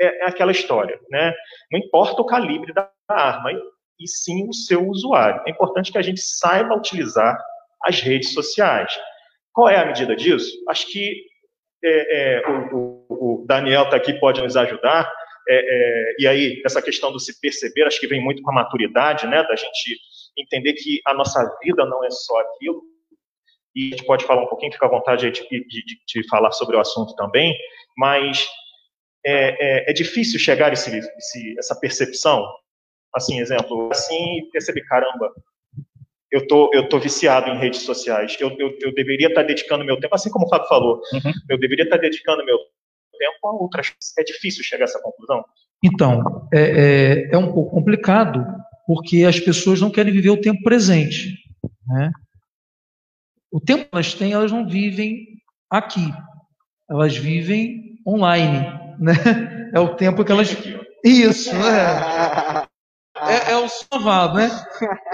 É, 0.00 0.24
é 0.24 0.28
aquela 0.28 0.52
história, 0.52 0.98
né? 1.10 1.32
Não 1.70 1.78
importa 1.78 2.20
o 2.20 2.26
calibre 2.26 2.72
da 2.72 2.90
arma. 3.08 3.50
e 3.98 4.06
sim 4.06 4.46
o 4.48 4.52
seu 4.52 4.86
usuário. 4.86 5.42
É 5.46 5.50
importante 5.50 5.90
que 5.90 5.98
a 5.98 6.02
gente 6.02 6.20
saiba 6.20 6.76
utilizar 6.76 7.36
as 7.84 8.00
redes 8.00 8.32
sociais. 8.32 8.92
Qual 9.56 9.70
é 9.70 9.78
a 9.78 9.86
medida 9.86 10.14
disso? 10.14 10.62
Acho 10.68 10.86
que 10.92 11.24
é, 11.82 12.40
é, 12.40 12.46
o, 12.46 13.06
o, 13.08 13.44
Daniel 13.48 13.84
está 13.84 13.96
aqui, 13.96 14.12
pode 14.20 14.42
nos 14.42 14.54
ajudar. 14.54 15.10
É, 15.48 15.56
é, 15.56 16.14
e 16.18 16.28
aí, 16.28 16.62
essa 16.62 16.82
questão 16.82 17.10
do 17.10 17.18
se 17.18 17.40
perceber, 17.40 17.84
acho 17.84 17.98
que 17.98 18.06
vem 18.06 18.22
muito 18.22 18.42
com 18.42 18.50
a 18.50 18.54
maturidade, 18.54 19.26
né, 19.26 19.42
da 19.44 19.56
gente 19.56 19.98
entender 20.36 20.74
que 20.74 21.00
a 21.06 21.14
nossa 21.14 21.42
vida 21.62 21.86
não 21.86 22.04
é 22.04 22.10
só 22.10 22.38
aquilo. 22.40 22.82
E 23.74 23.94
a 23.94 23.96
gente 23.96 24.04
pode 24.04 24.26
falar 24.26 24.42
um 24.42 24.46
pouquinho, 24.46 24.72
fica 24.72 24.84
à 24.84 24.90
vontade 24.90 25.30
de, 25.30 25.40
de, 25.48 25.66
de, 25.66 26.00
de 26.06 26.28
falar 26.28 26.52
sobre 26.52 26.76
o 26.76 26.80
assunto 26.80 27.16
também, 27.16 27.56
mas 27.96 28.46
é, 29.24 29.86
é, 29.86 29.90
é 29.90 29.92
difícil 29.94 30.38
chegar 30.38 30.68
a 30.68 30.74
esse, 30.74 30.98
esse, 30.98 31.58
essa 31.58 31.74
percepção. 31.80 32.46
Assim, 33.14 33.40
exemplo, 33.40 33.88
assim, 33.90 34.50
perceber, 34.52 34.82
caramba, 34.82 35.32
eu 36.30 36.46
tô, 36.46 36.70
eu 36.72 36.88
tô 36.88 36.98
viciado 36.98 37.50
em 37.50 37.58
redes 37.58 37.82
sociais. 37.82 38.36
Eu, 38.40 38.50
eu, 38.58 38.76
eu 38.80 38.94
deveria 38.94 39.28
estar 39.28 39.42
dedicando 39.42 39.84
meu 39.84 39.98
tempo, 39.98 40.14
assim 40.14 40.30
como 40.30 40.46
o 40.46 40.48
Fábio 40.48 40.68
falou, 40.68 41.00
uhum. 41.12 41.32
eu 41.48 41.58
deveria 41.58 41.84
estar 41.84 41.96
dedicando 41.96 42.44
meu 42.44 42.58
tempo 43.18 43.46
a 43.46 43.52
outras. 43.52 43.94
É 44.18 44.22
difícil 44.22 44.64
chegar 44.64 44.84
a 44.84 44.88
essa 44.88 45.00
conclusão. 45.02 45.44
Então, 45.82 46.48
é, 46.52 46.60
é, 46.60 47.34
é 47.34 47.38
um 47.38 47.52
pouco 47.52 47.70
complicado, 47.70 48.44
porque 48.86 49.24
as 49.24 49.38
pessoas 49.38 49.80
não 49.80 49.90
querem 49.90 50.12
viver 50.12 50.30
o 50.30 50.40
tempo 50.40 50.62
presente. 50.62 51.38
Né? 51.86 52.10
O 53.50 53.60
tempo 53.60 53.84
que 53.84 53.90
elas 53.92 54.14
têm, 54.14 54.32
elas 54.32 54.52
não 54.52 54.66
vivem 54.66 55.26
aqui. 55.70 56.12
Elas 56.88 57.16
vivem 57.16 57.98
online 58.06 58.86
né? 58.98 59.12
É 59.74 59.80
o 59.80 59.94
tempo 59.94 60.24
que 60.24 60.32
elas. 60.32 60.56
Isso, 61.04 61.52
né? 61.52 62.66
É, 63.22 63.52
é 63.52 63.56
o 63.56 63.68
salvado, 63.68 64.36
né? 64.36 64.50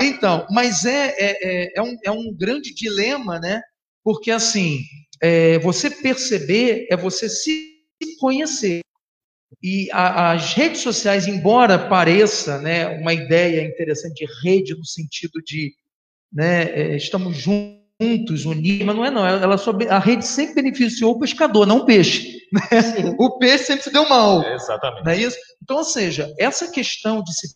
Então, 0.00 0.46
mas 0.50 0.84
é, 0.84 1.14
é, 1.16 1.38
é, 1.42 1.72
é, 1.76 1.82
um, 1.82 1.96
é 2.04 2.10
um 2.10 2.34
grande 2.34 2.74
dilema, 2.74 3.38
né? 3.38 3.60
Porque 4.02 4.30
assim, 4.30 4.80
é, 5.20 5.58
você 5.60 5.90
perceber 5.90 6.86
é 6.90 6.96
você 6.96 7.28
se 7.28 7.72
conhecer. 8.18 8.80
E 9.62 9.88
a, 9.92 10.32
as 10.32 10.54
redes 10.54 10.80
sociais, 10.80 11.28
embora 11.28 11.88
pareça 11.88 12.58
né, 12.58 12.88
uma 12.98 13.14
ideia 13.14 13.62
interessante 13.62 14.24
de 14.24 14.32
rede 14.42 14.74
no 14.74 14.84
sentido 14.84 15.40
de 15.44 15.72
né, 16.32 16.62
é, 16.72 16.96
estamos 16.96 17.36
juntos 17.36 17.82
juntos, 18.02 18.44
unidos, 18.44 18.86
mas 18.86 18.96
não 18.96 19.04
é 19.04 19.10
não. 19.10 19.26
Ela 19.26 19.56
só, 19.56 19.72
a 19.88 19.98
rede 19.98 20.26
sempre 20.26 20.56
beneficiou 20.56 21.12
o 21.12 21.18
pescador, 21.18 21.66
não 21.66 21.78
o 21.78 21.86
peixe. 21.86 22.40
Né? 22.52 22.60
O 23.18 23.38
peixe 23.38 23.64
sempre 23.64 23.84
se 23.84 23.92
deu 23.92 24.08
mal. 24.08 24.42
É, 24.42 24.54
exatamente. 24.54 25.04
Não 25.04 25.12
é 25.12 25.16
isso? 25.16 25.36
Então, 25.62 25.76
ou 25.78 25.84
seja, 25.84 26.32
essa 26.38 26.70
questão 26.70 27.22
de 27.22 27.32
se 27.34 27.48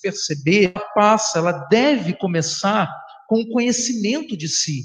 perceber, 0.00 0.72
ela 0.74 0.84
passa, 0.94 1.38
ela 1.38 1.52
deve 1.70 2.14
começar 2.14 2.90
com 3.28 3.40
o 3.40 3.48
conhecimento 3.48 4.36
de 4.36 4.48
si. 4.48 4.84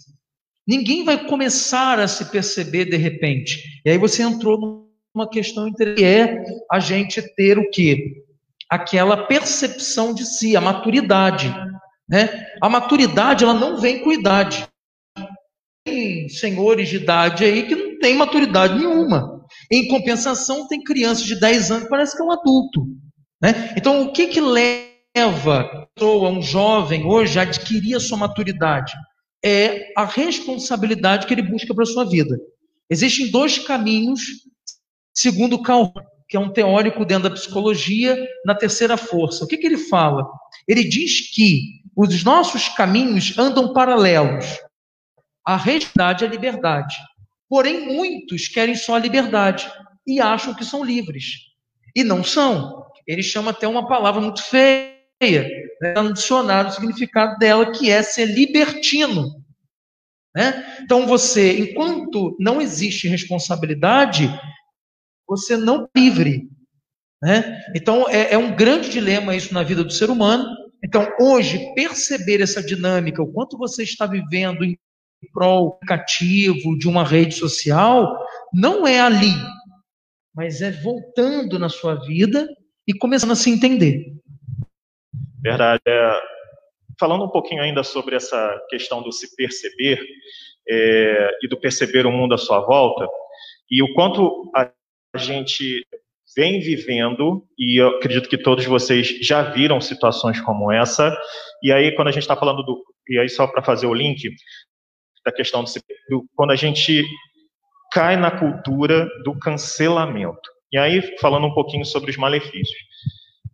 Ninguém 0.67 1.03
vai 1.03 1.27
começar 1.27 1.99
a 1.99 2.07
se 2.07 2.25
perceber 2.25 2.85
de 2.85 2.97
repente. 2.97 3.81
E 3.85 3.89
aí 3.89 3.97
você 3.97 4.23
entrou 4.23 4.89
numa 5.13 5.29
questão 5.29 5.71
que 5.71 6.03
é 6.03 6.43
a 6.71 6.79
gente 6.79 7.21
ter 7.35 7.57
o 7.57 7.69
quê? 7.69 8.23
Aquela 8.69 9.27
percepção 9.27 10.13
de 10.13 10.25
si, 10.25 10.55
a 10.55 10.61
maturidade. 10.61 11.53
Né? 12.07 12.47
A 12.61 12.69
maturidade 12.69 13.43
ela 13.43 13.53
não 13.53 13.79
vem 13.79 14.03
com 14.03 14.11
idade 14.11 14.67
tem 15.83 16.29
senhores 16.29 16.89
de 16.89 16.97
idade 16.97 17.43
aí 17.43 17.67
que 17.67 17.75
não 17.75 17.99
tem 17.99 18.15
maturidade 18.15 18.77
nenhuma. 18.77 19.43
Em 19.71 19.87
compensação, 19.87 20.67
tem 20.67 20.81
crianças 20.81 21.25
de 21.25 21.39
10 21.39 21.71
anos 21.71 21.83
que 21.83 21.89
parece 21.89 22.15
que 22.15 22.21
é 22.21 22.25
um 22.25 22.31
adulto. 22.31 22.87
Né? 23.41 23.73
Então, 23.77 24.01
o 24.01 24.11
que, 24.11 24.27
que 24.27 24.39
leva 24.39 24.92
a 25.15 26.29
um 26.29 26.41
jovem 26.41 27.05
hoje 27.05 27.37
a 27.37 27.43
adquirir 27.43 27.95
a 27.95 27.99
sua 27.99 28.17
maturidade? 28.17 28.93
É 29.45 29.91
a 29.95 30.05
responsabilidade 30.05 31.27
que 31.27 31.33
ele 31.33 31.43
busca 31.43 31.73
para 31.73 31.83
a 31.83 31.87
sua 31.87 32.05
vida. 32.05 32.39
Existem 32.89 33.29
dois 33.29 33.59
caminhos, 33.59 34.21
segundo 35.13 35.61
Carl, 35.61 35.93
que 36.27 36.37
é 36.37 36.39
um 36.39 36.51
teórico 36.51 37.05
dentro 37.05 37.29
da 37.29 37.35
psicologia, 37.35 38.17
na 38.45 38.55
terceira 38.55 38.97
força. 38.97 39.43
O 39.43 39.47
que, 39.47 39.57
que 39.57 39.67
ele 39.67 39.77
fala? 39.77 40.27
Ele 40.67 40.83
diz 40.83 41.33
que 41.33 41.83
os 41.95 42.23
nossos 42.23 42.69
caminhos 42.69 43.37
andam 43.37 43.73
paralelos. 43.73 44.45
A 45.45 45.57
realidade 45.57 46.23
é 46.23 46.27
a 46.27 46.31
liberdade. 46.31 46.97
Porém, 47.47 47.93
muitos 47.93 48.47
querem 48.47 48.75
só 48.75 48.95
a 48.95 48.99
liberdade 48.99 49.71
e 50.07 50.19
acham 50.19 50.55
que 50.55 50.65
são 50.65 50.83
livres. 50.83 51.25
E 51.95 52.03
não 52.03 52.23
são. 52.23 52.83
Ele 53.05 53.21
chama 53.21 53.51
até 53.51 53.67
uma 53.67 53.87
palavra 53.87 54.21
muito 54.21 54.41
feia, 54.41 54.92
né, 55.31 55.93
no 56.01 56.13
dicionário, 56.13 56.69
o 56.69 56.73
significado 56.73 57.37
dela, 57.37 57.71
que 57.71 57.89
é 57.89 58.01
ser 58.01 58.25
libertino. 58.25 59.43
Né? 60.35 60.79
Então, 60.81 61.05
você, 61.05 61.59
enquanto 61.59 62.35
não 62.39 62.61
existe 62.61 63.07
responsabilidade, 63.07 64.29
você 65.27 65.55
não 65.55 65.83
é 65.83 65.99
livre. 65.99 66.49
Né? 67.21 67.61
Então, 67.75 68.09
é, 68.09 68.33
é 68.33 68.37
um 68.37 68.55
grande 68.55 68.89
dilema 68.89 69.35
isso 69.35 69.53
na 69.53 69.63
vida 69.63 69.83
do 69.83 69.91
ser 69.91 70.09
humano. 70.09 70.45
Então, 70.83 71.07
hoje, 71.19 71.73
perceber 71.75 72.41
essa 72.41 72.61
dinâmica, 72.61 73.21
o 73.21 73.31
quanto 73.31 73.57
você 73.57 73.83
está 73.83 74.05
vivendo 74.05 74.63
em 74.65 74.77
prol 75.31 75.75
aplicativo 75.75 76.77
de 76.77 76.87
uma 76.87 77.05
rede 77.05 77.35
social, 77.35 78.17
não 78.53 78.85
é 78.85 78.99
ali, 78.99 79.33
mas 80.35 80.61
é 80.61 80.71
voltando 80.71 81.57
na 81.57 81.69
sua 81.69 81.95
vida 81.95 82.47
e 82.87 82.93
começando 82.93 83.31
a 83.31 83.35
se 83.35 83.49
entender. 83.49 84.13
Verdade. 85.43 85.81
É, 85.87 86.21
falando 86.99 87.25
um 87.25 87.29
pouquinho 87.29 87.61
ainda 87.61 87.83
sobre 87.83 88.15
essa 88.15 88.61
questão 88.69 89.01
do 89.01 89.11
se 89.11 89.35
perceber 89.35 89.99
é, 90.67 91.29
e 91.43 91.47
do 91.47 91.59
perceber 91.59 92.05
o 92.05 92.11
mundo 92.11 92.33
à 92.33 92.37
sua 92.37 92.59
volta, 92.61 93.07
e 93.69 93.81
o 93.83 93.93
quanto 93.93 94.49
a 94.55 94.71
gente 95.17 95.85
vem 96.35 96.59
vivendo, 96.59 97.45
e 97.59 97.81
eu 97.81 97.89
acredito 97.89 98.29
que 98.29 98.37
todos 98.37 98.65
vocês 98.65 99.07
já 99.21 99.43
viram 99.43 99.79
situações 99.81 100.39
como 100.41 100.71
essa, 100.71 101.15
e 101.61 101.71
aí 101.71 101.93
quando 101.95 102.07
a 102.07 102.11
gente 102.11 102.23
está 102.23 102.35
falando 102.35 102.63
do, 102.63 102.83
e 103.09 103.19
aí 103.19 103.29
só 103.29 103.45
para 103.45 103.61
fazer 103.61 103.85
o 103.85 103.93
link, 103.93 104.29
da 105.25 105.31
questão 105.31 105.63
do, 105.63 105.71
do 106.09 106.25
quando 106.35 106.51
a 106.51 106.55
gente 106.55 107.03
cai 107.91 108.17
na 108.17 108.31
cultura 108.31 109.07
do 109.23 109.37
cancelamento. 109.37 110.51
E 110.71 110.77
aí, 110.77 111.17
falando 111.19 111.45
um 111.45 111.53
pouquinho 111.53 111.85
sobre 111.85 112.09
os 112.09 112.17
malefícios. 112.17 112.75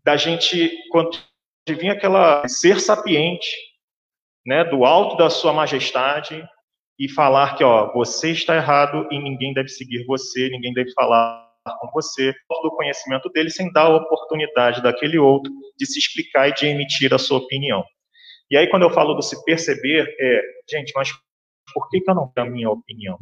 Da 0.06 0.16
gente, 0.16 0.72
quando 0.90 1.12
vinha 1.74 1.94
aquela 1.94 2.48
ser 2.48 2.80
sapiente, 2.80 3.50
né, 4.46 4.64
do 4.64 4.86
alto 4.86 5.18
da 5.18 5.30
sua 5.30 5.54
majestade, 5.54 6.44
e 7.00 7.08
falar 7.08 7.56
que, 7.56 7.64
ó, 7.64 7.94
você 7.94 8.32
está 8.32 8.56
errado 8.56 9.08
e 9.10 9.18
ninguém 9.18 9.54
deve 9.54 9.70
seguir 9.70 10.06
você, 10.06 10.50
ninguém 10.50 10.74
deve 10.74 10.92
falar 10.92 11.48
com 11.80 11.90
você, 11.94 12.34
do 12.62 12.72
conhecimento 12.72 13.30
dele, 13.30 13.50
sem 13.50 13.72
dar 13.72 13.84
a 13.84 13.96
oportunidade 13.96 14.82
daquele 14.82 15.18
outro 15.18 15.52
de 15.78 15.86
se 15.86 15.98
explicar 15.98 16.50
e 16.50 16.54
de 16.54 16.68
emitir 16.68 17.14
a 17.14 17.18
sua 17.18 17.38
opinião. 17.38 17.86
E 18.52 18.58
aí, 18.58 18.68
quando 18.68 18.84
eu 18.84 18.90
falo 18.90 19.14
do 19.14 19.22
se 19.22 19.42
perceber, 19.46 20.14
é, 20.20 20.42
gente, 20.70 20.92
mas 20.96 21.12
por 21.74 21.88
que, 21.90 22.02
que 22.02 22.10
eu 22.10 22.16
não 22.16 22.28
tenho 22.34 22.48
a 22.48 22.50
minha 22.50 22.70
opinião? 22.70 23.18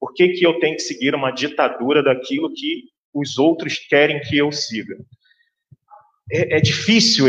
Por 0.00 0.14
que, 0.14 0.28
que 0.28 0.46
eu 0.46 0.58
tenho 0.58 0.76
que 0.76 0.82
seguir 0.82 1.14
uma 1.14 1.30
ditadura 1.30 2.02
daquilo 2.02 2.52
que 2.54 2.84
os 3.12 3.38
outros 3.38 3.78
querem 3.78 4.20
que 4.20 4.38
eu 4.38 4.50
siga? 4.52 4.96
É, 6.30 6.56
é 6.56 6.60
difícil 6.60 7.28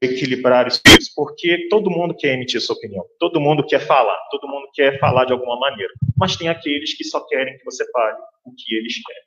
equilibrar 0.00 0.66
isso, 0.68 0.80
porque 1.14 1.68
todo 1.68 1.90
mundo 1.90 2.14
quer 2.14 2.34
emitir 2.34 2.60
sua 2.60 2.76
opinião, 2.76 3.04
todo 3.18 3.40
mundo 3.40 3.64
quer 3.66 3.80
falar, 3.80 4.18
todo 4.30 4.48
mundo 4.48 4.68
quer 4.74 4.98
falar 4.98 5.24
de 5.24 5.32
alguma 5.32 5.58
maneira, 5.58 5.92
mas 6.16 6.36
tem 6.36 6.48
aqueles 6.48 6.96
que 6.96 7.04
só 7.04 7.24
querem 7.26 7.56
que 7.56 7.64
você 7.64 7.90
fale 7.90 8.16
o 8.44 8.52
que 8.54 8.74
eles 8.74 8.94
querem. 9.02 9.22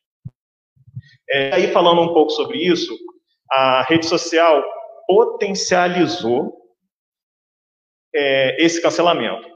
É, 1.29 1.55
aí, 1.55 1.67
falando 1.71 2.01
um 2.01 2.13
pouco 2.13 2.31
sobre 2.31 2.57
isso, 2.57 2.97
a 3.51 3.83
rede 3.83 4.05
social 4.05 4.63
potencializou 5.05 6.53
é, 8.13 8.63
esse 8.63 8.81
cancelamento. 8.81 9.47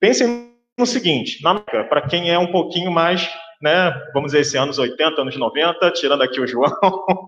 Pensem 0.00 0.54
no 0.78 0.86
seguinte, 0.86 1.40
para 1.88 2.06
quem 2.06 2.30
é 2.30 2.38
um 2.38 2.50
pouquinho 2.52 2.90
mais, 2.90 3.28
né, 3.62 3.90
vamos 4.12 4.32
dizer 4.32 4.40
assim, 4.40 4.58
anos 4.58 4.78
80, 4.78 5.20
anos 5.20 5.36
90, 5.36 5.90
tirando 5.92 6.22
aqui 6.22 6.40
o 6.40 6.46
João, 6.46 6.70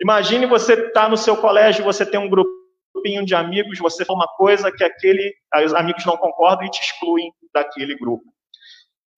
imagine 0.00 0.46
você 0.46 0.74
estar 0.74 1.04
tá 1.04 1.08
no 1.08 1.16
seu 1.16 1.36
colégio, 1.36 1.84
você 1.84 2.06
tem 2.06 2.20
um 2.20 2.28
grupinho 3.04 3.24
de 3.24 3.34
amigos, 3.34 3.78
você 3.78 4.04
fala 4.04 4.20
uma 4.20 4.28
coisa 4.28 4.72
que 4.72 4.82
aquele, 4.82 5.34
os 5.64 5.74
amigos 5.74 6.04
não 6.06 6.16
concordam 6.16 6.66
e 6.66 6.70
te 6.70 6.80
excluem 6.80 7.30
daquele 7.52 7.94
grupo. 7.96 8.24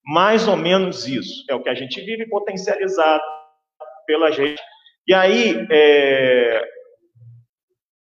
Mais 0.05 0.47
ou 0.47 0.57
menos 0.57 1.07
isso 1.07 1.45
é 1.49 1.55
o 1.55 1.63
que 1.63 1.69
a 1.69 1.73
gente 1.73 2.01
vive 2.01 2.27
potencializado 2.27 3.23
pela 4.05 4.31
gente. 4.31 4.61
E 5.07 5.13
aí, 5.13 5.65
é 5.71 6.61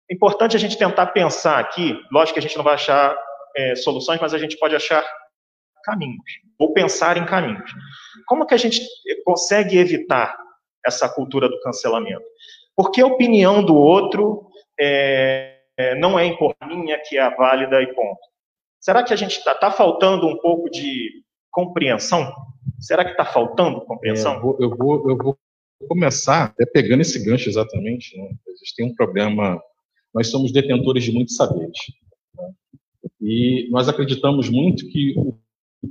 importante 0.10 0.56
a 0.56 0.60
gente 0.60 0.78
tentar 0.78 1.08
pensar 1.08 1.60
aqui, 1.60 2.00
lógico 2.12 2.34
que 2.34 2.40
a 2.40 2.42
gente 2.42 2.58
não 2.58 2.64
vai 2.64 2.76
achar 2.76 3.16
é, 3.56 3.76
soluções, 3.76 4.22
mas 4.22 4.34
a 4.34 4.38
gente 4.38 4.58
pode 4.58 4.76
achar 4.76 5.04
caminhos, 5.84 6.24
ou 6.58 6.74
pensar 6.74 7.18
em 7.18 7.26
caminhos. 7.26 7.70
Como 8.26 8.46
que 8.46 8.54
a 8.54 8.58
gente 8.58 8.82
consegue 9.26 9.78
evitar 9.78 10.38
essa 10.86 11.10
cultura 11.10 11.50
do 11.50 11.60
cancelamento? 11.60 12.24
Porque 12.76 13.02
a 13.02 13.06
opinião 13.06 13.64
do 13.64 13.76
outro 13.76 14.48
é, 14.80 15.53
é, 15.78 15.96
não 15.96 16.18
é 16.18 16.36
a 16.60 16.68
minha 16.68 17.00
que 17.00 17.18
é 17.18 17.30
válida 17.36 17.82
e 17.82 17.94
ponto. 17.94 18.20
Será 18.80 19.04
que 19.04 19.14
a 19.14 19.16
gente 19.16 19.38
está 19.38 19.56
tá 19.56 19.72
faltando 19.72 20.28
um 20.28 20.38
pouco 20.38 20.70
de 20.70 21.24
compreensão? 21.52 22.34
Será 22.80 23.06
que 23.06 23.12
está 23.12 23.26
faltando 23.26 23.82
compreensão? 23.86 24.34
É, 24.34 24.38
eu, 24.38 24.42
vou, 24.42 24.58
eu, 24.60 24.76
vou, 24.76 25.10
eu, 25.10 25.18
vou, 25.18 25.38
começar 25.88 26.46
até 26.46 26.66
pegando 26.66 27.02
esse 27.02 27.24
gancho 27.24 27.50
exatamente. 27.50 28.18
Né? 28.18 28.24
A 28.26 28.52
gente 28.52 28.76
tem 28.76 28.86
um 28.86 28.96
problema. 28.96 29.62
Nós 30.14 30.28
somos 30.28 30.52
detentores 30.52 31.04
de 31.04 31.12
muitos 31.12 31.36
saberes. 31.36 31.78
Né? 32.36 32.52
E 33.22 33.70
nós 33.72 33.88
acreditamos 33.90 34.50
muito 34.50 34.88
que 34.90 35.14
o 35.18 35.38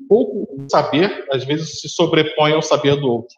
pouco 0.09 0.67
saber, 0.71 1.27
às 1.31 1.45
vezes, 1.45 1.81
se 1.81 1.89
sobrepõe 1.89 2.53
ao 2.53 2.63
saber 2.63 2.97
do 2.97 3.11
outro. 3.11 3.37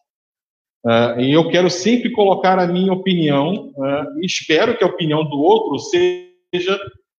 Uh, 0.84 1.20
e 1.20 1.32
eu 1.32 1.48
quero 1.48 1.70
sempre 1.70 2.12
colocar 2.12 2.58
a 2.58 2.66
minha 2.66 2.92
opinião, 2.92 3.72
uh, 3.76 4.20
e 4.20 4.26
espero 4.26 4.76
que 4.76 4.84
a 4.84 4.86
opinião 4.86 5.24
do 5.24 5.38
outro 5.38 5.78
seja 5.78 6.33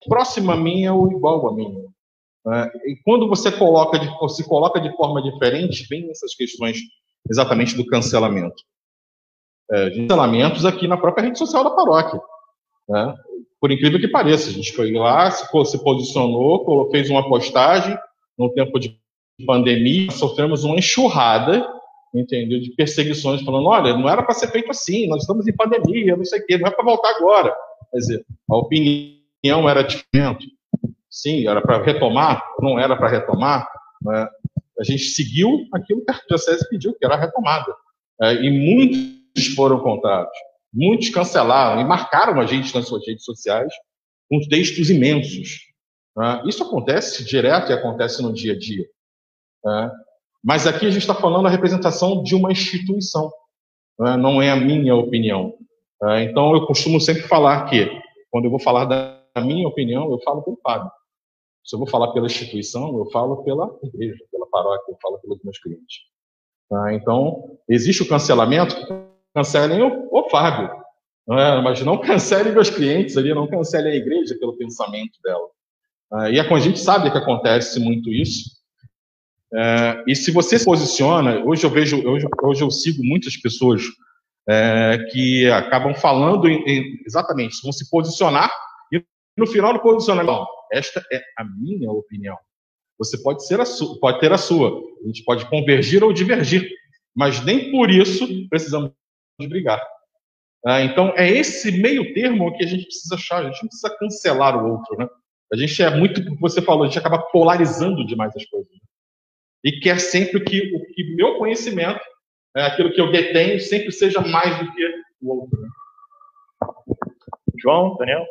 próxima 0.07 0.53
a 0.53 0.57
minha 0.57 0.93
ou 0.93 1.11
igual 1.11 1.47
a 1.49 1.55
minha. 1.55 1.86
Uh, 2.45 2.69
e 2.86 2.95
quando 3.03 3.27
você 3.27 3.51
coloca 3.51 3.97
de, 3.97 4.07
se 4.29 4.47
coloca 4.47 4.79
de 4.79 4.95
forma 4.95 5.21
diferente, 5.21 5.88
vem 5.89 6.09
essas 6.11 6.36
questões 6.36 6.77
exatamente 7.29 7.75
do 7.75 7.86
cancelamento. 7.86 8.63
cancelamentos 9.67 10.63
aqui 10.63 10.88
na 10.88 10.97
própria 10.97 11.25
rede 11.25 11.39
social 11.39 11.63
da 11.63 11.71
paróquia. 11.71 12.19
Né? 12.88 13.15
Por 13.59 13.71
incrível 13.71 13.99
que 13.99 14.07
pareça, 14.07 14.49
a 14.49 14.53
gente 14.53 14.73
foi 14.73 14.91
lá, 14.91 15.31
se, 15.31 15.43
se 15.65 15.83
posicionou, 15.83 16.89
fez 16.91 17.09
uma 17.09 17.27
postagem 17.27 17.97
no 18.38 18.53
tempo 18.53 18.79
de 18.79 18.95
pandemia, 19.45 20.11
sofremos 20.11 20.63
uma 20.63 20.75
enxurrada 20.75 21.67
entendeu? 22.19 22.59
De 22.59 22.71
perseguições, 22.71 23.41
falando, 23.41 23.67
olha, 23.67 23.95
não 23.97 24.09
era 24.09 24.23
para 24.23 24.33
ser 24.33 24.47
feito 24.47 24.69
assim, 24.71 25.07
nós 25.07 25.21
estamos 25.21 25.47
em 25.47 25.55
pandemia, 25.55 26.15
não 26.15 26.25
sei 26.25 26.39
o 26.39 26.45
quê, 26.45 26.57
não 26.57 26.67
é 26.67 26.71
para 26.71 26.86
voltar 26.86 27.09
agora. 27.15 27.53
Quer 27.91 27.97
dizer, 27.97 28.25
a 28.49 28.57
opinião 28.57 29.14
era 29.52 29.82
diferente. 29.84 30.48
Sim, 31.10 31.48
era 31.48 31.62
para 31.62 31.82
retomar, 31.82 32.43
não 32.60 32.78
era 32.78 32.96
para 32.96 33.08
retomar. 33.08 33.68
Né? 34.02 34.28
A 34.80 34.84
gente 34.84 35.04
seguiu 35.04 35.66
aquilo 35.74 36.04
que 36.04 36.12
a 36.12 36.20
Diocese 36.28 36.68
pediu, 36.70 36.93
que 36.93 37.06
era 37.06 37.16
a 37.16 37.20
retomada. 37.20 37.74
É, 38.22 38.34
e 38.34 38.50
muitos 38.50 39.48
foram 39.56 39.80
contrários. 39.80 40.38
Muitos 40.74 41.10
cancelaram 41.10 41.80
e 41.80 41.86
marcaram 41.86 42.39
a 42.39 42.46
gente 42.46 42.76
nas 42.76 42.88
suas 42.88 43.06
redes 43.08 43.24
sociais 43.24 43.72
com 44.30 44.39
textos 44.50 44.89
imensos. 44.89 45.60
Né? 46.18 46.43
Isso 46.46 46.64
acontece 46.64 47.24
direto 47.24 47.72
e 47.72 47.74
acontece 47.74 48.22
no 48.22 48.34
dia 48.34 48.54
a 48.54 48.60
dia. 48.60 48.86
Né? 49.64 49.91
Mas 50.43 50.68
aqui 50.68 50.86
a 50.86 50.89
gente 50.89 51.02
está 51.02 51.16
falando 51.16 51.48
a 51.48 51.52
representação 51.52 52.22
de 52.24 52.36
uma 52.36 52.52
instituição, 52.52 53.32
né? 54.00 54.18
não 54.18 54.41
é 54.41 54.52
a 54.52 54.56
minha 54.56 54.96
opinião. 54.96 55.54
Tá? 56.00 56.22
Então 56.22 56.54
eu 56.54 56.66
costumo 56.66 57.00
sempre 57.00 57.24
falar 57.24 57.70
que, 57.70 57.89
quando 58.30 58.46
eu 58.46 58.52
vou 58.52 58.60
falar 58.60 58.86
da 58.86 59.14
minha 59.41 59.67
opinião, 59.67 60.09
eu 60.11 60.19
falo 60.19 60.41
pelo 60.41 60.57
padre. 60.57 60.89
Se 61.63 61.75
eu 61.75 61.79
vou 61.79 61.88
falar 61.88 62.11
pela 62.13 62.27
instituição, 62.27 62.97
eu 62.97 63.09
falo 63.11 63.43
pela 63.43 63.77
igreja, 63.83 64.23
pela 64.31 64.47
paróquia, 64.47 64.91
eu 64.91 64.97
falo 65.01 65.17
pelos 65.19 65.41
meus 65.43 65.59
clientes. 65.59 66.01
Tá? 66.69 66.93
Então, 66.93 67.57
existe 67.67 68.03
o 68.03 68.07
cancelamento, 68.07 68.75
cancelem 69.33 69.81
o, 69.81 70.07
o 70.11 70.29
Fábio, 70.29 70.69
é? 71.31 71.61
mas 71.61 71.81
não 71.81 71.97
cancelem 71.99 72.53
meus 72.53 72.69
clientes 72.69 73.17
ali, 73.17 73.33
não 73.33 73.47
cancelem 73.47 73.93
a 73.93 73.95
igreja 73.95 74.36
pelo 74.39 74.57
pensamento 74.57 75.19
dela. 75.23 75.47
Tá? 76.09 76.29
E 76.29 76.39
a 76.39 76.59
gente 76.59 76.79
sabe 76.79 77.11
que 77.11 77.17
acontece 77.17 77.79
muito 77.79 78.11
isso, 78.11 78.55
é, 79.53 80.03
e 80.07 80.15
se 80.15 80.31
você 80.31 80.59
se 80.59 80.65
posiciona, 80.65 81.43
hoje 81.45 81.65
eu 81.65 81.69
vejo, 81.69 82.05
hoje, 82.05 82.27
hoje 82.43 82.61
eu 82.61 82.69
sigo 82.69 83.03
muitas 83.03 83.38
pessoas 83.38 83.83
é, 84.49 84.97
que 85.11 85.49
acabam 85.49 85.95
falando 85.95 86.47
em, 86.47 86.61
em, 86.67 87.01
exatamente, 87.05 87.61
vão 87.63 87.71
se 87.71 87.89
posicionar 87.89 88.51
no 89.38 89.47
final 89.47 89.73
do 89.73 89.81
posicionamento, 89.81 90.47
esta 90.71 91.03
é 91.11 91.21
a 91.38 91.43
minha 91.43 91.91
opinião. 91.91 92.38
Você 92.97 93.21
pode 93.21 93.45
ser 93.45 93.59
a 93.59 93.65
sua, 93.65 93.99
pode 93.99 94.19
ter 94.19 94.31
a 94.31 94.38
sua. 94.38 94.69
A 95.03 95.07
gente 95.07 95.23
pode 95.23 95.49
convergir 95.49 96.03
ou 96.03 96.13
divergir, 96.13 96.69
mas 97.15 97.43
nem 97.43 97.71
por 97.71 97.89
isso 97.89 98.27
precisamos 98.49 98.91
brigar. 99.39 99.81
É, 100.65 100.83
então 100.83 101.13
é 101.15 101.29
esse 101.29 101.71
meio 101.71 102.13
termo 102.13 102.55
que 102.57 102.63
a 102.63 102.67
gente 102.67 102.86
precisa 102.86 103.15
achar. 103.15 103.41
A 103.41 103.51
gente 103.51 103.61
não 103.61 103.69
precisa 103.69 103.97
cancelar 103.97 104.57
o 104.57 104.71
outro, 104.71 104.97
né? 104.97 105.07
A 105.53 105.57
gente 105.57 105.81
é 105.83 105.89
muito, 105.89 106.23
como 106.23 106.39
você 106.39 106.61
falou, 106.61 106.83
a 106.83 106.88
gente 106.88 106.97
acaba 106.97 107.19
polarizando 107.31 108.05
demais 108.05 108.36
as 108.36 108.45
coisas. 108.45 108.71
Né? 108.71 108.79
e 109.65 109.79
quer 109.79 109.99
sempre 109.99 110.39
que 110.41 110.75
o 110.75 110.86
que 110.93 111.15
meu 111.15 111.39
conhecimento, 111.39 111.99
é, 112.55 112.61
aquilo 112.67 112.93
que 112.93 113.01
eu 113.01 113.11
detenho, 113.11 113.59
sempre 113.59 113.91
seja 113.91 114.21
mais 114.21 114.59
do 114.59 114.71
que 114.71 114.93
o 115.23 115.39
outro. 115.41 115.59
Né? 115.59 115.67
João, 117.59 117.97
Daniel? 117.97 118.23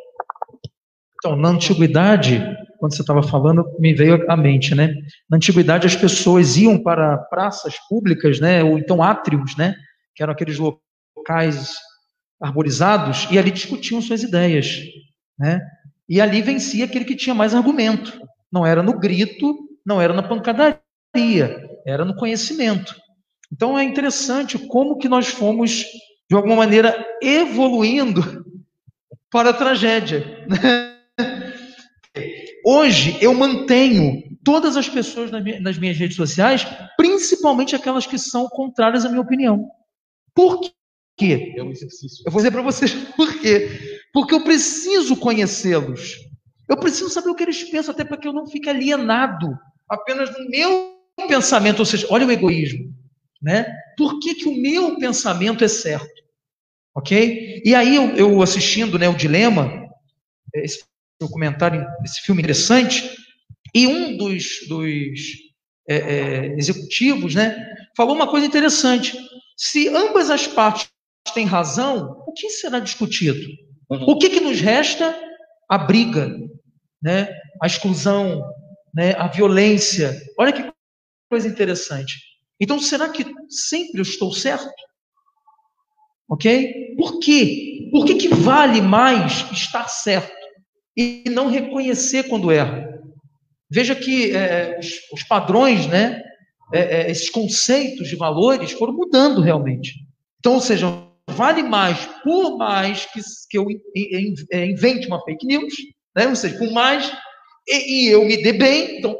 Então, 1.25 1.35
na 1.35 1.49
antiguidade, 1.49 2.39
quando 2.77 2.95
você 2.95 3.01
estava 3.01 3.23
falando, 3.23 3.65
me 3.79 3.95
veio 3.95 4.23
à 4.29 4.37
mente, 4.37 4.75
né? 4.75 4.93
Na 5.27 5.37
antiguidade, 5.37 5.87
as 5.87 5.95
pessoas 5.95 6.55
iam 6.55 6.77
para 6.77 7.17
praças 7.17 7.79
públicas, 7.89 8.39
né? 8.39 8.63
Ou 8.63 8.77
então 8.77 9.01
átrios, 9.01 9.57
né? 9.57 9.73
Que 10.13 10.21
eram 10.21 10.33
aqueles 10.33 10.59
locais 10.59 11.73
arborizados, 12.39 13.27
e 13.31 13.39
ali 13.39 13.49
discutiam 13.49 13.99
suas 14.03 14.21
ideias, 14.21 14.81
né? 15.39 15.59
E 16.07 16.21
ali 16.21 16.43
vencia 16.43 16.85
aquele 16.85 17.05
que 17.05 17.15
tinha 17.15 17.33
mais 17.33 17.55
argumento. 17.55 18.21
Não 18.51 18.63
era 18.63 18.83
no 18.83 18.99
grito, 18.99 19.57
não 19.83 19.99
era 19.99 20.13
na 20.13 20.21
pancadaria, 20.21 20.79
era 21.87 22.05
no 22.05 22.15
conhecimento. 22.15 22.95
Então 23.51 23.75
é 23.75 23.83
interessante 23.83 24.59
como 24.59 24.99
que 24.99 25.09
nós 25.09 25.25
fomos, 25.25 25.85
de 26.29 26.35
alguma 26.35 26.57
maneira, 26.57 27.03
evoluindo 27.19 28.45
para 29.31 29.49
a 29.49 29.53
tragédia. 29.53 30.45
Hoje 32.67 33.15
eu 33.21 33.31
mantenho 33.35 34.23
todas 34.43 34.75
as 34.75 34.89
pessoas 34.89 35.29
nas 35.29 35.77
minhas 35.77 35.97
redes 35.97 36.17
sociais, 36.17 36.65
principalmente 36.97 37.75
aquelas 37.75 38.07
que 38.07 38.17
são 38.17 38.47
contrárias 38.49 39.05
à 39.05 39.09
minha 39.09 39.21
opinião. 39.21 39.69
Por 40.33 40.59
quê? 41.15 41.53
É 41.55 41.61
um 41.61 41.69
exercício. 41.69 42.23
Eu 42.25 42.31
vou 42.31 42.39
dizer 42.39 42.49
para 42.49 42.63
vocês 42.63 42.91
por 43.15 43.39
quê. 43.39 43.99
Porque 44.11 44.33
eu 44.33 44.43
preciso 44.43 45.15
conhecê-los. 45.15 46.17
Eu 46.67 46.75
preciso 46.77 47.11
saber 47.11 47.29
o 47.29 47.35
que 47.35 47.43
eles 47.43 47.63
pensam, 47.65 47.93
até 47.93 48.03
para 48.03 48.17
que 48.17 48.27
eu 48.27 48.33
não 48.33 48.47
fique 48.47 48.67
alienado 48.67 49.55
apenas 49.87 50.35
no 50.35 50.49
meu 50.49 50.97
pensamento, 51.27 51.79
ou 51.79 51.85
seja, 51.85 52.07
olha 52.09 52.25
o 52.25 52.31
egoísmo, 52.31 52.91
né? 53.39 53.71
Por 53.95 54.19
que, 54.19 54.33
que 54.33 54.49
o 54.49 54.59
meu 54.59 54.97
pensamento 54.97 55.63
é 55.63 55.67
certo? 55.67 56.23
Ok? 56.95 57.61
E 57.63 57.75
aí 57.75 57.95
eu, 57.95 58.09
eu 58.15 58.41
assistindo 58.41 58.97
né, 58.97 59.07
o 59.07 59.15
Dilema, 59.15 59.87
esse 60.55 60.83
documentário, 61.19 61.85
esse 62.03 62.21
filme 62.21 62.41
interessante, 62.41 63.09
e 63.73 63.87
um 63.87 64.17
dos, 64.17 64.67
dos 64.67 65.19
é, 65.87 65.95
é, 65.95 66.45
executivos, 66.57 67.35
né, 67.35 67.55
falou 67.95 68.15
uma 68.15 68.27
coisa 68.27 68.45
interessante. 68.45 69.17
Se 69.57 69.89
ambas 69.89 70.29
as 70.29 70.47
partes 70.47 70.89
têm 71.33 71.45
razão, 71.45 72.23
o 72.27 72.33
que 72.33 72.49
será 72.49 72.79
discutido? 72.79 73.47
Uhum. 73.89 74.03
O 74.09 74.17
que, 74.17 74.29
que 74.29 74.39
nos 74.39 74.59
resta? 74.59 75.15
A 75.69 75.77
briga, 75.77 76.31
né, 77.01 77.27
a 77.61 77.67
exclusão, 77.67 78.41
né, 78.93 79.13
a 79.13 79.27
violência. 79.27 80.21
Olha 80.37 80.53
que 80.53 80.71
coisa 81.29 81.47
interessante. 81.47 82.15
Então, 82.59 82.79
será 82.79 83.09
que 83.09 83.25
sempre 83.49 83.99
eu 83.99 84.03
estou 84.03 84.31
certo? 84.31 84.69
Ok? 86.29 86.95
Por 86.97 87.19
quê? 87.19 87.89
Por 87.91 88.05
que, 88.05 88.15
que 88.15 88.27
vale 88.27 88.81
mais 88.81 89.45
estar 89.51 89.87
certo 89.87 90.34
e 90.95 91.23
não 91.29 91.47
reconhecer 91.47 92.23
quando 92.23 92.51
erro? 92.51 92.95
Veja 93.69 93.95
que 93.95 94.35
é, 94.35 94.77
os, 94.79 94.87
os, 95.11 95.23
padrões, 95.23 95.87
né, 95.87 96.21
é, 96.73 96.79
é, 96.79 97.11
esses 97.11 97.29
conceitos 97.29 98.07
de 98.07 98.15
valores 98.15 98.71
foram 98.71 98.93
mudando 98.93 99.41
realmente. 99.41 99.93
Então, 100.39 100.53
ou 100.53 100.61
seja, 100.61 100.87
vale 101.29 101.63
mais, 101.63 102.05
por 102.23 102.57
mais 102.57 103.05
que, 103.05 103.19
que 103.49 103.57
eu 103.57 103.67
é, 104.51 104.65
invente 104.65 105.07
uma 105.07 105.23
fake 105.23 105.45
news, 105.45 105.73
né, 106.15 106.27
ou 106.27 106.35
seja, 106.35 106.57
por 106.57 106.71
mais 106.71 107.11
e, 107.67 108.07
e 108.07 108.11
eu 108.11 108.23
me 108.25 108.41
dê 108.41 108.53
bem, 108.53 108.99
então 108.99 109.15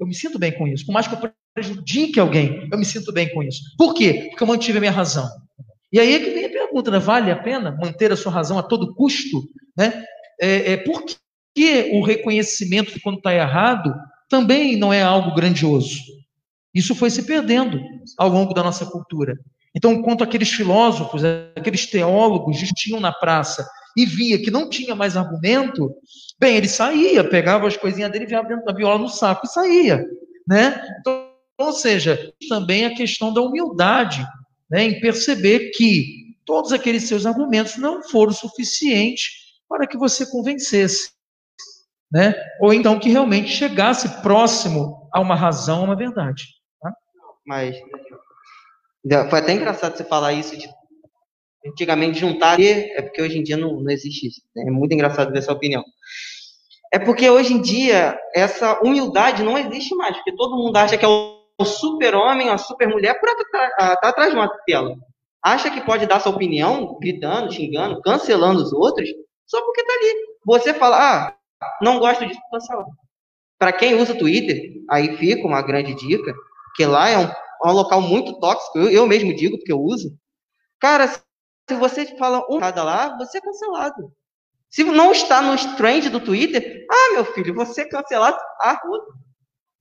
eu 0.00 0.06
me 0.06 0.14
sinto 0.14 0.38
bem 0.38 0.52
com 0.52 0.66
isso. 0.66 0.86
Por 0.86 0.92
mais 0.92 1.06
que 1.06 1.14
eu 1.14 1.30
prejudique 1.54 2.18
alguém, 2.18 2.68
eu 2.70 2.78
me 2.78 2.84
sinto 2.84 3.12
bem 3.12 3.32
com 3.32 3.42
isso. 3.42 3.60
Por 3.76 3.94
quê? 3.94 4.28
Porque 4.30 4.42
eu 4.42 4.46
mantive 4.46 4.78
a 4.78 4.80
minha 4.80 4.92
razão. 4.92 5.28
E 5.92 6.00
aí 6.00 6.14
é 6.14 6.18
que 6.18 6.30
vem 6.30 6.46
a 6.46 6.50
pergunta, 6.50 6.90
né? 6.90 6.98
vale 6.98 7.30
a 7.30 7.36
pena 7.36 7.76
manter 7.78 8.10
a 8.10 8.16
sua 8.16 8.32
razão 8.32 8.58
a 8.58 8.62
todo 8.62 8.94
custo? 8.94 9.42
Né? 9.76 10.04
É, 10.42 10.72
é, 10.72 10.76
por 10.76 11.04
que 11.54 11.90
o 11.92 12.02
reconhecimento 12.02 12.92
de 12.92 12.98
quando 12.98 13.18
está 13.18 13.32
errado 13.32 13.94
também 14.28 14.76
não 14.76 14.92
é 14.92 15.00
algo 15.00 15.36
grandioso? 15.36 16.00
Isso 16.74 16.96
foi 16.96 17.10
se 17.10 17.22
perdendo 17.22 17.80
ao 18.18 18.28
longo 18.28 18.52
da 18.52 18.60
nossa 18.60 18.84
cultura. 18.84 19.38
Então, 19.72 19.92
enquanto 19.92 20.24
aqueles 20.24 20.50
filósofos, 20.50 21.22
aqueles 21.54 21.86
teólogos 21.86 22.58
discutiam 22.58 22.98
na 22.98 23.12
praça 23.12 23.64
e 23.96 24.04
via 24.04 24.42
que 24.42 24.50
não 24.50 24.68
tinha 24.68 24.96
mais 24.96 25.16
argumento, 25.16 25.94
bem, 26.40 26.56
ele 26.56 26.68
saía, 26.68 27.22
pegava 27.22 27.68
as 27.68 27.76
coisinhas 27.76 28.10
dele, 28.10 28.24
enviava 28.24 28.48
dentro 28.48 28.64
da 28.64 28.72
viola 28.72 28.98
no 28.98 29.08
saco 29.08 29.46
e 29.46 29.50
saía. 29.50 30.04
Né? 30.48 30.82
Então, 30.98 31.30
ou 31.56 31.72
seja, 31.72 32.32
também 32.48 32.84
a 32.84 32.94
questão 32.94 33.32
da 33.32 33.40
humildade, 33.40 34.26
né, 34.68 34.84
em 34.84 35.00
perceber 35.00 35.70
que 35.70 36.34
todos 36.44 36.72
aqueles 36.72 37.04
seus 37.04 37.26
argumentos 37.26 37.76
não 37.76 38.02
foram 38.02 38.32
suficientes 38.32 39.41
para 39.72 39.86
que 39.86 39.96
você 39.96 40.26
convencesse. 40.26 41.10
Né? 42.10 42.34
Ou 42.60 42.74
então 42.74 42.98
que 42.98 43.08
realmente 43.08 43.48
chegasse 43.48 44.20
próximo 44.20 45.08
a 45.12 45.18
uma 45.18 45.34
razão, 45.34 45.80
a 45.80 45.84
uma 45.84 45.96
verdade. 45.96 46.44
Tá? 46.80 46.94
Mas 47.46 47.76
foi 49.30 49.38
até 49.38 49.52
engraçado 49.52 49.96
você 49.96 50.04
falar 50.04 50.34
isso 50.34 50.56
de 50.56 50.68
antigamente 51.66 52.18
juntar, 52.18 52.60
é 52.60 53.00
porque 53.02 53.22
hoje 53.22 53.38
em 53.38 53.42
dia 53.42 53.56
não, 53.56 53.80
não 53.80 53.90
existe 53.90 54.26
isso. 54.26 54.42
Né? 54.54 54.64
É 54.66 54.70
muito 54.70 54.92
engraçado 54.92 55.32
ver 55.32 55.38
essa 55.38 55.52
opinião. 55.52 55.82
É 56.92 56.98
porque 56.98 57.28
hoje 57.30 57.54
em 57.54 57.62
dia 57.62 58.18
essa 58.34 58.78
humildade 58.82 59.42
não 59.42 59.56
existe 59.56 59.94
mais, 59.94 60.14
porque 60.16 60.36
todo 60.36 60.56
mundo 60.56 60.76
acha 60.76 60.98
que 60.98 61.04
é 61.04 61.08
o 61.08 61.64
super-homem, 61.64 62.50
a 62.50 62.58
super-mulher, 62.58 63.18
por 63.18 63.28
estar 63.28 63.96
tá, 63.96 64.08
atrás 64.08 64.30
de 64.30 64.36
uma 64.36 64.48
tela. 64.66 64.94
Acha 65.42 65.70
que 65.70 65.80
pode 65.80 66.06
dar 66.06 66.20
sua 66.20 66.32
opinião, 66.32 66.98
gritando, 67.00 67.50
xingando, 67.50 68.00
cancelando 68.02 68.62
os 68.62 68.72
outros, 68.72 69.08
só 69.52 69.62
porque 69.62 69.84
tá 69.84 69.92
ali. 69.92 70.14
Você 70.46 70.72
fala, 70.72 70.96
ah, 70.96 71.36
não 71.82 71.98
gosto 71.98 72.26
disso, 72.26 72.40
cancelar. 72.50 72.86
Para 73.58 73.72
quem 73.72 73.94
usa 73.94 74.14
o 74.14 74.18
Twitter, 74.18 74.72
aí 74.90 75.14
fica 75.18 75.46
uma 75.46 75.60
grande 75.60 75.94
dica, 75.94 76.34
que 76.74 76.86
lá 76.86 77.10
é 77.10 77.18
um, 77.18 77.24
é 77.24 77.68
um 77.68 77.72
local 77.72 78.00
muito 78.00 78.40
tóxico, 78.40 78.78
eu, 78.78 78.90
eu 78.90 79.06
mesmo 79.06 79.36
digo, 79.36 79.58
porque 79.58 79.72
eu 79.72 79.78
uso. 79.78 80.16
Cara, 80.80 81.06
se 81.06 81.22
você 81.78 82.06
fala 82.16 82.44
um 82.48 82.58
nada 82.58 82.82
lá, 82.82 83.16
você 83.18 83.38
é 83.38 83.40
cancelado. 83.42 84.10
Se 84.70 84.82
não 84.84 85.12
está 85.12 85.42
nos 85.42 85.64
trends 85.76 86.10
do 86.10 86.18
Twitter, 86.18 86.86
ah, 86.90 87.12
meu 87.12 87.24
filho, 87.26 87.54
você 87.54 87.82
é 87.82 87.88
cancelado 87.88 88.38
a 88.58 88.72
roda. 88.72 89.04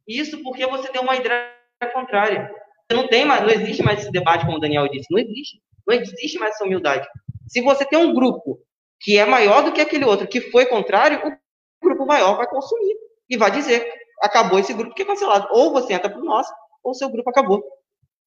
Isso 0.05 0.43
porque 0.43 0.67
você 0.67 0.91
deu 0.91 1.01
uma 1.01 1.15
ideia 1.15 1.49
contrária. 1.93 2.53
Não 2.91 3.07
tem 3.07 3.24
mais, 3.24 3.41
não 3.41 3.49
existe 3.49 3.82
mais 3.82 4.01
esse 4.01 4.11
debate, 4.11 4.45
como 4.45 4.57
o 4.57 4.59
Daniel 4.59 4.89
disse. 4.89 5.07
Não 5.09 5.17
existe. 5.17 5.61
Não 5.88 5.95
existe 5.95 6.38
mais 6.38 6.55
essa 6.55 6.65
humildade. 6.65 7.07
Se 7.47 7.61
você 7.61 7.86
tem 7.86 7.97
um 7.97 8.13
grupo 8.13 8.59
que 9.01 9.17
é 9.17 9.25
maior 9.25 9.63
do 9.63 9.71
que 9.71 9.81
aquele 9.81 10.05
outro 10.05 10.27
que 10.27 10.39
foi 10.39 10.65
contrário, 10.65 11.19
o 11.25 11.85
grupo 11.85 12.05
maior 12.05 12.37
vai 12.37 12.47
consumir 12.47 12.95
e 13.29 13.35
vai 13.35 13.51
dizer: 13.51 13.91
acabou 14.21 14.59
esse 14.59 14.73
grupo 14.73 14.93
que 14.93 15.01
é 15.01 15.05
cancelado. 15.05 15.47
Ou 15.51 15.73
você 15.73 15.93
entra 15.93 16.09
para 16.09 16.19
o 16.19 16.25
nosso, 16.25 16.53
ou 16.83 16.93
seu 16.93 17.09
grupo 17.09 17.29
acabou. 17.29 17.63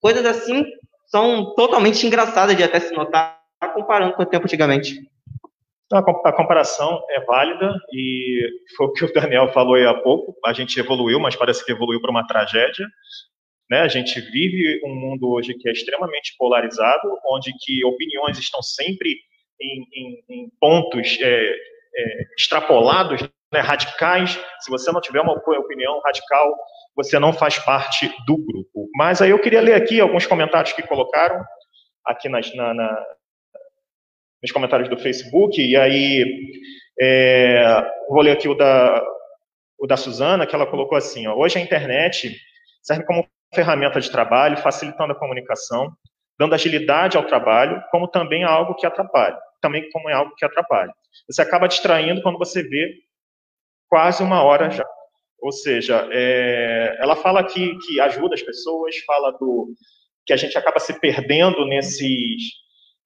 Coisas 0.01 0.25
assim 0.27 0.65
são 1.07 1.55
totalmente 1.55 2.07
engraçadas 2.07 2.57
de 2.57 2.63
até 2.63 2.81
se 2.81 2.93
notar 2.93 3.41
comparando 3.75 4.15
com 4.15 4.23
o 4.23 4.27
tempo 4.27 4.45
antigamente. 4.45 5.01
Então, 5.87 5.99
a 5.99 6.33
comparação 6.33 7.01
é 7.11 7.21
válida 7.21 7.73
e 7.93 8.41
foi 8.77 8.87
o 8.87 8.93
que 8.93 9.05
o 9.05 9.13
Daniel 9.13 9.53
falou 9.53 9.75
aí 9.75 9.87
há 9.87 9.95
pouco. 9.95 10.35
A 10.45 10.53
gente 10.53 10.79
evoluiu, 10.79 11.21
mas 11.21 11.37
parece 11.37 11.65
que 11.65 11.73
evoluiu 11.73 12.01
para 12.01 12.11
uma 12.11 12.27
tragédia. 12.27 12.87
Né? 13.71 13.81
A 13.81 13.89
gente 13.89 14.21
vive 14.21 14.81
um 14.85 14.95
mundo 14.95 15.31
hoje 15.31 15.55
que 15.55 15.69
é 15.69 15.73
extremamente 15.73 16.35
polarizado, 16.39 17.09
onde 17.31 17.53
que 17.61 17.85
opiniões 17.85 18.39
estão 18.39 18.63
sempre 18.63 19.17
em, 19.61 19.87
em, 19.93 20.25
em 20.29 20.51
pontos 20.61 21.19
é, 21.21 21.51
é, 21.97 22.23
extrapolados, 22.39 23.23
né? 23.53 23.61
radicais. 23.61 24.39
Se 24.61 24.71
você 24.71 24.91
não 24.93 25.01
tiver 25.01 25.21
uma 25.21 25.35
opinião 25.35 26.01
radical, 26.05 26.55
você 26.95 27.19
não 27.19 27.33
faz 27.33 27.59
parte 27.59 28.09
do 28.27 28.37
grupo. 28.37 28.89
Mas 28.97 29.21
aí 29.21 29.31
eu 29.31 29.41
queria 29.41 29.61
ler 29.61 29.75
aqui 29.75 30.01
alguns 30.01 30.27
comentários 30.27 30.73
que 30.73 30.83
colocaram 30.83 31.43
aqui 32.05 32.29
nas, 32.29 32.55
na, 32.55 32.75
na, 32.75 33.07
nos 34.43 34.53
comentários 34.53 34.89
do 34.89 34.99
Facebook, 34.99 35.61
e 35.61 35.77
aí 35.77 36.25
é, 37.01 37.91
vou 38.09 38.21
ler 38.21 38.33
aqui 38.33 38.49
o 38.49 38.55
da, 38.55 39.03
o 39.79 39.87
da 39.87 39.97
Suzana, 39.97 40.47
que 40.47 40.55
ela 40.55 40.67
colocou 40.67 40.99
assim, 40.99 41.27
ó, 41.27 41.35
hoje 41.35 41.59
a 41.59 41.63
internet 41.63 42.37
serve 42.83 43.05
como 43.05 43.27
ferramenta 43.55 44.01
de 44.01 44.11
trabalho, 44.11 44.59
facilitando 44.59 45.13
a 45.13 45.19
comunicação, 45.19 45.91
dando 46.39 46.55
agilidade 46.55 47.17
ao 47.17 47.27
trabalho, 47.27 47.83
como 47.91 48.09
também 48.09 48.43
é 48.43 48.47
algo 48.47 48.75
que 48.75 48.87
atrapalha, 48.87 49.39
também 49.61 49.89
como 49.91 50.09
é 50.09 50.13
algo 50.13 50.35
que 50.37 50.45
atrapalha. 50.45 50.93
Você 51.29 51.43
acaba 51.43 51.69
distraindo 51.69 52.23
quando 52.23 52.39
você 52.39 52.63
vê 52.63 52.95
quase 53.89 54.23
uma 54.23 54.43
hora 54.43 54.71
já. 54.71 54.87
Ou 55.41 55.53
seja, 55.53 56.09
é, 56.11 56.97
ela 57.01 57.15
fala 57.15 57.45
que, 57.45 57.79
ajuda 58.01 58.35
as 58.35 58.43
pessoas, 58.43 58.97
fala 59.07 59.31
do 59.33 59.75
que 60.27 60.33
a 60.33 60.37
gente 60.37 60.57
acaba 60.57 60.81
se 60.81 60.99
perdendo 60.99 61.67
nesses, 61.67 62.43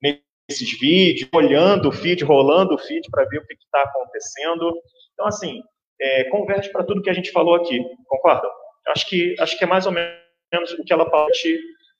nesses 0.01 0.79
vídeos, 0.79 1.29
olhando 1.35 1.89
o 1.89 1.93
feed, 1.93 2.22
rolando 2.24 2.74
o 2.74 2.79
feed 2.79 3.11
para 3.11 3.24
ver 3.24 3.39
o 3.39 3.47
que 3.47 3.55
está 3.55 3.83
acontecendo. 3.83 4.72
Então, 5.12 5.26
assim, 5.26 5.61
é, 6.01 6.24
converte 6.24 6.70
para 6.70 6.85
tudo 6.85 7.03
que 7.03 7.11
a 7.11 7.14
gente 7.14 7.33
falou 7.33 7.57
aqui, 7.57 7.85
concorda? 8.07 8.49
Acho 8.89 9.09
que, 9.09 9.35
acho 9.41 9.59
que 9.59 9.64
é 9.64 9.66
mais 9.66 9.85
ou 9.85 9.93
menos 9.93 10.72
o 10.79 10.85
que 10.85 10.93
ela 10.93 11.11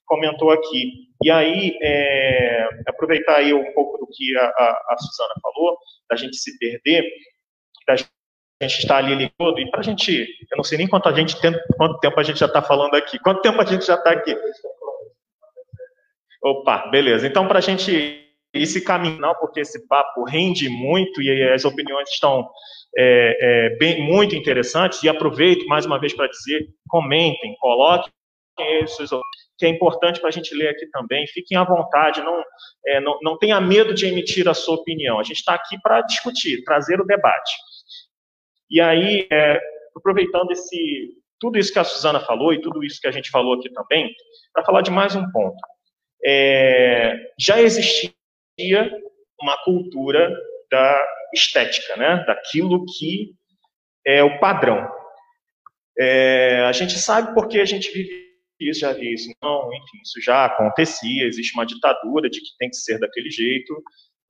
comentou 0.09 0.51
aqui. 0.51 1.07
E 1.23 1.29
aí, 1.29 1.77
é, 1.81 2.67
aproveitar 2.87 3.35
aí 3.35 3.53
um 3.53 3.73
pouco 3.73 3.99
do 3.99 4.07
que 4.07 4.35
a, 4.35 4.45
a, 4.45 4.85
a 4.89 4.97
Suzana 4.97 5.33
falou, 5.41 5.77
da 6.09 6.17
gente 6.17 6.35
se 6.35 6.57
perder, 6.57 7.03
da 7.87 7.95
gente 7.95 8.79
estar 8.79 8.97
ali 8.97 9.15
ligado, 9.15 9.59
e 9.59 9.69
para 9.69 9.81
a 9.81 9.83
gente, 9.83 10.27
eu 10.51 10.57
não 10.57 10.63
sei 10.63 10.79
nem 10.79 10.87
quanto, 10.87 11.07
a 11.07 11.13
gente, 11.13 11.35
quanto 11.77 11.99
tempo 11.99 12.19
a 12.19 12.23
gente 12.23 12.39
já 12.39 12.47
está 12.47 12.61
falando 12.61 12.95
aqui, 12.95 13.19
quanto 13.19 13.41
tempo 13.41 13.61
a 13.61 13.65
gente 13.65 13.85
já 13.85 13.95
está 13.95 14.11
aqui? 14.11 14.35
Opa, 16.43 16.87
beleza. 16.87 17.27
Então, 17.27 17.47
para 17.47 17.59
a 17.59 17.61
gente 17.61 18.25
esse 18.51 18.81
caminho, 18.83 19.19
não, 19.19 19.35
porque 19.35 19.59
esse 19.59 19.87
papo 19.87 20.23
rende 20.23 20.69
muito 20.69 21.21
e 21.21 21.43
as 21.51 21.65
opiniões 21.65 22.09
estão 22.09 22.49
é, 22.97 23.37
é, 23.39 23.77
bem, 23.77 24.01
muito 24.01 24.35
interessantes. 24.35 25.03
E 25.03 25.09
aproveito 25.09 25.67
mais 25.67 25.85
uma 25.85 25.99
vez 25.99 26.13
para 26.13 26.27
dizer: 26.27 26.67
comentem, 26.87 27.55
coloquem 27.59 28.11
que 29.59 29.65
é 29.65 29.69
importante 29.69 30.21
para 30.21 30.29
a 30.29 30.31
gente 30.31 30.55
ler 30.55 30.69
aqui 30.69 30.87
também. 30.87 31.27
Fiquem 31.27 31.57
à 31.57 31.65
vontade, 31.65 32.21
não, 32.21 32.41
é, 32.87 33.01
não, 33.01 33.19
não 33.21 33.37
tenha 33.37 33.59
medo 33.59 33.93
de 33.93 34.07
emitir 34.07 34.47
a 34.47 34.53
sua 34.53 34.75
opinião. 34.75 35.19
A 35.19 35.23
gente 35.23 35.39
está 35.39 35.53
aqui 35.53 35.77
para 35.83 36.01
discutir, 36.01 36.63
trazer 36.63 36.99
o 37.01 37.05
debate. 37.05 37.51
E 38.71 38.79
aí, 38.79 39.27
é, 39.29 39.59
aproveitando 39.93 40.51
esse, 40.51 41.09
tudo 41.39 41.59
isso 41.59 41.73
que 41.73 41.79
a 41.79 41.83
Suzana 41.83 42.21
falou 42.21 42.53
e 42.53 42.61
tudo 42.61 42.81
isso 42.83 43.01
que 43.01 43.07
a 43.07 43.11
gente 43.11 43.29
falou 43.29 43.55
aqui 43.55 43.69
também, 43.71 44.09
para 44.53 44.63
falar 44.63 44.81
de 44.81 44.91
mais 44.91 45.13
um 45.13 45.29
ponto. 45.29 45.59
É, 46.25 47.17
já 47.37 47.61
existia 47.61 48.13
uma 49.41 49.57
cultura 49.65 50.33
da 50.71 51.05
estética, 51.33 51.97
né? 51.97 52.23
daquilo 52.25 52.85
que 52.85 53.33
é 54.05 54.23
o 54.23 54.39
padrão. 54.39 54.89
É, 55.99 56.61
a 56.61 56.71
gente 56.71 56.97
sabe 56.97 57.33
porque 57.33 57.59
a 57.59 57.65
gente 57.65 57.91
vive 57.91 58.28
isso, 58.59 58.81
já 58.81 58.91
isso. 58.97 59.29
Não, 59.41 59.73
enfim, 59.73 59.99
isso 60.03 60.21
já 60.21 60.45
acontecia, 60.45 61.25
existe 61.25 61.53
uma 61.53 61.65
ditadura 61.65 62.29
de 62.29 62.39
que 62.39 62.57
tem 62.57 62.69
que 62.69 62.75
ser 62.75 62.99
daquele 62.99 63.29
jeito. 63.29 63.81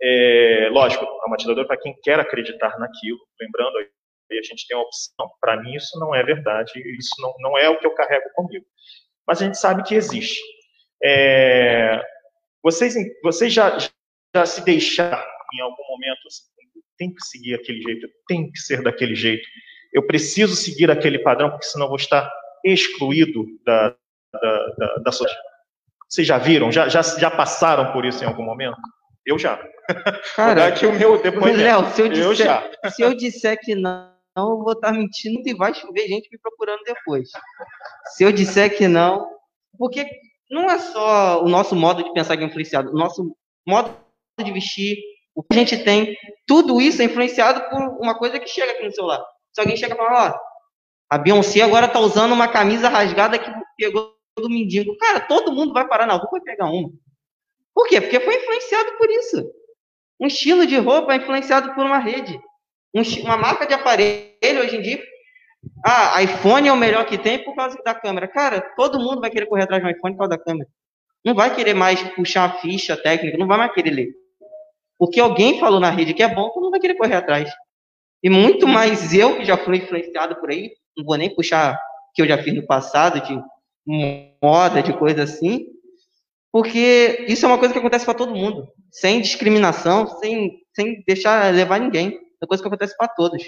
É, 0.02 0.70
lógico, 0.72 1.04
é 1.04 1.26
uma 1.26 1.38
ditadura 1.38 1.68
para 1.68 1.80
quem 1.80 1.96
quer 2.04 2.20
acreditar 2.20 2.78
naquilo. 2.80 3.20
Lembrando, 3.40 3.78
aí 3.78 4.38
a 4.38 4.44
gente 4.44 4.68
tem 4.68 4.78
a 4.78 4.82
opção. 4.82 5.30
Para 5.42 5.62
mim, 5.62 5.74
isso 5.76 6.00
não 6.00 6.14
é 6.14 6.24
verdade, 6.24 6.72
isso 6.98 7.16
não, 7.20 7.34
não 7.40 7.58
é 7.58 7.70
o 7.70 7.80
que 7.80 7.88
eu 7.88 7.96
carrego 7.96 8.26
comigo. 8.36 8.66
Mas 9.28 9.42
a 9.42 9.46
gente 9.46 9.58
sabe 9.58 9.84
que 9.84 9.96
existe. 9.96 10.42
É, 11.04 12.02
vocês, 12.64 12.94
vocês 13.24 13.54
já, 13.54 13.78
já 14.36 14.46
se 14.46 14.64
deixar 14.64 15.26
em 15.54 15.62
algum 15.62 15.84
momento 15.88 16.28
assim, 16.28 16.44
tem 16.98 17.14
que 17.14 17.22
seguir 17.24 17.56
aquele 17.56 17.82
jeito, 17.82 18.08
tem 18.28 18.52
que 18.52 18.60
ser 18.60 18.84
daquele 18.84 19.16
jeito. 19.16 19.48
Eu 19.94 20.06
preciso 20.06 20.56
seguir 20.56 20.92
aquele 20.92 21.20
padrão, 21.20 21.50
porque 21.50 21.66
senão 21.66 21.88
vou 21.88 21.96
estar 21.96 22.30
excluído 22.64 23.46
da, 23.66 23.96
da, 24.34 24.68
da, 24.78 24.96
da 25.06 25.12
sociedade. 25.12 25.50
Vocês 26.08 26.28
já 26.28 26.38
viram? 26.38 26.72
Já, 26.72 26.90
já, 26.90 27.02
já 27.02 27.30
passaram 27.30 27.92
por 27.92 28.06
isso 28.06 28.24
em 28.24 28.28
algum 28.28 28.44
momento? 28.44 28.78
Eu 29.26 29.38
já. 29.38 29.60
Cara, 30.36 30.68
aqui 30.68 30.86
o 30.86 30.94
meu 30.94 31.22
depoimento. 31.22 31.64
Léo, 31.64 31.86
se 31.92 32.02
eu, 32.02 32.10
disser, 32.10 32.26
eu 32.26 32.36
já. 32.36 32.72
se 32.90 33.02
eu 33.02 33.14
disser 33.14 33.60
que 33.60 33.76
não, 33.76 34.12
eu 34.36 34.64
vou 34.64 34.74
estar 34.74 34.92
mentindo 34.92 35.42
e 35.48 35.54
vai 35.54 35.74
chover 35.74 36.08
gente 36.08 36.30
me 36.32 36.40
procurando 36.40 36.82
depois. 36.84 37.30
Se 38.16 38.24
eu 38.24 38.32
disser 38.32 38.76
que 38.76 38.88
não, 38.88 39.28
porque 39.78 40.08
não 40.50 40.70
é 40.70 40.80
só 40.80 41.44
o 41.44 41.48
nosso 41.48 41.76
modo 41.76 42.04
de 42.04 42.12
pensar 42.14 42.38
que 42.38 42.44
é 42.44 42.48
influenciado, 42.48 42.90
o 42.90 42.98
nosso 42.98 43.36
modo 43.68 43.96
de 44.44 44.52
vestir, 44.52 44.98
o 45.36 45.44
que 45.44 45.56
a 45.56 45.60
gente 45.60 45.84
tem, 45.84 46.18
tudo 46.48 46.82
isso 46.82 47.02
é 47.02 47.06
influenciado 47.06 47.70
por 47.70 47.80
uma 48.02 48.18
coisa 48.18 48.40
que 48.40 48.48
chega 48.48 48.72
aqui 48.72 48.84
no 48.84 48.92
celular. 48.92 49.24
Se 49.54 49.62
alguém 49.62 49.78
chega 49.78 49.94
e 49.94 49.98
fala, 49.98 50.34
ó, 50.34 50.40
a 51.10 51.18
Beyoncé 51.18 51.62
agora 51.62 51.88
tá 51.88 52.00
usando 52.00 52.34
uma 52.34 52.48
camisa 52.48 52.90
rasgada 52.90 53.38
que 53.38 53.52
pegou 53.78 54.19
do 54.40 54.50
mendigo. 54.50 54.96
Cara, 54.98 55.20
todo 55.20 55.52
mundo 55.52 55.74
vai 55.74 55.88
parar 55.88 56.06
na 56.06 56.16
rua 56.16 56.40
e 56.40 56.44
pegar 56.44 56.70
uma. 56.70 56.90
Por 57.74 57.88
quê? 57.88 58.02
Porque 58.02 58.20
foi 58.20 58.36
influenciado 58.36 58.98
por 58.98 59.10
isso. 59.10 59.52
Um 60.20 60.28
estilo 60.28 60.66
de 60.66 60.78
roupa 60.78 61.14
é 61.14 61.18
influenciado 61.18 61.74
por 61.74 61.86
uma 61.86 61.98
rede. 61.98 62.40
Um, 62.94 63.02
uma 63.24 63.38
marca 63.38 63.66
de 63.66 63.74
aparelho 63.74 64.62
hoje 64.62 64.76
em 64.76 64.82
dia. 64.82 65.04
Ah, 65.86 66.22
iPhone 66.22 66.68
é 66.68 66.74
o 66.74 66.78
melhor 66.78 67.06
que 67.06 67.18
tem 67.18 67.44
por 67.44 67.56
causa 67.56 67.78
da 67.84 67.94
câmera. 67.94 68.28
Cara, 68.28 68.62
todo 68.76 69.00
mundo 69.00 69.22
vai 69.22 69.30
querer 69.30 69.46
correr 69.46 69.64
atrás 69.64 69.82
do 69.82 69.90
iPhone 69.90 70.14
por 70.14 70.20
causa 70.20 70.38
da 70.38 70.44
câmera. 70.44 70.70
Não 71.24 71.34
vai 71.34 71.54
querer 71.54 71.74
mais 71.74 72.02
puxar 72.16 72.46
a 72.46 72.54
ficha 72.60 72.96
técnica, 72.96 73.38
não 73.38 73.48
vai 73.48 73.58
mais 73.58 73.74
querer 73.74 73.92
ler. 73.92 74.10
Porque 74.98 75.20
alguém 75.20 75.60
falou 75.60 75.80
na 75.80 75.90
rede 75.90 76.14
que 76.14 76.24
é 76.24 76.34
bom, 76.34 76.50
tu 76.50 76.60
não 76.60 76.72
vai 76.72 76.80
querer 76.80 76.96
correr 76.96 77.16
atrás. 77.16 77.50
E 78.22 78.30
muito 78.30 78.68
mais 78.68 79.14
eu, 79.14 79.38
que 79.38 79.46
já 79.46 79.58
fui 79.58 79.78
influenciado 79.78 80.36
por 80.38 80.50
aí, 80.50 80.72
não 80.98 81.06
vou 81.06 81.16
nem 81.16 81.34
puxar 81.34 81.80
que 82.14 82.22
eu 82.22 82.28
já 82.28 82.38
fiz 82.38 82.54
no 82.54 82.66
passado, 82.66 83.22
de 83.22 83.42
moda, 84.42 84.82
de 84.82 84.94
coisa 84.94 85.24
assim. 85.24 85.68
Porque 86.52 87.26
isso 87.28 87.46
é 87.46 87.48
uma 87.48 87.58
coisa 87.58 87.74
que 87.74 87.80
acontece 87.80 88.06
para 88.06 88.14
todo 88.14 88.36
mundo, 88.36 88.68
sem 88.92 89.22
discriminação, 89.22 90.08
sem, 90.20 90.52
sem 90.74 91.04
deixar 91.08 91.54
levar 91.54 91.80
ninguém. 91.80 92.20
É 92.42 92.48
coisa 92.48 92.64
que 92.64 92.68
acontece 92.68 92.98
para 92.98 93.08
todos. 93.08 93.44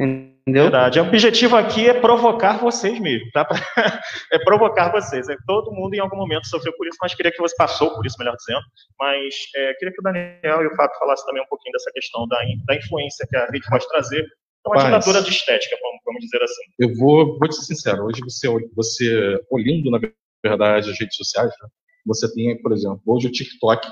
Entendeu? 0.00 0.64
Verdade. 0.64 1.00
O 1.00 1.04
objetivo 1.04 1.56
aqui 1.56 1.88
é 1.88 1.94
provocar 1.94 2.58
vocês 2.58 3.00
mesmo, 3.00 3.28
tá? 3.32 3.48
é 4.32 4.38
provocar 4.38 4.92
vocês. 4.92 5.28
É, 5.28 5.36
todo 5.46 5.72
mundo 5.72 5.94
em 5.94 5.98
algum 5.98 6.16
momento 6.16 6.46
sofreu 6.46 6.72
por 6.76 6.86
isso, 6.86 6.98
mas 7.00 7.14
queria 7.14 7.32
que 7.32 7.40
você 7.40 7.54
passou 7.56 7.94
por 7.94 8.06
isso, 8.06 8.16
melhor 8.18 8.36
dizendo. 8.36 8.60
Mas 8.98 9.34
é, 9.56 9.74
queria 9.74 9.92
que 9.92 10.00
o 10.00 10.04
Daniel 10.04 10.62
e 10.62 10.66
o 10.66 10.76
Fábio 10.76 10.98
falassem 10.98 11.26
também 11.26 11.42
um 11.42 11.48
pouquinho 11.48 11.72
dessa 11.72 11.90
questão 11.92 12.28
da, 12.28 12.38
da 12.66 12.76
influência 12.76 13.26
que 13.28 13.36
a 13.36 13.46
rede 13.46 13.66
pode 13.68 13.88
trazer. 13.88 14.24
É 14.66 14.68
uma 14.68 14.98
ditadura 14.98 15.22
de 15.22 15.30
estética, 15.30 15.76
vamos, 15.80 16.00
vamos, 16.04 16.20
dizer 16.20 16.42
assim. 16.42 16.62
Eu 16.78 16.94
vou, 16.96 17.38
vou 17.38 17.48
te 17.48 17.54
ser 17.54 17.62
sincero. 17.62 18.04
Hoje 18.04 18.20
você, 18.22 18.48
você 18.74 19.40
olhando 19.50 19.90
na 19.90 20.00
verdade 20.44 20.90
as 20.90 20.98
redes 20.98 21.16
sociais, 21.16 21.52
né? 21.62 21.68
você 22.04 22.32
tem, 22.32 22.60
por 22.60 22.72
exemplo, 22.72 23.00
hoje 23.06 23.28
o 23.28 23.32
TikTok, 23.32 23.86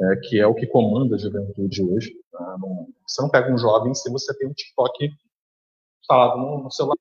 é, 0.00 0.16
que 0.22 0.40
é 0.40 0.46
o 0.46 0.54
que 0.54 0.66
comanda 0.66 1.16
a 1.16 1.18
juventude 1.18 1.82
hoje. 1.82 2.12
Tá? 2.32 2.56
Não, 2.58 2.88
você 3.06 3.22
não 3.22 3.30
pega 3.30 3.52
um 3.52 3.58
jovem 3.58 3.94
se 3.94 4.10
você 4.10 4.36
tem 4.36 4.48
um 4.48 4.52
TikTok 4.52 5.08
instalado 6.00 6.38
no, 6.38 6.64
no 6.64 6.70
celular. 6.70 6.96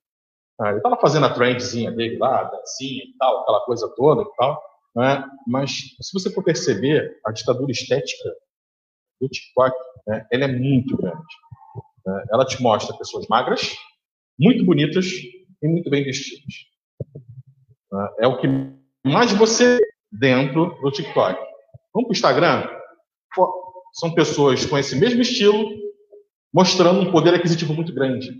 Ah, 0.59 0.69
ele 0.69 0.77
estava 0.77 0.97
fazendo 0.99 1.25
a 1.27 1.33
trendzinha 1.33 1.91
dele 1.91 2.17
lá, 2.17 2.43
dancinha 2.43 3.03
e 3.03 3.13
tal, 3.17 3.41
aquela 3.41 3.61
coisa 3.61 3.91
toda 3.95 4.23
e 4.23 4.35
tal. 4.35 4.61
Né? 4.95 5.23
Mas 5.47 5.71
se 6.01 6.13
você 6.13 6.31
for 6.31 6.43
perceber, 6.43 7.19
a 7.25 7.31
ditadura 7.31 7.71
estética 7.71 8.29
do 9.21 9.29
TikTok, 9.29 9.75
né, 10.07 10.25
ela 10.31 10.45
é 10.45 10.47
muito 10.47 10.97
grande. 10.97 11.46
Né? 12.07 12.23
Ela 12.31 12.45
te 12.45 12.61
mostra 12.63 12.97
pessoas 12.97 13.27
magras, 13.27 13.75
muito 14.39 14.63
bonitas 14.63 15.05
e 15.61 15.67
muito 15.67 15.89
bem 15.89 16.05
vestidas. 16.05 16.53
Né? 17.91 18.09
É 18.21 18.27
o 18.27 18.37
que 18.37 18.47
mais 19.05 19.33
você 19.33 19.77
dentro 20.11 20.77
do 20.81 20.89
TikTok. 20.89 21.37
Vamos 21.93 22.07
para 22.07 22.09
o 22.09 22.13
Instagram? 22.13 22.69
São 23.93 24.13
pessoas 24.13 24.65
com 24.65 24.77
esse 24.77 24.95
mesmo 24.95 25.21
estilo, 25.21 25.69
mostrando 26.53 27.01
um 27.01 27.11
poder 27.11 27.33
aquisitivo 27.33 27.73
muito 27.73 27.93
grande. 27.93 28.31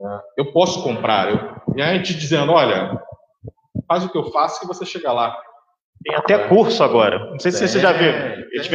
É, 0.00 0.20
eu 0.38 0.52
posso 0.52 0.82
comprar. 0.82 1.30
Eu, 1.30 1.76
e 1.76 1.82
aí 1.82 2.02
te 2.02 2.14
dizendo, 2.14 2.52
olha, 2.52 3.02
faz 3.88 4.04
o 4.04 4.10
que 4.10 4.16
eu 4.16 4.30
faço 4.30 4.60
que 4.60 4.66
você 4.66 4.86
chega 4.86 5.12
lá. 5.12 5.36
Tem 6.02 6.14
até 6.14 6.48
curso 6.48 6.82
agora. 6.82 7.30
Não 7.30 7.38
sei 7.38 7.50
se 7.50 7.64
é, 7.64 7.66
você 7.66 7.80
já 7.80 7.92
viu. 7.92 8.10
Eles 8.52 8.66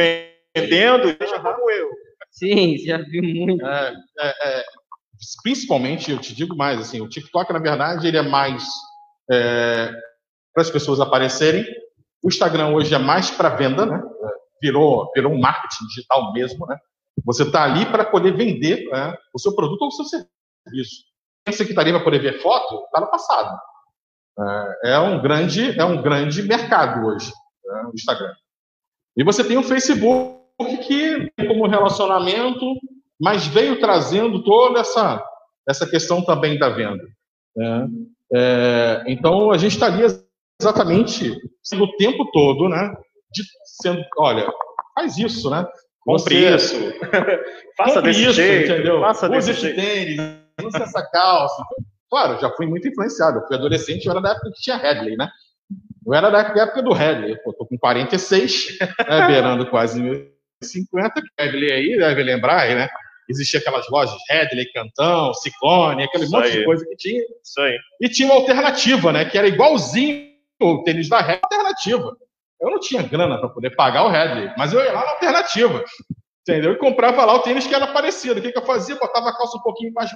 vendendo, 0.54 1.16
deixa 1.16 1.40
como 1.40 1.70
eu. 1.70 2.05
Sim, 2.38 2.76
já 2.78 2.98
vi 2.98 3.20
muito. 3.20 3.64
É, 3.64 3.94
é, 4.18 4.58
é, 4.58 4.64
principalmente, 5.42 6.10
eu 6.10 6.18
te 6.18 6.34
digo 6.34 6.56
mais, 6.56 6.80
assim, 6.80 7.00
o 7.00 7.08
TikTok, 7.08 7.52
na 7.52 7.58
verdade, 7.58 8.06
ele 8.06 8.16
é 8.16 8.22
mais 8.22 8.64
é, 9.30 9.90
para 10.52 10.62
as 10.62 10.70
pessoas 10.70 11.00
aparecerem. 11.00 11.64
O 12.22 12.28
Instagram 12.28 12.68
hoje 12.68 12.94
é 12.94 12.98
mais 12.98 13.30
para 13.30 13.50
venda, 13.50 13.86
né? 13.86 14.02
Virou, 14.60 15.10
virou 15.14 15.32
um 15.32 15.40
marketing 15.40 15.86
digital 15.86 16.32
mesmo, 16.32 16.66
né? 16.66 16.76
Você 17.24 17.42
está 17.42 17.64
ali 17.64 17.86
para 17.86 18.04
poder 18.04 18.32
vender 18.36 18.88
né, 18.90 19.16
o 19.34 19.38
seu 19.38 19.54
produto 19.54 19.82
ou 19.82 19.88
o 19.88 19.92
seu 19.92 20.04
serviço 20.04 21.06
pensa 21.46 21.64
que 21.64 21.70
estaria 21.70 21.92
para 21.94 22.02
poder 22.02 22.18
ver 22.18 22.42
foto, 22.42 22.84
está 22.86 23.00
no 23.00 23.08
passado. 23.08 23.56
É, 24.84 24.90
é 24.90 24.98
um 24.98 25.22
grande, 25.22 25.78
é 25.78 25.84
um 25.84 26.02
grande 26.02 26.42
mercado 26.42 27.06
hoje, 27.06 27.32
né, 27.64 27.84
o 27.84 27.94
Instagram. 27.94 28.34
E 29.16 29.22
você 29.22 29.44
tem 29.44 29.56
o 29.56 29.62
Facebook 29.62 30.44
como 31.46 31.66
relacionamento, 31.66 32.64
mas 33.20 33.46
veio 33.46 33.80
trazendo 33.80 34.42
toda 34.42 34.80
essa 34.80 35.24
essa 35.68 35.88
questão 35.88 36.22
também 36.24 36.58
da 36.58 36.68
venda. 36.68 37.02
Né? 37.56 37.88
É, 38.32 39.04
então 39.08 39.50
a 39.50 39.58
gente 39.58 39.72
estaria 39.72 40.06
exatamente 40.60 41.32
o 41.74 41.96
tempo 41.96 42.30
todo, 42.30 42.68
né, 42.68 42.94
de, 43.32 43.42
sendo, 43.80 44.02
olha, 44.18 44.48
faz 44.94 45.18
isso, 45.18 45.50
né? 45.50 45.66
Compre 46.00 46.54
isso. 46.54 46.76
Faça 47.76 48.00
desse 48.00 48.22
isso, 48.22 48.32
jeito, 48.34 48.72
entendeu? 48.72 49.00
Faça 49.00 49.26
Use 49.26 49.48
desse 49.48 49.60
jeito. 49.60 49.76
tênis, 49.76 50.20
usa 50.64 50.84
essa 50.84 51.02
calça. 51.10 51.62
Claro, 52.08 52.40
já 52.40 52.48
fui 52.52 52.66
muito 52.66 52.86
influenciado. 52.86 53.40
Eu 53.40 53.46
fui 53.48 53.56
adolescente, 53.56 54.06
eu 54.06 54.12
era 54.12 54.20
da 54.20 54.30
época 54.30 54.52
que 54.54 54.62
tinha 54.62 54.76
Headley, 54.76 55.16
né? 55.16 55.28
Eu 56.06 56.14
era 56.14 56.30
da 56.30 56.38
época 56.38 56.80
do 56.80 56.92
Headley. 56.92 57.36
Pô, 57.42 57.52
tô 57.52 57.66
com 57.66 57.76
46, 57.76 58.78
né, 58.78 59.26
beirando 59.26 59.68
quase 59.68 60.00
50. 60.62 61.22
Headley 61.38 61.72
aí, 61.72 61.96
deve 61.96 62.22
lembrar, 62.22 62.68
né? 62.74 62.88
Existia 63.28 63.58
aquelas 63.60 63.88
lojas 63.90 64.16
Headley, 64.30 64.70
Cantão, 64.72 65.34
Ciclone, 65.34 66.04
aquele 66.04 66.24
Isso 66.24 66.32
monte 66.32 66.46
aí. 66.46 66.58
de 66.58 66.64
coisa 66.64 66.86
que 66.86 66.96
tinha. 66.96 67.22
Isso 67.42 67.60
aí. 67.60 67.76
E 68.00 68.08
tinha 68.08 68.28
uma 68.28 68.36
alternativa, 68.36 69.12
né? 69.12 69.24
Que 69.24 69.36
era 69.36 69.48
igualzinho 69.48 70.30
o 70.60 70.82
tênis 70.84 71.08
da 71.08 71.18
Headley, 71.18 71.40
alternativa. 71.42 72.16
Eu 72.60 72.70
não 72.70 72.80
tinha 72.80 73.02
grana 73.02 73.38
para 73.38 73.48
poder 73.48 73.74
pagar 73.76 74.04
o 74.04 74.10
Headley, 74.10 74.50
mas 74.56 74.72
eu 74.72 74.80
ia 74.80 74.92
lá 74.92 75.04
na 75.04 75.10
alternativa. 75.10 75.84
Entendeu? 76.48 76.72
E 76.72 76.78
comprava 76.78 77.24
lá 77.24 77.34
o 77.34 77.40
tênis 77.40 77.66
que 77.66 77.74
era 77.74 77.88
parecido. 77.88 78.38
O 78.38 78.42
que, 78.42 78.52
que 78.52 78.58
eu 78.58 78.64
fazia? 78.64 78.94
Botava 78.96 79.28
a 79.30 79.36
calça 79.36 79.58
um 79.58 79.62
pouquinho 79.62 79.92
mais 79.92 80.10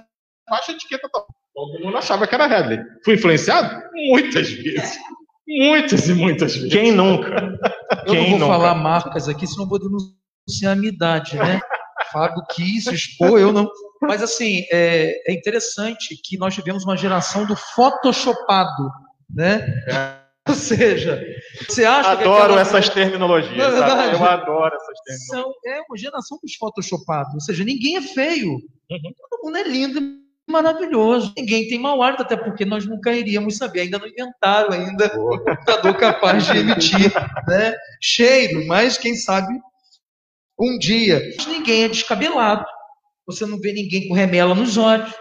baixa, 0.49 0.71
a 0.71 0.75
etiqueta. 0.75 1.09
Todo 1.53 1.85
mundo 1.85 1.97
achava 1.99 2.27
que 2.27 2.35
era 2.35 2.47
Headley. 2.47 2.79
Fui 3.05 3.15
influenciado? 3.15 3.83
Muitas 3.93 4.49
vezes. 4.51 4.99
Muitas 5.47 6.09
e 6.09 6.15
muitas 6.15 6.55
vezes. 6.55 6.73
Quem 6.73 6.93
nunca? 6.93 7.59
Eu 8.07 8.13
Quem 8.13 8.23
não 8.23 8.31
vou 8.31 8.39
nunca? 8.39 8.53
falar 8.53 8.75
marcas 8.77 9.29
aqui, 9.29 9.47
senão 9.49 9.69
vou 9.69 9.81
denunciar 9.81 10.20
a 10.67 10.75
minha 10.75 10.93
idade, 10.93 11.37
né? 11.37 11.61
Fábio 12.13 12.43
quis 12.51 12.87
expor, 12.87 13.39
eu 13.39 13.53
não. 13.53 13.69
Mas, 14.03 14.23
assim, 14.23 14.65
é, 14.73 15.31
é, 15.31 15.33
interessante 15.33 16.17
que 16.25 16.39
nós 16.39 16.55
tivemos 16.55 16.85
uma 16.85 16.97
geração 16.97 17.45
do 17.45 17.55
photoshopado, 17.55 18.91
né? 19.29 19.67
É. 19.89 20.21
Ou 20.49 20.55
seja, 20.55 21.23
você 21.69 21.85
acha 21.85 22.13
adoro 22.13 22.23
que. 22.23 22.43
Adoro 22.43 22.59
essas 22.59 22.89
terminologias. 22.89 23.73
Sabe? 23.75 24.15
Eu 24.15 24.25
adoro 24.25 24.75
essas 24.75 25.01
terminologias. 25.05 25.27
São, 25.27 25.53
é 25.67 25.81
uma 25.89 25.97
geração 25.97 26.39
dos 26.43 26.55
photoshopados. 26.55 27.35
Ou 27.35 27.41
seja, 27.41 27.63
ninguém 27.63 27.97
é 27.97 28.03
feio. 28.03 28.53
Uhum. 28.53 29.13
Todo 29.31 29.45
mundo 29.45 29.59
é 29.59 29.63
lindo 29.65 30.01
maravilhoso. 30.51 31.33
Ninguém 31.37 31.69
tem 31.69 31.79
mau 31.79 32.03
hálito, 32.03 32.23
até 32.23 32.37
porque 32.37 32.65
nós 32.65 32.87
nunca 32.87 33.13
iríamos 33.13 33.57
saber. 33.57 33.83
Ainda 33.83 33.99
não 33.99 34.09
inventaram 34.09 34.73
ainda 34.73 35.07
o 35.19 35.39
computador 35.39 35.95
capaz 35.97 36.47
de 36.47 36.59
emitir 36.59 37.13
né? 37.47 37.77
cheiro, 38.03 38.67
mas 38.67 38.99
quem 38.99 39.15
sabe 39.15 39.61
um 40.61 40.79
dia. 40.79 41.23
Ninguém 41.49 41.85
é 41.85 41.89
descabelado. 41.89 42.65
Você 43.27 43.47
não 43.47 43.59
vê 43.59 43.73
ninguém 43.73 44.09
com 44.09 44.15
remela 44.15 44.55
nos 44.55 44.77
olhos. 44.77 45.13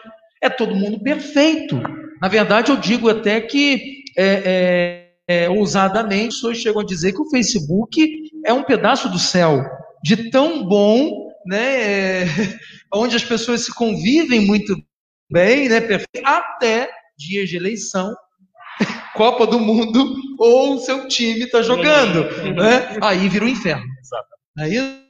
É 0.42 0.50
todo 0.50 0.76
mundo 0.76 1.02
perfeito. 1.02 1.80
Na 2.22 2.28
verdade, 2.28 2.72
eu 2.72 2.78
digo 2.78 3.10
até 3.10 3.40
que 3.40 4.00
é, 4.18 5.10
é, 5.28 5.44
é, 5.44 5.50
ousadamente, 5.50 6.36
pessoas 6.36 6.58
chegam 6.58 6.82
a 6.82 6.86
dizer 6.86 7.14
que 7.14 7.22
o 7.22 7.30
Facebook 7.30 8.06
é 8.46 8.52
um 8.52 8.64
pedaço 8.64 9.10
do 9.10 9.20
céu, 9.20 9.64
de 10.04 10.30
tão 10.30 10.66
bom, 10.66 11.30
né, 11.46 12.24
é, 12.24 12.26
onde 12.94 13.16
as 13.16 13.24
pessoas 13.24 13.62
se 13.62 13.74
convivem 13.74 14.42
muito 14.42 14.76
bem, 15.32 15.70
né, 15.70 15.80
perfeito, 15.80 16.26
até 16.26 16.90
dias 17.18 17.48
de 17.48 17.58
eleição, 17.58 18.14
Copa 19.14 19.46
do 19.46 19.60
Mundo, 19.60 20.16
ou 20.40 20.76
o 20.76 20.80
seu 20.80 21.08
time 21.08 21.44
está 21.44 21.62
jogando. 21.62 22.24
Né? 22.56 22.98
Aí 23.02 23.28
vira 23.30 23.46
o 23.46 23.48
um 23.48 23.52
inferno. 23.52 23.86
Aí 24.58 24.78
é, 24.78 25.09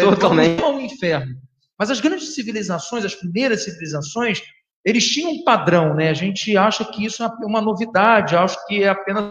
Totalmente. 0.00 0.62
é 0.62 0.66
um 0.66 0.80
inferno. 0.80 1.36
Mas 1.78 1.90
as 1.90 2.00
grandes 2.00 2.34
civilizações, 2.34 3.04
as 3.04 3.14
primeiras 3.14 3.64
civilizações, 3.64 4.42
eles 4.84 5.06
tinham 5.08 5.30
um 5.30 5.44
padrão, 5.44 5.94
né? 5.94 6.10
A 6.10 6.14
gente 6.14 6.56
acha 6.56 6.84
que 6.84 7.04
isso 7.04 7.22
é 7.22 7.28
uma 7.44 7.60
novidade, 7.60 8.34
acho 8.34 8.66
que 8.66 8.82
é 8.82 8.88
apenas 8.88 9.22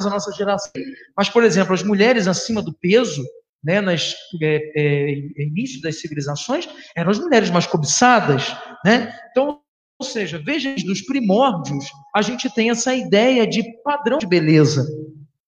a 0.00 0.10
nossa 0.10 0.32
geração. 0.32 0.72
Mas, 1.16 1.28
por 1.30 1.44
exemplo, 1.44 1.72
as 1.72 1.82
mulheres 1.82 2.26
acima 2.26 2.60
do 2.60 2.72
peso, 2.72 3.22
né, 3.62 3.80
nas 3.80 4.14
é, 4.42 4.72
é, 4.76 5.42
início 5.42 5.80
das 5.80 6.00
civilizações, 6.00 6.68
eram 6.94 7.10
as 7.10 7.18
mulheres 7.18 7.48
mais 7.48 7.66
cobiçadas, 7.66 8.54
né? 8.84 9.16
Então, 9.30 9.60
ou 9.98 10.06
seja, 10.06 10.42
veja, 10.44 10.74
dos 10.84 11.00
primórdios, 11.00 11.86
a 12.14 12.20
gente 12.20 12.52
tem 12.52 12.68
essa 12.68 12.94
ideia 12.94 13.46
de 13.46 13.62
padrão 13.82 14.18
de 14.18 14.26
beleza. 14.26 14.86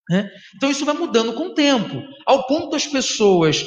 Né? 0.09 0.31
Então, 0.55 0.71
isso 0.71 0.85
vai 0.85 0.95
mudando 0.95 1.35
com 1.35 1.49
o 1.49 1.55
tempo, 1.55 2.01
ao 2.25 2.47
ponto 2.47 2.71
das 2.71 2.87
pessoas 2.87 3.67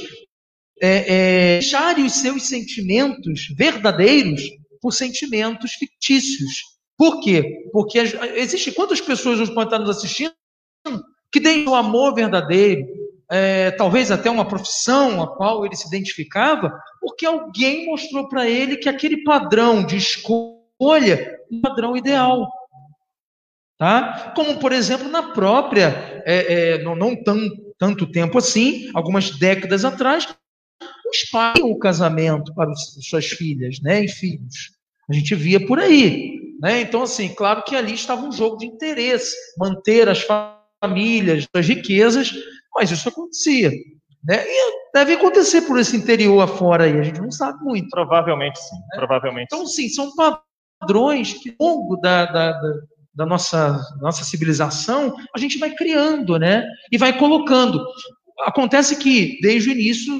é, 0.81 0.89
é, 0.89 1.59
deixarem 1.59 2.05
os 2.05 2.13
seus 2.13 2.43
sentimentos 2.43 3.47
verdadeiros 3.57 4.41
por 4.81 4.91
sentimentos 4.91 5.73
fictícios. 5.73 6.79
Por 6.97 7.21
quê? 7.21 7.69
Porque 7.71 7.99
existe 8.35 8.71
quantas 8.71 8.99
pessoas 8.99 9.39
hoje 9.39 9.53
podem 9.53 9.65
estar 9.65 9.79
nos 9.79 9.97
assistindo 9.97 10.33
que 11.31 11.39
têm 11.39 11.67
o 11.67 11.75
amor 11.75 12.13
verdadeiro, 12.15 12.87
é, 13.29 13.71
talvez 13.71 14.11
até 14.11 14.29
uma 14.29 14.47
profissão 14.47 15.21
a 15.21 15.27
qual 15.35 15.65
ele 15.65 15.75
se 15.75 15.87
identificava, 15.87 16.73
porque 16.99 17.25
alguém 17.25 17.85
mostrou 17.85 18.27
para 18.27 18.47
ele 18.49 18.77
que 18.77 18.89
aquele 18.89 19.23
padrão 19.23 19.85
de 19.85 19.97
escolha 19.97 20.59
é 21.13 21.39
um 21.51 21.61
padrão 21.61 21.95
ideal. 21.95 22.47
Tá? 23.77 24.33
Como, 24.35 24.57
por 24.57 24.73
exemplo, 24.73 25.07
na 25.07 25.31
própria, 25.31 26.21
é, 26.25 26.73
é, 26.73 26.83
não, 26.83 26.95
não 26.95 27.15
tão, 27.23 27.39
tanto 27.77 28.11
tempo 28.11 28.37
assim, 28.37 28.89
algumas 28.93 29.31
décadas 29.31 29.85
atrás, 29.85 30.27
pais 31.31 31.59
o 31.63 31.77
casamento 31.77 32.53
para 32.53 32.69
os, 32.69 32.97
suas 33.01 33.25
filhas 33.25 33.79
né, 33.81 34.05
e 34.05 34.07
filhos. 34.07 34.71
A 35.09 35.13
gente 35.13 35.33
via 35.35 35.65
por 35.65 35.79
aí. 35.79 36.39
Né? 36.61 36.81
Então, 36.81 37.03
assim, 37.03 37.29
claro 37.29 37.63
que 37.63 37.75
ali 37.75 37.93
estava 37.93 38.25
um 38.25 38.31
jogo 38.31 38.57
de 38.57 38.65
interesse, 38.65 39.35
manter 39.57 40.07
as 40.09 40.25
famílias, 40.81 41.47
suas 41.53 41.67
riquezas, 41.67 42.33
mas 42.75 42.91
isso 42.91 43.09
acontecia. 43.09 43.71
Né? 44.23 44.43
E 44.45 44.91
deve 44.93 45.13
acontecer 45.13 45.61
por 45.61 45.79
esse 45.79 45.95
interior 45.95 46.41
afora 46.41 46.83
aí, 46.83 46.99
a 46.99 47.03
gente 47.03 47.21
não 47.21 47.31
sabe 47.31 47.63
muito. 47.63 47.89
Provavelmente 47.89 48.59
sim, 48.59 48.75
né? 48.75 48.97
provavelmente 48.97 49.47
Então, 49.51 49.65
sim, 49.65 49.87
são 49.87 50.11
padrões 50.81 51.33
que 51.33 51.55
ao 51.59 51.67
longo 51.67 51.95
da, 51.97 52.25
da, 52.25 52.51
da, 52.51 52.73
da 53.15 53.25
nossa, 53.25 53.79
nossa 54.01 54.23
civilização 54.23 55.15
a 55.33 55.39
gente 55.39 55.57
vai 55.57 55.73
criando, 55.73 56.37
né? 56.37 56.65
E 56.91 56.97
vai 56.97 57.17
colocando. 57.17 57.81
Acontece 58.41 58.97
que, 58.97 59.39
desde 59.41 59.69
o 59.69 59.71
início 59.71 60.19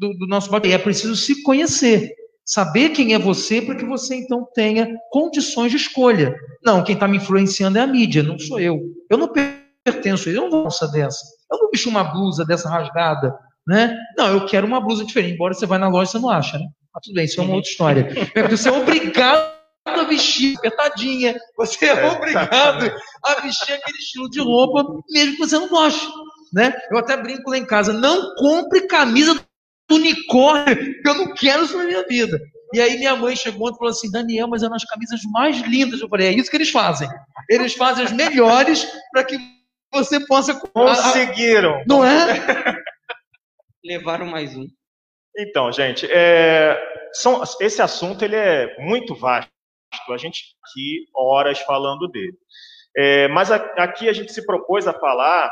do, 0.00 0.14
do 0.14 0.26
nosso 0.26 0.50
bate 0.50 0.72
é 0.72 0.78
preciso 0.78 1.14
se 1.14 1.42
conhecer. 1.42 2.10
Saber 2.44 2.88
quem 2.88 3.14
é 3.14 3.18
você 3.18 3.60
para 3.60 3.76
que 3.76 3.84
você 3.84 4.16
então 4.16 4.48
tenha 4.54 4.96
condições 5.12 5.70
de 5.70 5.76
escolha. 5.76 6.34
Não, 6.64 6.82
quem 6.82 6.94
está 6.94 7.06
me 7.06 7.18
influenciando 7.18 7.78
é 7.78 7.82
a 7.82 7.86
mídia, 7.86 8.22
não 8.22 8.38
sou 8.38 8.58
eu. 8.58 8.80
Eu 9.08 9.18
não 9.18 9.28
pertenço, 9.28 10.30
eu 10.30 10.48
não 10.48 10.50
vou 10.50 10.90
dessa. 10.90 11.24
Eu 11.52 11.58
não 11.58 11.70
bicho 11.70 11.88
uma 11.88 12.02
blusa 12.02 12.44
dessa 12.44 12.68
rasgada, 12.68 13.38
né? 13.66 13.96
Não, 14.16 14.32
eu 14.32 14.46
quero 14.46 14.66
uma 14.66 14.80
blusa 14.80 15.04
diferente. 15.04 15.34
Embora 15.34 15.54
você 15.54 15.66
vai 15.66 15.78
na 15.78 15.88
loja, 15.88 16.10
você 16.10 16.18
não 16.18 16.30
acha, 16.30 16.58
né? 16.58 16.64
Mas 16.92 17.04
tudo 17.04 17.14
bem, 17.14 17.24
isso 17.26 17.40
é 17.40 17.44
uma 17.44 17.54
outra 17.54 17.70
história. 17.70 18.08
Você 18.50 18.68
é 18.68 18.72
obrigado 18.72 19.48
a 19.86 20.02
vestir 20.02 20.56
apertadinha. 20.58 21.38
Você 21.56 21.86
é, 21.86 21.90
é 21.90 22.10
obrigado 22.10 22.92
a 23.24 23.40
vestir 23.42 23.74
aquele 23.74 23.98
estilo 23.98 24.28
de 24.28 24.40
roupa, 24.40 25.00
mesmo 25.08 25.34
que 25.34 25.38
você 25.38 25.56
não 25.56 25.68
goste. 25.68 26.04
Né? 26.52 26.74
Eu 26.90 26.98
até 26.98 27.16
brinco 27.16 27.48
lá 27.48 27.58
em 27.58 27.64
casa, 27.64 27.92
não 27.92 28.34
compre 28.34 28.88
camisa 28.88 29.40
unicórnio, 29.94 31.02
que 31.02 31.08
eu 31.08 31.14
não 31.14 31.34
quero 31.34 31.64
isso 31.64 31.76
na 31.76 31.84
minha 31.84 32.06
vida. 32.06 32.40
E 32.72 32.80
aí 32.80 32.98
minha 32.98 33.16
mãe 33.16 33.34
chegou 33.34 33.70
e 33.70 33.76
falou 33.76 33.90
assim, 33.90 34.10
Daniel, 34.10 34.48
mas 34.48 34.62
eram 34.62 34.74
as 34.74 34.84
camisas 34.84 35.20
mais 35.32 35.60
lindas. 35.62 36.00
Eu 36.00 36.08
falei, 36.08 36.28
é 36.28 36.32
isso 36.32 36.50
que 36.50 36.56
eles 36.56 36.70
fazem. 36.70 37.08
Eles 37.48 37.74
fazem 37.74 38.04
as 38.04 38.12
melhores 38.12 38.86
para 39.12 39.24
que 39.24 39.36
você 39.92 40.24
possa... 40.26 40.54
Conseguiram. 40.54 41.82
Não 41.86 42.04
é? 42.04 42.26
Levaram 43.84 44.26
mais 44.26 44.56
um. 44.56 44.66
Então, 45.36 45.72
gente, 45.72 46.06
é, 46.10 46.78
são, 47.12 47.42
esse 47.60 47.82
assunto 47.82 48.24
ele 48.24 48.36
é 48.36 48.76
muito 48.78 49.14
vasto. 49.14 49.50
A 50.08 50.16
gente 50.16 50.54
aqui 50.62 51.06
horas 51.14 51.58
falando 51.60 52.06
dele. 52.08 52.36
É, 52.96 53.28
mas 53.28 53.50
a, 53.50 53.56
aqui 53.78 54.08
a 54.08 54.12
gente 54.12 54.32
se 54.32 54.44
propôs 54.44 54.86
a 54.86 54.92
falar 54.92 55.50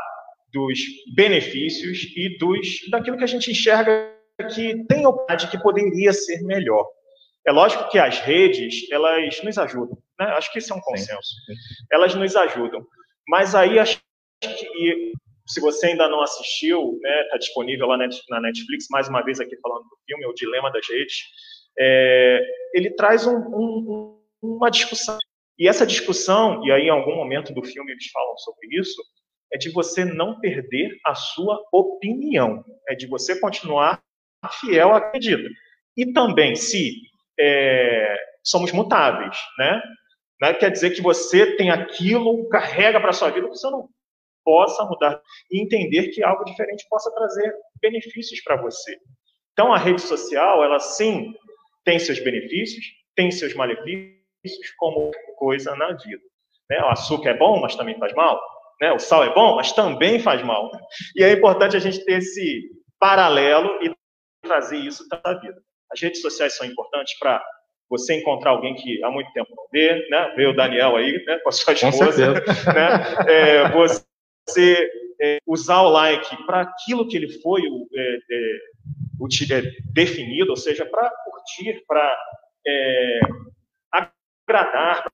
dos 0.53 0.79
benefícios 1.15 2.05
e 2.17 2.39
dos 2.39 2.91
daquilo 2.91 3.17
que 3.17 3.25
a 3.25 3.29
gente 3.29 3.51
enxerga 3.51 4.18
que 4.45 4.85
tem 4.85 5.07
oportunidade 5.07 5.49
que 5.49 5.59
poderia 5.59 6.13
ser 6.13 6.43
melhor. 6.43 6.87
É 7.47 7.53
lógico 7.53 7.89
que 7.89 7.99
as 7.99 8.19
redes, 8.21 8.91
elas 8.91 9.43
nos 9.43 9.59
ajudam, 9.59 9.99
né? 10.19 10.27
Acho 10.27 10.53
que 10.53 10.59
isso 10.59 10.73
é 10.73 10.77
um 10.77 10.81
consenso. 10.81 11.35
Sim. 11.47 11.55
Elas 11.91 12.15
nos 12.15 12.37
ajudam. 12.37 12.87
Mas 13.27 13.55
aí 13.55 13.79
acho 13.79 14.01
que 14.41 15.13
se 15.47 15.61
você 15.61 15.87
ainda 15.87 16.09
não 16.09 16.23
assistiu, 16.23 16.99
né, 17.01 17.23
está 17.23 17.39
disponível 17.39 17.87
lá 17.87 17.97
na 17.97 18.41
Netflix, 18.41 18.87
mais 18.91 19.09
uma 19.09 19.23
vez 19.23 19.41
aqui 19.41 19.57
falando 19.61 19.85
do 19.85 19.97
filme, 20.07 20.27
O 20.27 20.35
Dilema 20.35 20.71
das 20.71 20.87
Redes, 20.87 21.17
é, 21.79 22.41
ele 22.75 22.91
traz 22.91 23.27
um, 23.27 23.37
um, 23.37 24.21
uma 24.43 24.71
discussão. 24.71 25.17
E 25.59 25.67
essa 25.67 25.87
discussão, 25.87 26.65
e 26.67 26.71
aí 26.71 26.83
em 26.85 26.91
algum 26.91 27.17
momento 27.17 27.53
do 27.53 27.65
filme 27.65 27.93
eles 27.93 28.11
falam 28.13 28.37
sobre 28.39 28.79
isso, 28.79 29.03
é 29.53 29.57
de 29.57 29.71
você 29.71 30.05
não 30.05 30.39
perder 30.39 30.99
a 31.05 31.15
sua 31.15 31.59
opinião, 31.73 32.63
é 32.89 32.95
de 32.95 33.07
você 33.07 33.41
continuar 33.41 34.03
fiel 34.61 34.95
acredita. 34.95 35.49
E 35.97 36.13
também, 36.13 36.55
se 36.55 36.95
é, 37.39 38.17
somos 38.43 38.73
mutáveis, 38.73 39.37
né? 39.59 39.83
Não 40.41 40.55
quer 40.55 40.71
dizer 40.71 40.91
que 40.91 41.03
você 41.03 41.57
tem 41.57 41.71
aquilo, 41.71 42.49
carrega 42.49 43.01
para 43.01 43.13
sua 43.13 43.31
vida, 43.31 43.49
que 43.49 43.57
você 43.57 43.69
não 43.71 43.89
possa 44.45 44.85
mudar 44.85 45.21
e 45.51 45.61
entender 45.61 46.09
que 46.09 46.23
algo 46.23 46.45
diferente 46.45 46.87
possa 46.89 47.13
trazer 47.13 47.53
benefícios 47.83 48.41
para 48.43 48.57
você. 48.57 48.97
Então, 49.53 49.73
a 49.73 49.79
rede 49.79 50.01
social, 50.01 50.63
ela 50.63 50.79
sim 50.79 51.35
tem 51.85 51.99
seus 51.99 52.21
benefícios, 52.21 52.85
tem 53.17 53.31
seus 53.31 53.55
malefícios, 53.55 54.17
como 54.79 55.11
coisa 55.37 55.75
na 55.75 55.89
vida. 55.89 56.23
Né? 56.71 56.81
O 56.81 56.89
açúcar 56.89 57.31
é 57.31 57.37
bom, 57.37 57.61
mas 57.61 57.75
também 57.75 57.99
faz 57.99 58.15
mal. 58.15 58.41
Né? 58.81 58.93
O 58.93 58.99
sal 58.99 59.25
é 59.25 59.35
bom, 59.35 59.57
mas 59.57 59.73
também 59.73 60.21
faz 60.21 60.43
mal. 60.45 60.71
E 61.17 61.25
é 61.25 61.33
importante 61.33 61.77
a 61.77 61.81
gente 61.81 62.05
ter 62.05 62.19
esse 62.19 62.71
paralelo 62.99 63.83
e 63.83 63.93
trazer 64.49 64.79
isso 64.79 65.07
para 65.09 65.21
a 65.25 65.35
vida. 65.39 65.61
As 65.93 66.01
redes 66.01 66.21
sociais 66.21 66.57
são 66.57 66.67
importantes 66.67 67.19
para 67.19 67.43
você 67.89 68.15
encontrar 68.15 68.51
alguém 68.51 68.75
que 68.75 69.03
há 69.03 69.11
muito 69.11 69.33
tempo 69.33 69.55
não 69.57 69.67
vê, 69.73 70.07
né? 70.11 70.35
Ver 70.37 70.49
o 70.49 70.57
Daniel 70.57 70.97
aí, 70.97 71.23
né? 71.25 71.39
Com 71.39 71.49
a 71.49 71.53
sua 71.53 71.73
esposa, 71.73 72.35
né? 72.35 72.41
É, 73.29 73.69
você 73.71 74.91
é, 75.21 75.39
usar 75.47 75.83
o 75.83 75.91
like 75.91 76.47
para 76.47 76.63
aquilo 76.63 77.09
que 77.09 77.17
ele 77.17 77.29
foi 77.41 77.63
é, 77.95 78.19
é, 78.31 79.57
é 79.57 79.63
definido, 79.93 80.51
ou 80.51 80.57
seja, 80.57 80.85
para 80.87 81.11
curtir, 81.25 81.83
para 81.87 82.17
é, 82.67 83.21
agradar, 83.91 85.05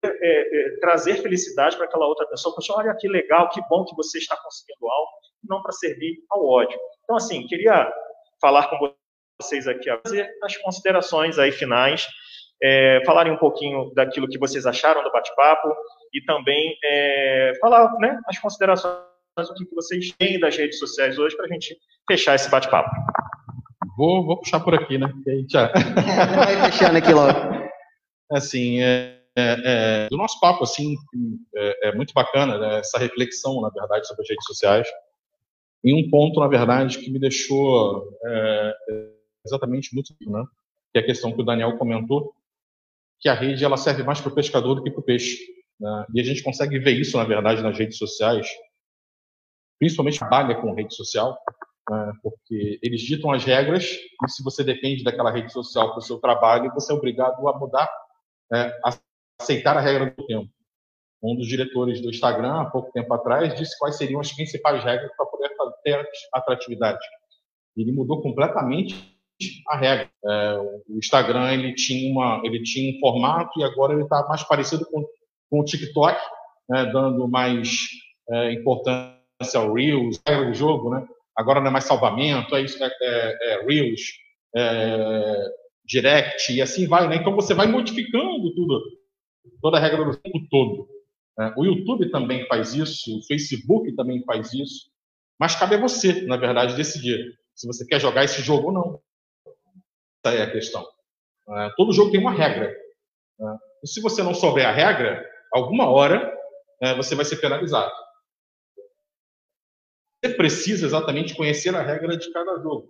trazer 0.81 1.23
felicidade 1.23 1.77
para 1.77 1.87
aquela 1.87 2.07
outra 2.07 2.27
pessoa. 2.27 2.55
Poxa, 2.55 2.75
olha 2.75 2.97
que 2.97 3.09
legal, 3.09 3.49
que 3.51 3.61
bom 3.69 3.85
que 3.85 3.95
você 3.95 4.19
está 4.19 4.37
conseguindo 4.37 4.89
algo, 4.89 5.11
não 5.49 5.63
para 5.63 5.73
servir 5.73 6.17
ao 6.31 6.45
ódio. 6.45 6.79
Então, 7.05 7.17
assim, 7.17 7.47
queria 7.47 7.93
falar 8.41 8.69
com 8.69 8.95
vocês 9.41 9.67
aqui 9.67 9.91
a 9.91 9.99
fazer 10.01 10.31
as 10.43 10.57
considerações 10.59 11.39
aí 11.39 11.51
finais, 11.51 12.07
é, 12.63 13.03
falarem 13.05 13.33
um 13.33 13.39
pouquinho 13.39 13.93
daquilo 13.95 14.29
que 14.29 14.39
vocês 14.39 14.67
acharam 14.67 15.03
do 15.03 15.11
bate-papo 15.11 15.75
e 16.13 16.23
também 16.25 16.77
é, 16.85 17.53
falar 17.61 17.93
né, 17.99 18.21
as 18.27 18.39
considerações 18.39 18.99
o 19.37 19.55
que 19.55 19.75
vocês 19.75 20.13
têm 20.13 20.39
das 20.39 20.57
redes 20.57 20.79
sociais 20.79 21.19
hoje 21.19 21.37
para 21.37 21.47
a 21.47 21.49
gente 21.49 21.77
fechar 22.09 22.37
esse 22.37 22.49
bate-papo. 22.49 22.91
Vou, 23.97 24.25
vou 24.25 24.39
puxar 24.39 24.61
por 24.61 24.75
aqui, 24.75 24.97
né? 24.97 25.13
Já... 25.49 25.73
Vai 26.37 26.71
fechando 26.71 26.99
aqui 26.99 27.13
logo. 27.13 27.37
Assim, 28.31 28.81
é, 28.81 29.19
é, 29.37 29.57
é, 29.65 30.09
do 30.09 30.17
nosso 30.17 30.39
papo, 30.39 30.63
assim, 30.63 30.95
é, 31.57 31.89
é 31.89 31.95
muito 31.95 32.15
bacana 32.15 32.59
né, 32.59 32.79
essa 32.79 32.99
reflexão, 32.99 33.61
na 33.61 33.71
verdade, 33.71 34.07
sobre 34.07 34.23
as 34.23 34.29
redes 34.29 34.45
sociais. 34.47 34.89
E 35.83 35.93
um 35.93 36.09
ponto, 36.09 36.39
na 36.41 36.47
verdade, 36.49 36.99
que 36.99 37.11
me 37.11 37.19
deixou 37.19 38.09
é, 38.25 38.75
exatamente 39.45 39.95
muito, 39.95 40.15
né? 40.21 40.45
Que 40.93 41.01
é 41.01 41.03
a 41.03 41.07
questão 41.07 41.33
que 41.33 41.41
o 41.41 41.45
Daniel 41.45 41.77
comentou, 41.77 42.35
que 43.21 43.29
a 43.29 43.35
rede 43.35 43.65
ela 43.65 43.77
serve 43.77 44.03
mais 44.03 44.21
para 44.21 44.31
o 44.31 44.35
pescador 44.35 44.75
do 44.75 44.83
que 44.83 44.91
para 44.91 45.01
o 45.01 45.05
peixe. 45.05 45.39
Né? 45.81 46.07
E 46.15 46.21
a 46.21 46.25
gente 46.25 46.43
consegue 46.43 46.79
ver 46.79 46.93
isso, 46.93 47.17
na 47.17 47.25
verdade, 47.25 47.63
nas 47.63 47.77
redes 47.77 47.99
sociais, 47.99 48.49
principalmente 49.79 50.19
trabalha 50.19 50.61
com 50.61 50.75
rede 50.75 50.95
social, 50.95 51.39
né? 51.91 52.13
porque 52.23 52.79
eles 52.83 53.01
ditam 53.01 53.33
as 53.33 53.45
regras 53.45 53.85
e 53.85 54.31
se 54.31 54.43
você 54.43 54.63
depende 54.63 55.03
daquela 55.03 55.31
rede 55.31 55.53
social 55.53 55.91
para 55.91 55.99
o 55.99 56.03
seu 56.03 56.19
trabalho, 56.19 56.73
você 56.73 56.93
é 56.93 56.95
obrigado 56.95 57.47
a 57.49 57.59
mudar, 57.59 57.91
é, 58.53 58.79
a 58.85 58.99
aceitar 59.41 59.77
a 59.77 59.81
regra 59.81 60.11
do 60.11 60.27
tempo. 60.27 60.51
Um 61.23 61.35
dos 61.35 61.47
diretores 61.47 62.03
do 62.03 62.11
Instagram, 62.11 62.61
há 62.61 62.65
pouco 62.67 62.93
tempo 62.93 63.13
atrás, 63.15 63.55
disse 63.55 63.79
quais 63.79 63.97
seriam 63.97 64.21
as 64.21 64.31
principais 64.33 64.85
regras 64.85 65.11
para 65.17 65.27
poder 65.27 65.51
ter 65.83 66.07
atratividade. 66.33 67.01
Ele 67.77 67.93
mudou 67.93 68.21
completamente 68.23 69.14
a 69.69 69.77
regra. 69.77 70.11
É, 70.25 70.59
o 70.89 70.99
Instagram 70.99 71.53
ele 71.53 71.75
tinha 71.75 72.11
uma, 72.11 72.41
ele 72.45 72.63
tinha 72.63 72.97
um 72.97 73.01
formato 73.01 73.59
e 73.59 73.65
agora 73.65 73.93
ele 73.93 74.03
está 74.03 74.27
mais 74.29 74.43
parecido 74.43 74.87
com, 74.87 75.05
com 75.51 75.61
o 75.61 75.65
TikTok, 75.65 76.19
né, 76.69 76.87
dando 76.87 77.29
mais 77.29 77.71
é, 78.31 78.53
importância 78.53 79.19
ao 79.55 79.73
Reels, 79.73 80.21
é 80.27 80.39
o 80.39 80.55
jogo, 80.55 80.91
né? 80.91 81.07
Agora 81.37 81.61
não 81.61 81.69
é 81.69 81.71
mais 81.71 81.85
salvamento, 81.85 82.55
é 82.55 82.63
isso, 82.63 82.83
é, 82.83 82.87
é, 82.87 83.55
é 83.55 83.67
Reels, 83.67 84.01
é, 84.57 85.37
Direct 85.85 86.53
e 86.53 86.63
assim 86.63 86.87
vai, 86.87 87.09
né? 87.09 87.17
Então 87.17 87.35
você 87.35 87.53
vai 87.53 87.67
modificando 87.67 88.55
tudo, 88.55 88.81
toda 89.61 89.77
a 89.77 89.81
regra 89.81 90.05
do 90.05 90.17
tempo 90.17 90.41
todo. 90.49 90.89
Né? 91.37 91.53
O 91.57 91.65
YouTube 91.65 92.11
também 92.11 92.47
faz 92.47 92.75
isso, 92.75 93.19
o 93.19 93.23
Facebook 93.27 93.95
também 93.95 94.23
faz 94.25 94.53
isso, 94.55 94.91
mas 95.39 95.57
cabe 95.57 95.75
a 95.75 95.81
você, 95.81 96.23
na 96.23 96.37
verdade, 96.37 96.77
decidir 96.77 97.37
se 97.55 97.67
você 97.67 97.85
quer 97.87 98.01
jogar 98.01 98.25
esse 98.25 98.41
jogo 98.41 98.69
ou 98.69 98.73
não. 98.73 99.01
Essa 100.25 100.37
é 100.37 100.43
a 100.43 100.51
questão. 100.51 100.87
É, 101.51 101.71
todo 101.77 101.93
jogo 101.93 102.11
tem 102.11 102.21
uma 102.21 102.33
regra. 102.33 102.75
Né? 103.39 103.59
E 103.83 103.89
se 103.89 104.01
você 104.01 104.23
não 104.23 104.33
souber 104.33 104.67
a 104.67 104.73
regra, 104.73 105.23
alguma 105.53 105.91
hora 105.91 106.35
é, 106.81 106.95
você 106.95 107.15
vai 107.15 107.27
ser 107.27 107.37
penalizado. 107.37 107.93
Você 110.25 110.35
precisa 110.35 110.87
exatamente 110.87 111.35
conhecer 111.35 111.75
a 111.75 111.83
regra 111.83 112.17
de 112.17 112.33
cada 112.33 112.59
jogo 112.63 112.89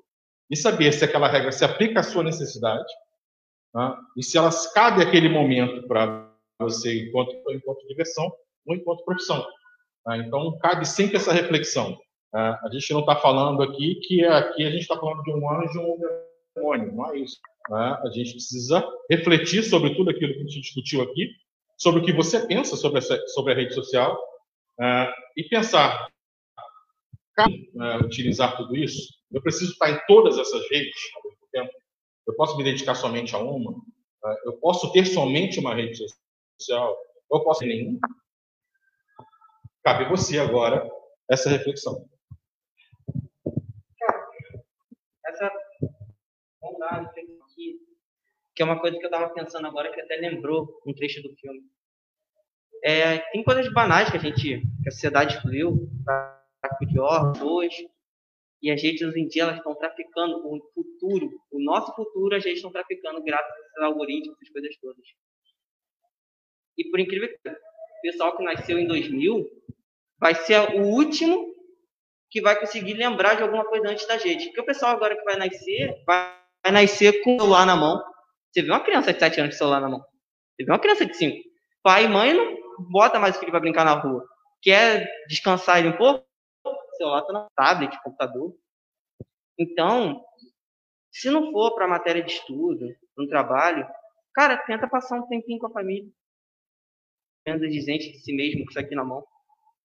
e 0.48 0.56
saber 0.56 0.92
se 0.92 1.04
aquela 1.04 1.26
regra 1.26 1.50
se 1.50 1.64
aplica 1.64 2.00
à 2.00 2.02
sua 2.04 2.22
necessidade 2.22 2.86
tá? 3.72 3.98
e 4.16 4.22
se 4.22 4.38
elas 4.38 4.72
cabe 4.72 5.02
aquele 5.02 5.28
momento 5.28 5.88
para 5.88 6.32
você 6.60 7.08
enquanto, 7.08 7.34
enquanto 7.50 7.88
diversão 7.88 8.32
ou 8.64 8.76
enquanto 8.76 9.04
profissão. 9.04 9.44
Tá? 10.04 10.16
Então, 10.18 10.56
cabe 10.58 10.86
sempre 10.86 11.16
essa 11.16 11.32
reflexão. 11.32 11.98
Tá? 12.30 12.60
A 12.62 12.68
gente 12.70 12.92
não 12.92 13.00
está 13.00 13.16
falando 13.16 13.60
aqui 13.64 13.96
que 14.04 14.24
aqui 14.24 14.64
a 14.64 14.70
gente 14.70 14.82
está 14.82 14.96
falando 14.96 15.22
de 15.24 15.32
um 15.32 15.50
anjo 15.50 15.80
ou 15.80 15.96
um 15.96 16.33
demônio, 16.54 16.92
não 16.92 17.12
é 17.12 17.18
isso. 17.18 17.38
Tá? 17.68 18.00
A 18.02 18.10
gente 18.10 18.32
precisa 18.32 18.86
refletir 19.10 19.62
sobre 19.62 19.94
tudo 19.94 20.10
aquilo 20.10 20.32
que 20.34 20.40
a 20.40 20.42
gente 20.44 20.60
discutiu 20.60 21.02
aqui, 21.02 21.30
sobre 21.78 22.00
o 22.00 22.04
que 22.04 22.12
você 22.12 22.46
pensa 22.46 22.76
sobre, 22.76 22.98
essa, 22.98 23.18
sobre 23.28 23.52
a 23.52 23.56
rede 23.56 23.74
social 23.74 24.16
uh, 24.80 25.10
e 25.36 25.44
pensar 25.44 26.08
uh, 27.38 28.04
utilizar 28.04 28.56
tudo 28.56 28.76
isso? 28.76 29.12
Eu 29.32 29.42
preciso 29.42 29.72
estar 29.72 29.90
em 29.90 30.00
todas 30.06 30.38
essas 30.38 30.68
redes 30.70 30.94
ao 31.16 31.22
mesmo 31.24 31.48
tempo? 31.52 31.72
Eu 32.26 32.34
posso 32.34 32.56
me 32.56 32.64
dedicar 32.64 32.94
somente 32.94 33.34
a 33.34 33.38
uma? 33.38 33.72
Uh, 33.72 34.36
eu 34.46 34.52
posso 34.58 34.92
ter 34.92 35.04
somente 35.06 35.58
uma 35.58 35.74
rede 35.74 35.98
social? 36.60 36.96
Eu 37.32 37.42
posso 37.42 37.60
ter 37.60 37.66
nenhuma? 37.66 37.98
Cabe 39.82 40.08
você 40.08 40.38
agora 40.38 40.88
essa 41.28 41.50
reflexão. 41.50 42.08
Essa 45.26 45.50
que 48.54 48.62
é 48.62 48.64
uma 48.64 48.80
coisa 48.80 48.96
que 48.98 49.04
eu 49.04 49.08
estava 49.08 49.32
pensando 49.32 49.66
agora 49.66 49.92
que 49.92 50.00
até 50.00 50.16
lembrou 50.16 50.80
um 50.86 50.94
trecho 50.94 51.22
do 51.22 51.34
filme. 51.36 51.62
É, 52.84 53.18
tem 53.32 53.42
coisas 53.42 53.72
banais 53.72 54.10
que 54.10 54.16
a 54.16 54.20
gente, 54.20 54.60
que 54.82 54.88
a 54.88 54.92
sociedade 54.92 55.34
excluiu, 55.34 55.88
tráfico 56.60 56.86
de 56.86 57.00
órgãos, 57.00 57.40
hoje, 57.40 57.88
e 58.62 58.70
as 58.70 58.82
redes 58.82 59.02
hoje 59.02 59.20
em 59.20 59.28
dia 59.28 59.42
elas 59.42 59.56
estão 59.56 59.74
traficando 59.74 60.36
o 60.46 60.60
futuro, 60.72 61.30
o 61.50 61.62
nosso 61.62 61.94
futuro, 61.94 62.36
as 62.36 62.44
redes 62.44 62.58
estão 62.58 62.70
traficando 62.70 63.22
graças 63.22 63.50
a 63.50 63.60
esses 63.60 63.82
algoritmos, 63.82 64.36
essas 64.36 64.50
coisas 64.50 64.76
todas. 64.80 65.04
E 66.76 66.90
por 66.90 67.00
incrível 67.00 67.28
que 67.28 67.48
o 67.48 67.54
pessoal 68.02 68.36
que 68.36 68.42
nasceu 68.42 68.78
em 68.78 68.86
2000 68.86 69.48
vai 70.18 70.34
ser 70.34 70.58
o 70.76 70.82
último 70.82 71.54
que 72.30 72.40
vai 72.40 72.58
conseguir 72.58 72.94
lembrar 72.94 73.34
de 73.34 73.42
alguma 73.42 73.64
coisa 73.64 73.88
antes 73.88 74.06
da 74.06 74.18
gente. 74.18 74.46
Porque 74.46 74.60
o 74.60 74.66
pessoal 74.66 74.92
agora 74.92 75.16
que 75.16 75.24
vai 75.24 75.36
nascer, 75.36 76.02
vai, 76.04 76.43
vai 76.64 76.72
nascer 76.72 77.22
com 77.22 77.36
o 77.36 77.40
celular 77.40 77.66
na 77.66 77.76
mão. 77.76 78.02
Você 78.50 78.62
vê 78.62 78.70
uma 78.70 78.82
criança 78.82 79.12
de 79.12 79.18
7 79.18 79.40
anos 79.40 79.54
com 79.54 79.56
o 79.56 79.58
celular 79.58 79.80
na 79.80 79.88
mão. 79.90 80.00
Você 80.00 80.64
vê 80.64 80.72
uma 80.72 80.78
criança 80.78 81.04
de 81.04 81.14
5. 81.14 81.36
Pai 81.82 82.06
e 82.06 82.08
mãe 82.08 82.32
não 82.32 82.56
bota 82.90 83.20
mais 83.20 83.36
o 83.36 83.38
filho 83.38 83.50
para 83.50 83.60
brincar 83.60 83.84
na 83.84 83.92
rua. 83.94 84.26
Quer 84.62 85.06
descansar 85.28 85.78
ele 85.78 85.88
um 85.88 85.96
pouco? 85.96 86.24
O 86.64 86.96
celular 86.96 87.20
está 87.20 87.32
na 87.32 87.46
tablet, 87.54 88.02
computador. 88.02 88.54
Então, 89.58 90.24
se 91.12 91.30
não 91.30 91.52
for 91.52 91.74
para 91.74 91.86
matéria 91.86 92.22
de 92.22 92.32
estudo, 92.32 92.86
no 93.16 93.28
trabalho, 93.28 93.86
cara, 94.32 94.56
tenta 94.56 94.88
passar 94.88 95.18
um 95.18 95.26
tempinho 95.26 95.58
com 95.58 95.66
a 95.66 95.72
família. 95.72 96.10
Menos 97.46 97.70
dizente 97.70 98.10
de 98.10 98.18
si 98.20 98.32
mesmo 98.32 98.64
com 98.64 98.70
isso 98.70 98.80
aqui 98.80 98.94
na 98.94 99.04
mão. 99.04 99.22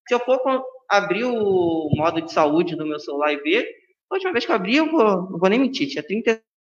Se 0.08 0.14
eu 0.14 0.20
for 0.20 0.40
abrir 0.88 1.24
o 1.24 1.90
modo 1.94 2.22
de 2.22 2.32
saúde 2.32 2.74
do 2.74 2.86
meu 2.86 2.98
celular 2.98 3.32
e 3.32 3.36
ver, 3.36 3.68
a 4.10 4.14
última 4.14 4.32
vez 4.32 4.46
que 4.46 4.50
eu 4.50 4.56
abri, 4.56 4.76
eu 4.76 4.90
vou, 4.90 5.38
vou 5.38 5.48
nem 5.50 5.58
mentir, 5.58 5.88
tinha 5.88 6.02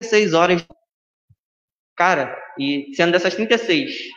36 0.01 0.33
horas. 0.33 0.67
Cara, 1.95 2.35
e 2.57 2.93
sendo 2.95 3.11
dessas 3.11 3.35
36, 3.35 4.09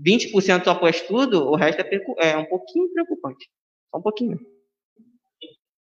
20% 0.00 0.64
só 0.64 0.70
após 0.70 1.02
tudo, 1.02 1.46
o 1.46 1.56
resto 1.56 1.82
é, 1.82 2.30
é, 2.30 2.36
um 2.36 2.46
pouquinho 2.46 2.90
preocupante. 2.92 3.48
Só 3.90 3.98
um 3.98 4.02
pouquinho. 4.02 4.38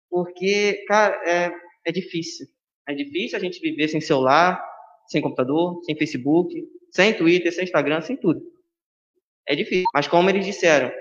Porque, 0.09 0.85
cara, 0.89 1.21
é, 1.27 1.53
é 1.87 1.93
difícil. 1.93 2.47
É 2.89 2.95
difícil 2.95 3.39
a 3.39 3.41
gente 3.41 3.61
viver 3.61 3.89
sem 3.89 4.01
celular, 4.01 4.63
sem 5.07 5.21
computador, 5.21 5.83
sem 5.85 5.97
Facebook, 5.97 6.55
sem 6.91 7.15
Twitter, 7.15 7.53
sem 7.53 7.65
Instagram, 7.65 8.01
sem 8.01 8.17
tudo. 8.17 8.43
É 9.47 9.55
difícil. 9.55 9.85
Mas 9.95 10.09
como 10.09 10.31
eles 10.31 10.45
disseram, 10.45 10.93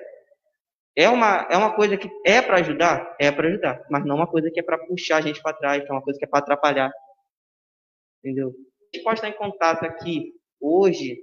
é 0.96 1.08
uma, 1.08 1.48
é 1.50 1.56
uma 1.56 1.74
coisa 1.74 1.98
que 1.98 2.10
é 2.26 2.42
para 2.42 2.58
ajudar? 2.58 3.16
É 3.20 3.32
para 3.32 3.48
ajudar. 3.48 3.86
Mas 3.90 4.06
não 4.06 4.16
uma 4.16 4.28
coisa 4.28 4.52
que 4.52 4.60
é 4.60 4.64
para 4.64 4.78
puxar 4.78 5.18
a 5.18 5.22
gente 5.22 5.42
para 5.42 5.56
trás, 5.56 5.84
que 5.84 5.90
é 5.90 5.94
uma 5.94 6.02
coisa 6.02 6.20
que 6.20 6.26
é 6.26 6.28
para 6.28 6.40
atrapalhar. 6.40 6.92
Entendeu? 8.24 8.50
A 8.50 8.96
gente 8.96 9.04
pode 9.04 9.20
estar 9.20 9.30
em 9.30 9.38
contato 9.38 9.84
aqui 9.84 10.34
hoje 10.60 11.18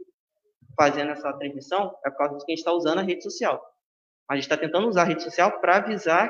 fazendo 0.76 1.10
essa 1.10 1.32
transmissão 1.32 1.96
é 2.04 2.10
por 2.10 2.18
causa 2.18 2.38
de 2.38 2.44
quem 2.44 2.54
está 2.54 2.72
usando 2.72 2.98
a 2.98 3.02
rede 3.02 3.22
social. 3.22 3.60
A 4.28 4.34
gente 4.34 4.44
está 4.44 4.56
tentando 4.56 4.88
usar 4.88 5.02
a 5.02 5.06
rede 5.06 5.22
social 5.22 5.60
para 5.60 5.76
avisar 5.76 6.28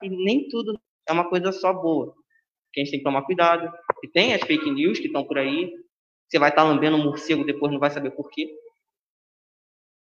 que 0.00 0.08
nem 0.08 0.48
tudo 0.48 0.78
é 1.08 1.12
uma 1.12 1.28
coisa 1.28 1.52
só 1.52 1.72
boa. 1.72 2.14
Que 2.72 2.80
a 2.80 2.84
gente 2.84 2.92
tem 2.92 3.00
que 3.00 3.04
tomar 3.04 3.22
cuidado. 3.22 3.70
E 4.02 4.08
tem 4.08 4.34
as 4.34 4.42
fake 4.42 4.70
news 4.70 4.98
que 4.98 5.06
estão 5.06 5.24
por 5.24 5.38
aí. 5.38 5.72
Você 6.28 6.38
vai 6.38 6.50
estar 6.50 6.62
tá 6.62 6.68
lambendo 6.68 6.96
um 6.96 7.04
morcego 7.04 7.44
depois 7.44 7.72
não 7.72 7.78
vai 7.78 7.90
saber 7.90 8.10
por 8.10 8.30
quê. 8.30 8.48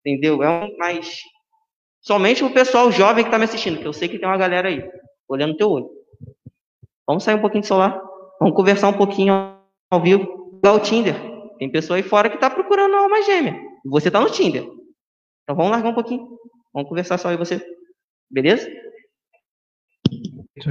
Entendeu? 0.05 0.43
É 0.43 0.49
um, 0.49 0.77
mas 0.77 1.21
somente 2.01 2.43
o 2.43 2.53
pessoal 2.53 2.91
jovem 2.91 3.25
que 3.25 3.29
está 3.29 3.39
me 3.39 3.45
assistindo, 3.45 3.79
que 3.79 3.87
eu 3.87 3.93
sei 3.93 4.09
que 4.09 4.19
tem 4.19 4.29
uma 4.29 4.37
galera 4.37 4.69
aí 4.69 4.83
olhando 5.29 5.57
teu 5.57 5.71
olho. 5.71 5.91
Vamos 7.07 7.23
sair 7.23 7.35
um 7.35 7.41
pouquinho 7.41 7.63
do 7.63 7.67
celular. 7.67 8.03
Vamos 8.41 8.57
conversar 8.57 8.89
um 8.89 8.97
pouquinho 8.97 9.60
ao 9.91 10.03
vivo. 10.03 10.53
Igual 10.59 10.77
o 10.77 10.81
Tinder. 10.81 11.15
Tem 11.59 11.71
pessoa 11.71 11.97
aí 11.97 12.03
fora 12.03 12.29
que 12.29 12.37
está 12.37 12.49
procurando 12.49 12.93
uma 12.93 13.03
alma 13.03 13.23
gêmea. 13.23 13.61
Você 13.85 14.09
está 14.09 14.21
no 14.21 14.31
Tinder. 14.31 14.63
Então 14.63 15.57
vamos 15.57 15.71
largar 15.73 15.91
um 15.91 15.95
pouquinho. 15.95 16.29
Vamos 16.73 16.89
conversar 16.89 17.19
só 17.19 17.29
aí 17.29 17.37
você. 17.37 17.61
Beleza? 18.31 18.71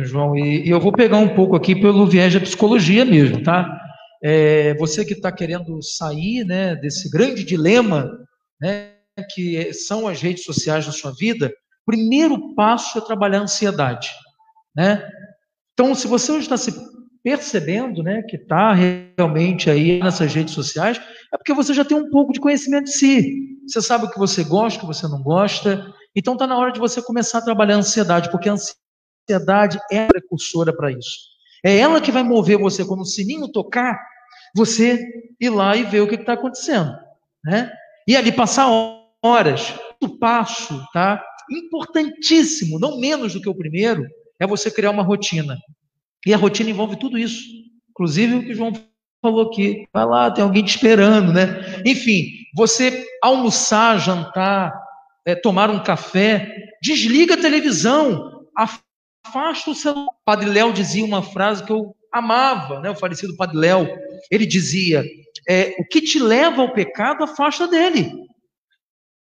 João, 0.03 0.35
e, 0.37 0.67
e 0.67 0.69
eu 0.69 0.79
vou 0.79 0.91
pegar 0.91 1.17
um 1.17 1.35
pouco 1.35 1.55
aqui 1.55 1.75
pelo 1.75 2.05
viés 2.05 2.33
da 2.33 2.39
psicologia 2.39 3.03
mesmo, 3.03 3.41
tá? 3.43 3.79
É, 4.23 4.73
você 4.75 5.03
que 5.03 5.13
está 5.13 5.31
querendo 5.31 5.81
sair 5.81 6.43
né, 6.43 6.75
desse 6.75 7.09
grande 7.09 7.43
dilema 7.43 8.11
né, 8.61 8.93
que 9.33 9.73
são 9.73 10.07
as 10.07 10.21
redes 10.21 10.43
sociais 10.43 10.85
na 10.85 10.91
sua 10.91 11.11
vida, 11.17 11.51
primeiro 11.85 12.53
passo 12.53 12.97
é 12.97 13.01
trabalhar 13.01 13.39
a 13.39 13.43
ansiedade. 13.43 14.09
Né? 14.75 15.07
Então, 15.73 15.95
se 15.95 16.07
você 16.07 16.31
hoje 16.31 16.41
está 16.41 16.57
se 16.57 16.71
percebendo 17.23 18.01
né, 18.01 18.21
que 18.23 18.35
está 18.35 18.73
realmente 18.73 19.69
aí 19.69 19.99
nessas 19.99 20.33
redes 20.33 20.53
sociais, 20.53 20.99
é 21.33 21.37
porque 21.37 21.53
você 21.53 21.73
já 21.73 21.83
tem 21.83 21.97
um 21.97 22.09
pouco 22.09 22.31
de 22.31 22.39
conhecimento 22.39 22.85
de 22.85 22.93
si. 22.93 23.59
Você 23.67 23.81
sabe 23.81 24.05
o 24.05 24.09
que 24.09 24.17
você 24.17 24.43
gosta, 24.43 24.77
o 24.77 24.81
que 24.81 24.87
você 24.87 25.07
não 25.07 25.21
gosta. 25.21 25.85
Então 26.15 26.33
está 26.33 26.47
na 26.47 26.57
hora 26.57 26.71
de 26.71 26.79
você 26.79 27.01
começar 27.01 27.39
a 27.39 27.43
trabalhar 27.43 27.75
a 27.75 27.79
ansiedade, 27.79 28.31
porque 28.31 28.49
a 28.49 28.53
ansiedade 28.53 29.79
é 29.91 30.07
precursora 30.07 30.75
para 30.75 30.91
isso. 30.91 31.29
É 31.63 31.77
ela 31.77 32.01
que 32.01 32.11
vai 32.11 32.23
mover 32.23 32.57
você 32.57 32.85
quando 32.85 33.01
o 33.01 33.05
sininho 33.05 33.51
tocar, 33.51 33.99
você 34.55 35.03
ir 35.39 35.49
lá 35.49 35.75
e 35.75 35.83
ver 35.83 36.01
o 36.01 36.07
que 36.07 36.15
está 36.15 36.33
acontecendo. 36.33 36.91
Né? 37.43 37.71
E 38.07 38.15
ali 38.15 38.31
passar 38.31 38.67
horas. 39.23 39.73
O 40.01 40.17
passo, 40.17 40.81
tá? 40.93 41.21
Importantíssimo, 41.51 42.79
não 42.79 42.99
menos 42.99 43.33
do 43.33 43.41
que 43.41 43.49
o 43.49 43.55
primeiro, 43.55 44.05
é 44.39 44.47
você 44.47 44.71
criar 44.71 44.91
uma 44.91 45.03
rotina. 45.03 45.57
E 46.25 46.33
a 46.33 46.37
rotina 46.37 46.69
envolve 46.69 46.97
tudo 46.97 47.17
isso. 47.17 47.43
Inclusive 47.89 48.35
o 48.35 48.43
que 48.43 48.51
o 48.51 48.55
João 48.55 48.73
falou 49.21 49.49
aqui. 49.49 49.87
Vai 49.93 50.05
lá, 50.05 50.31
tem 50.31 50.43
alguém 50.43 50.63
te 50.63 50.75
esperando, 50.75 51.33
né? 51.33 51.81
Enfim, 51.85 52.25
você 52.55 53.05
almoçar, 53.21 53.99
jantar, 53.99 54.73
é, 55.25 55.35
tomar 55.35 55.69
um 55.69 55.83
café, 55.83 56.55
desliga 56.81 57.35
a 57.35 57.41
televisão, 57.41 58.47
afasta 58.55 59.71
o 59.71 59.75
celular. 59.75 60.07
O 60.07 60.25
Padre 60.25 60.49
Léo 60.49 60.73
dizia 60.73 61.05
uma 61.05 61.21
frase 61.21 61.63
que 61.63 61.71
eu 61.71 61.95
amava, 62.11 62.79
né? 62.79 62.89
O 62.89 62.95
falecido 62.95 63.35
Padre 63.35 63.57
Léo. 63.57 63.87
Ele 64.31 64.45
dizia: 64.45 65.03
é, 65.47 65.75
o 65.79 65.85
que 65.87 66.01
te 66.01 66.19
leva 66.19 66.61
ao 66.61 66.73
pecado, 66.73 67.23
afasta 67.23 67.67
dele. 67.67 68.11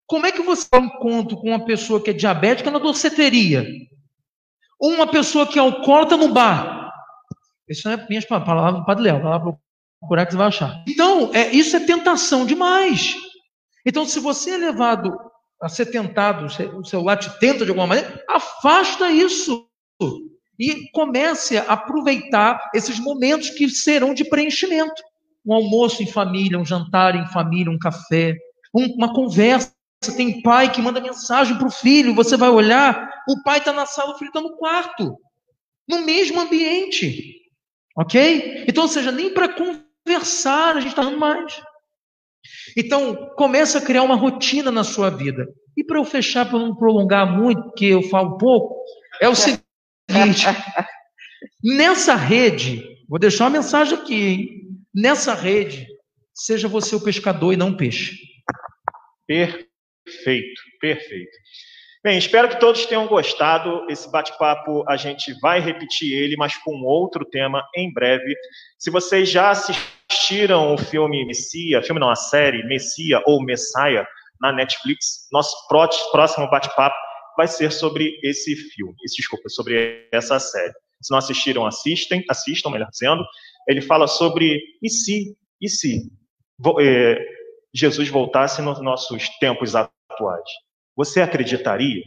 Como 0.06 0.24
é 0.24 0.32
que 0.32 0.42
você 0.42 0.68
um 0.74 0.84
encontro 0.84 1.36
com 1.36 1.48
uma 1.48 1.64
pessoa 1.64 2.00
que 2.00 2.10
é 2.10 2.12
diabética 2.12 2.70
na 2.70 2.78
doceteria? 2.78 3.66
Ou 4.78 4.92
uma 4.92 5.06
pessoa 5.06 5.46
que 5.46 5.58
é 5.58 5.62
alcoólatra 5.62 6.16
no 6.16 6.28
bar? 6.28 6.85
Isso 7.68 7.88
não 7.88 7.96
é 7.96 8.06
minhas 8.08 8.24
palavras 8.24 8.80
do 8.80 8.84
Padre 8.84 9.04
Léo, 9.04 9.22
vai 9.22 9.30
lá 9.30 9.40
procurar 10.00 10.26
que 10.26 10.32
você 10.32 10.38
vai 10.38 10.46
achar. 10.46 10.84
Então, 10.86 11.34
é, 11.34 11.50
isso 11.50 11.76
é 11.76 11.80
tentação 11.80 12.46
demais. 12.46 13.16
Então, 13.84 14.04
se 14.04 14.20
você 14.20 14.52
é 14.52 14.56
levado 14.56 15.16
a 15.60 15.68
ser 15.68 15.86
tentado, 15.86 16.46
o 16.76 16.84
celular 16.84 17.16
te 17.16 17.30
tenta 17.38 17.64
de 17.64 17.70
alguma 17.70 17.86
maneira, 17.86 18.22
afasta 18.28 19.10
isso. 19.10 19.66
E 20.58 20.90
comece 20.90 21.58
a 21.58 21.64
aproveitar 21.64 22.70
esses 22.74 22.98
momentos 22.98 23.50
que 23.50 23.68
serão 23.68 24.14
de 24.14 24.24
preenchimento. 24.24 25.02
Um 25.44 25.54
almoço 25.54 26.02
em 26.02 26.06
família, 26.06 26.58
um 26.58 26.64
jantar 26.64 27.14
em 27.14 27.26
família, 27.28 27.70
um 27.70 27.78
café, 27.78 28.34
um, 28.74 28.86
uma 28.96 29.12
conversa. 29.12 29.74
Tem 30.16 30.42
pai 30.42 30.70
que 30.70 30.82
manda 30.82 31.00
mensagem 31.00 31.56
para 31.56 31.66
o 31.66 31.70
filho, 31.70 32.14
você 32.14 32.36
vai 32.36 32.50
olhar, 32.50 33.10
o 33.28 33.42
pai 33.42 33.58
está 33.58 33.72
na 33.72 33.86
sala, 33.86 34.14
o 34.14 34.18
filho 34.18 34.28
está 34.28 34.40
no 34.40 34.56
quarto, 34.56 35.16
no 35.88 36.02
mesmo 36.02 36.38
ambiente. 36.38 37.45
Ok? 37.96 38.64
Então, 38.68 38.84
ou 38.84 38.88
seja, 38.88 39.10
nem 39.10 39.32
para 39.32 39.48
conversar 39.48 40.76
a 40.76 40.80
gente 40.80 40.90
está 40.90 41.02
dando 41.02 41.18
mais. 41.18 41.62
Então, 42.76 43.30
começa 43.36 43.78
a 43.78 43.80
criar 43.82 44.02
uma 44.02 44.16
rotina 44.16 44.70
na 44.70 44.84
sua 44.84 45.10
vida. 45.10 45.46
E 45.76 45.84
para 45.84 45.98
eu 45.98 46.04
fechar, 46.04 46.48
para 46.48 46.58
não 46.58 46.74
prolongar 46.74 47.26
muito, 47.26 47.62
porque 47.62 47.86
eu 47.86 48.02
falo 48.02 48.38
pouco, 48.38 48.84
é 49.20 49.28
o 49.28 49.34
seguinte: 49.34 50.46
nessa 51.62 52.14
rede, 52.14 52.84
vou 53.08 53.18
deixar 53.18 53.44
uma 53.44 53.58
mensagem 53.58 53.98
aqui, 53.98 54.14
hein? 54.14 54.56
nessa 54.94 55.34
rede, 55.34 55.86
seja 56.34 56.68
você 56.68 56.96
o 56.96 57.02
pescador 57.02 57.52
e 57.52 57.56
não 57.56 57.70
o 57.70 57.76
peixe. 57.76 58.16
Perfeito, 59.26 60.62
perfeito. 60.80 61.36
Bem, 62.06 62.18
espero 62.18 62.48
que 62.48 62.60
todos 62.60 62.86
tenham 62.86 63.08
gostado. 63.08 63.84
Esse 63.90 64.08
bate-papo 64.08 64.84
a 64.88 64.96
gente 64.96 65.34
vai 65.40 65.58
repetir 65.58 66.16
ele, 66.16 66.36
mas 66.36 66.56
com 66.56 66.84
outro 66.84 67.24
tema 67.24 67.66
em 67.74 67.92
breve. 67.92 68.32
Se 68.78 68.92
vocês 68.92 69.28
já 69.28 69.50
assistiram 69.50 70.72
o 70.72 70.78
filme 70.78 71.26
Messia, 71.26 71.82
filme 71.82 72.00
não, 72.00 72.08
a 72.08 72.14
série 72.14 72.62
Messia 72.62 73.20
ou 73.26 73.42
Messiah 73.42 74.06
na 74.40 74.52
Netflix, 74.52 75.26
nosso 75.32 75.52
próximo 76.12 76.48
bate-papo 76.48 76.94
vai 77.36 77.48
ser 77.48 77.72
sobre 77.72 78.16
esse 78.22 78.54
filme, 78.54 78.94
desculpa, 79.04 79.48
sobre 79.48 80.08
essa 80.12 80.38
série. 80.38 80.74
Se 81.02 81.10
não 81.10 81.18
assistiram, 81.18 81.66
assistem, 81.66 82.24
assistam, 82.30 82.70
melhor 82.70 82.88
dizendo. 82.88 83.24
Ele 83.66 83.82
fala 83.82 84.06
sobre 84.06 84.62
e 84.80 84.88
se, 84.88 85.36
e 85.60 85.68
se 85.68 86.08
é, 86.80 87.18
Jesus 87.74 88.08
voltasse 88.08 88.62
nos 88.62 88.80
nossos 88.80 89.28
tempos 89.40 89.74
atuais. 89.74 90.65
Você 90.96 91.20
acreditaria? 91.20 92.02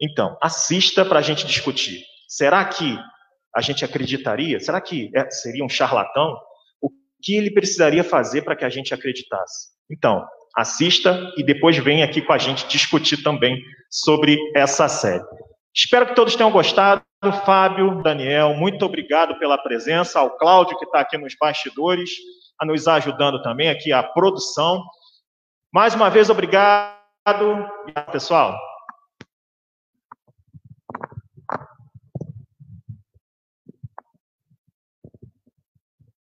Então, 0.00 0.36
assista 0.40 1.04
para 1.04 1.18
a 1.18 1.22
gente 1.22 1.46
discutir. 1.46 2.04
Será 2.28 2.64
que 2.64 2.98
a 3.54 3.60
gente 3.60 3.84
acreditaria? 3.84 4.60
Será 4.60 4.80
que 4.80 5.10
é, 5.14 5.30
seria 5.30 5.64
um 5.64 5.68
charlatão? 5.68 6.36
O 6.80 6.90
que 7.22 7.34
ele 7.34 7.50
precisaria 7.50 8.04
fazer 8.04 8.42
para 8.42 8.54
que 8.54 8.64
a 8.64 8.68
gente 8.68 8.92
acreditasse? 8.94 9.70
Então, 9.90 10.24
assista 10.56 11.32
e 11.36 11.42
depois 11.42 11.76
venha 11.78 12.04
aqui 12.04 12.20
com 12.22 12.32
a 12.32 12.38
gente 12.38 12.68
discutir 12.68 13.22
também 13.22 13.60
sobre 13.90 14.38
essa 14.54 14.88
série. 14.88 15.24
Espero 15.74 16.06
que 16.06 16.14
todos 16.14 16.36
tenham 16.36 16.50
gostado. 16.50 17.02
Fábio, 17.44 18.02
Daniel, 18.02 18.54
muito 18.54 18.84
obrigado 18.84 19.38
pela 19.38 19.58
presença. 19.58 20.20
Ao 20.20 20.36
Cláudio, 20.36 20.78
que 20.78 20.84
está 20.84 21.00
aqui 21.00 21.18
nos 21.18 21.34
bastidores, 21.38 22.10
a 22.60 22.64
nos 22.64 22.86
ajudando 22.86 23.42
também 23.42 23.68
aqui 23.68 23.92
a 23.92 24.02
produção. 24.02 24.82
Mais 25.72 25.94
uma 25.94 26.08
vez, 26.08 26.30
obrigado, 27.80 28.12
pessoal. 28.12 28.75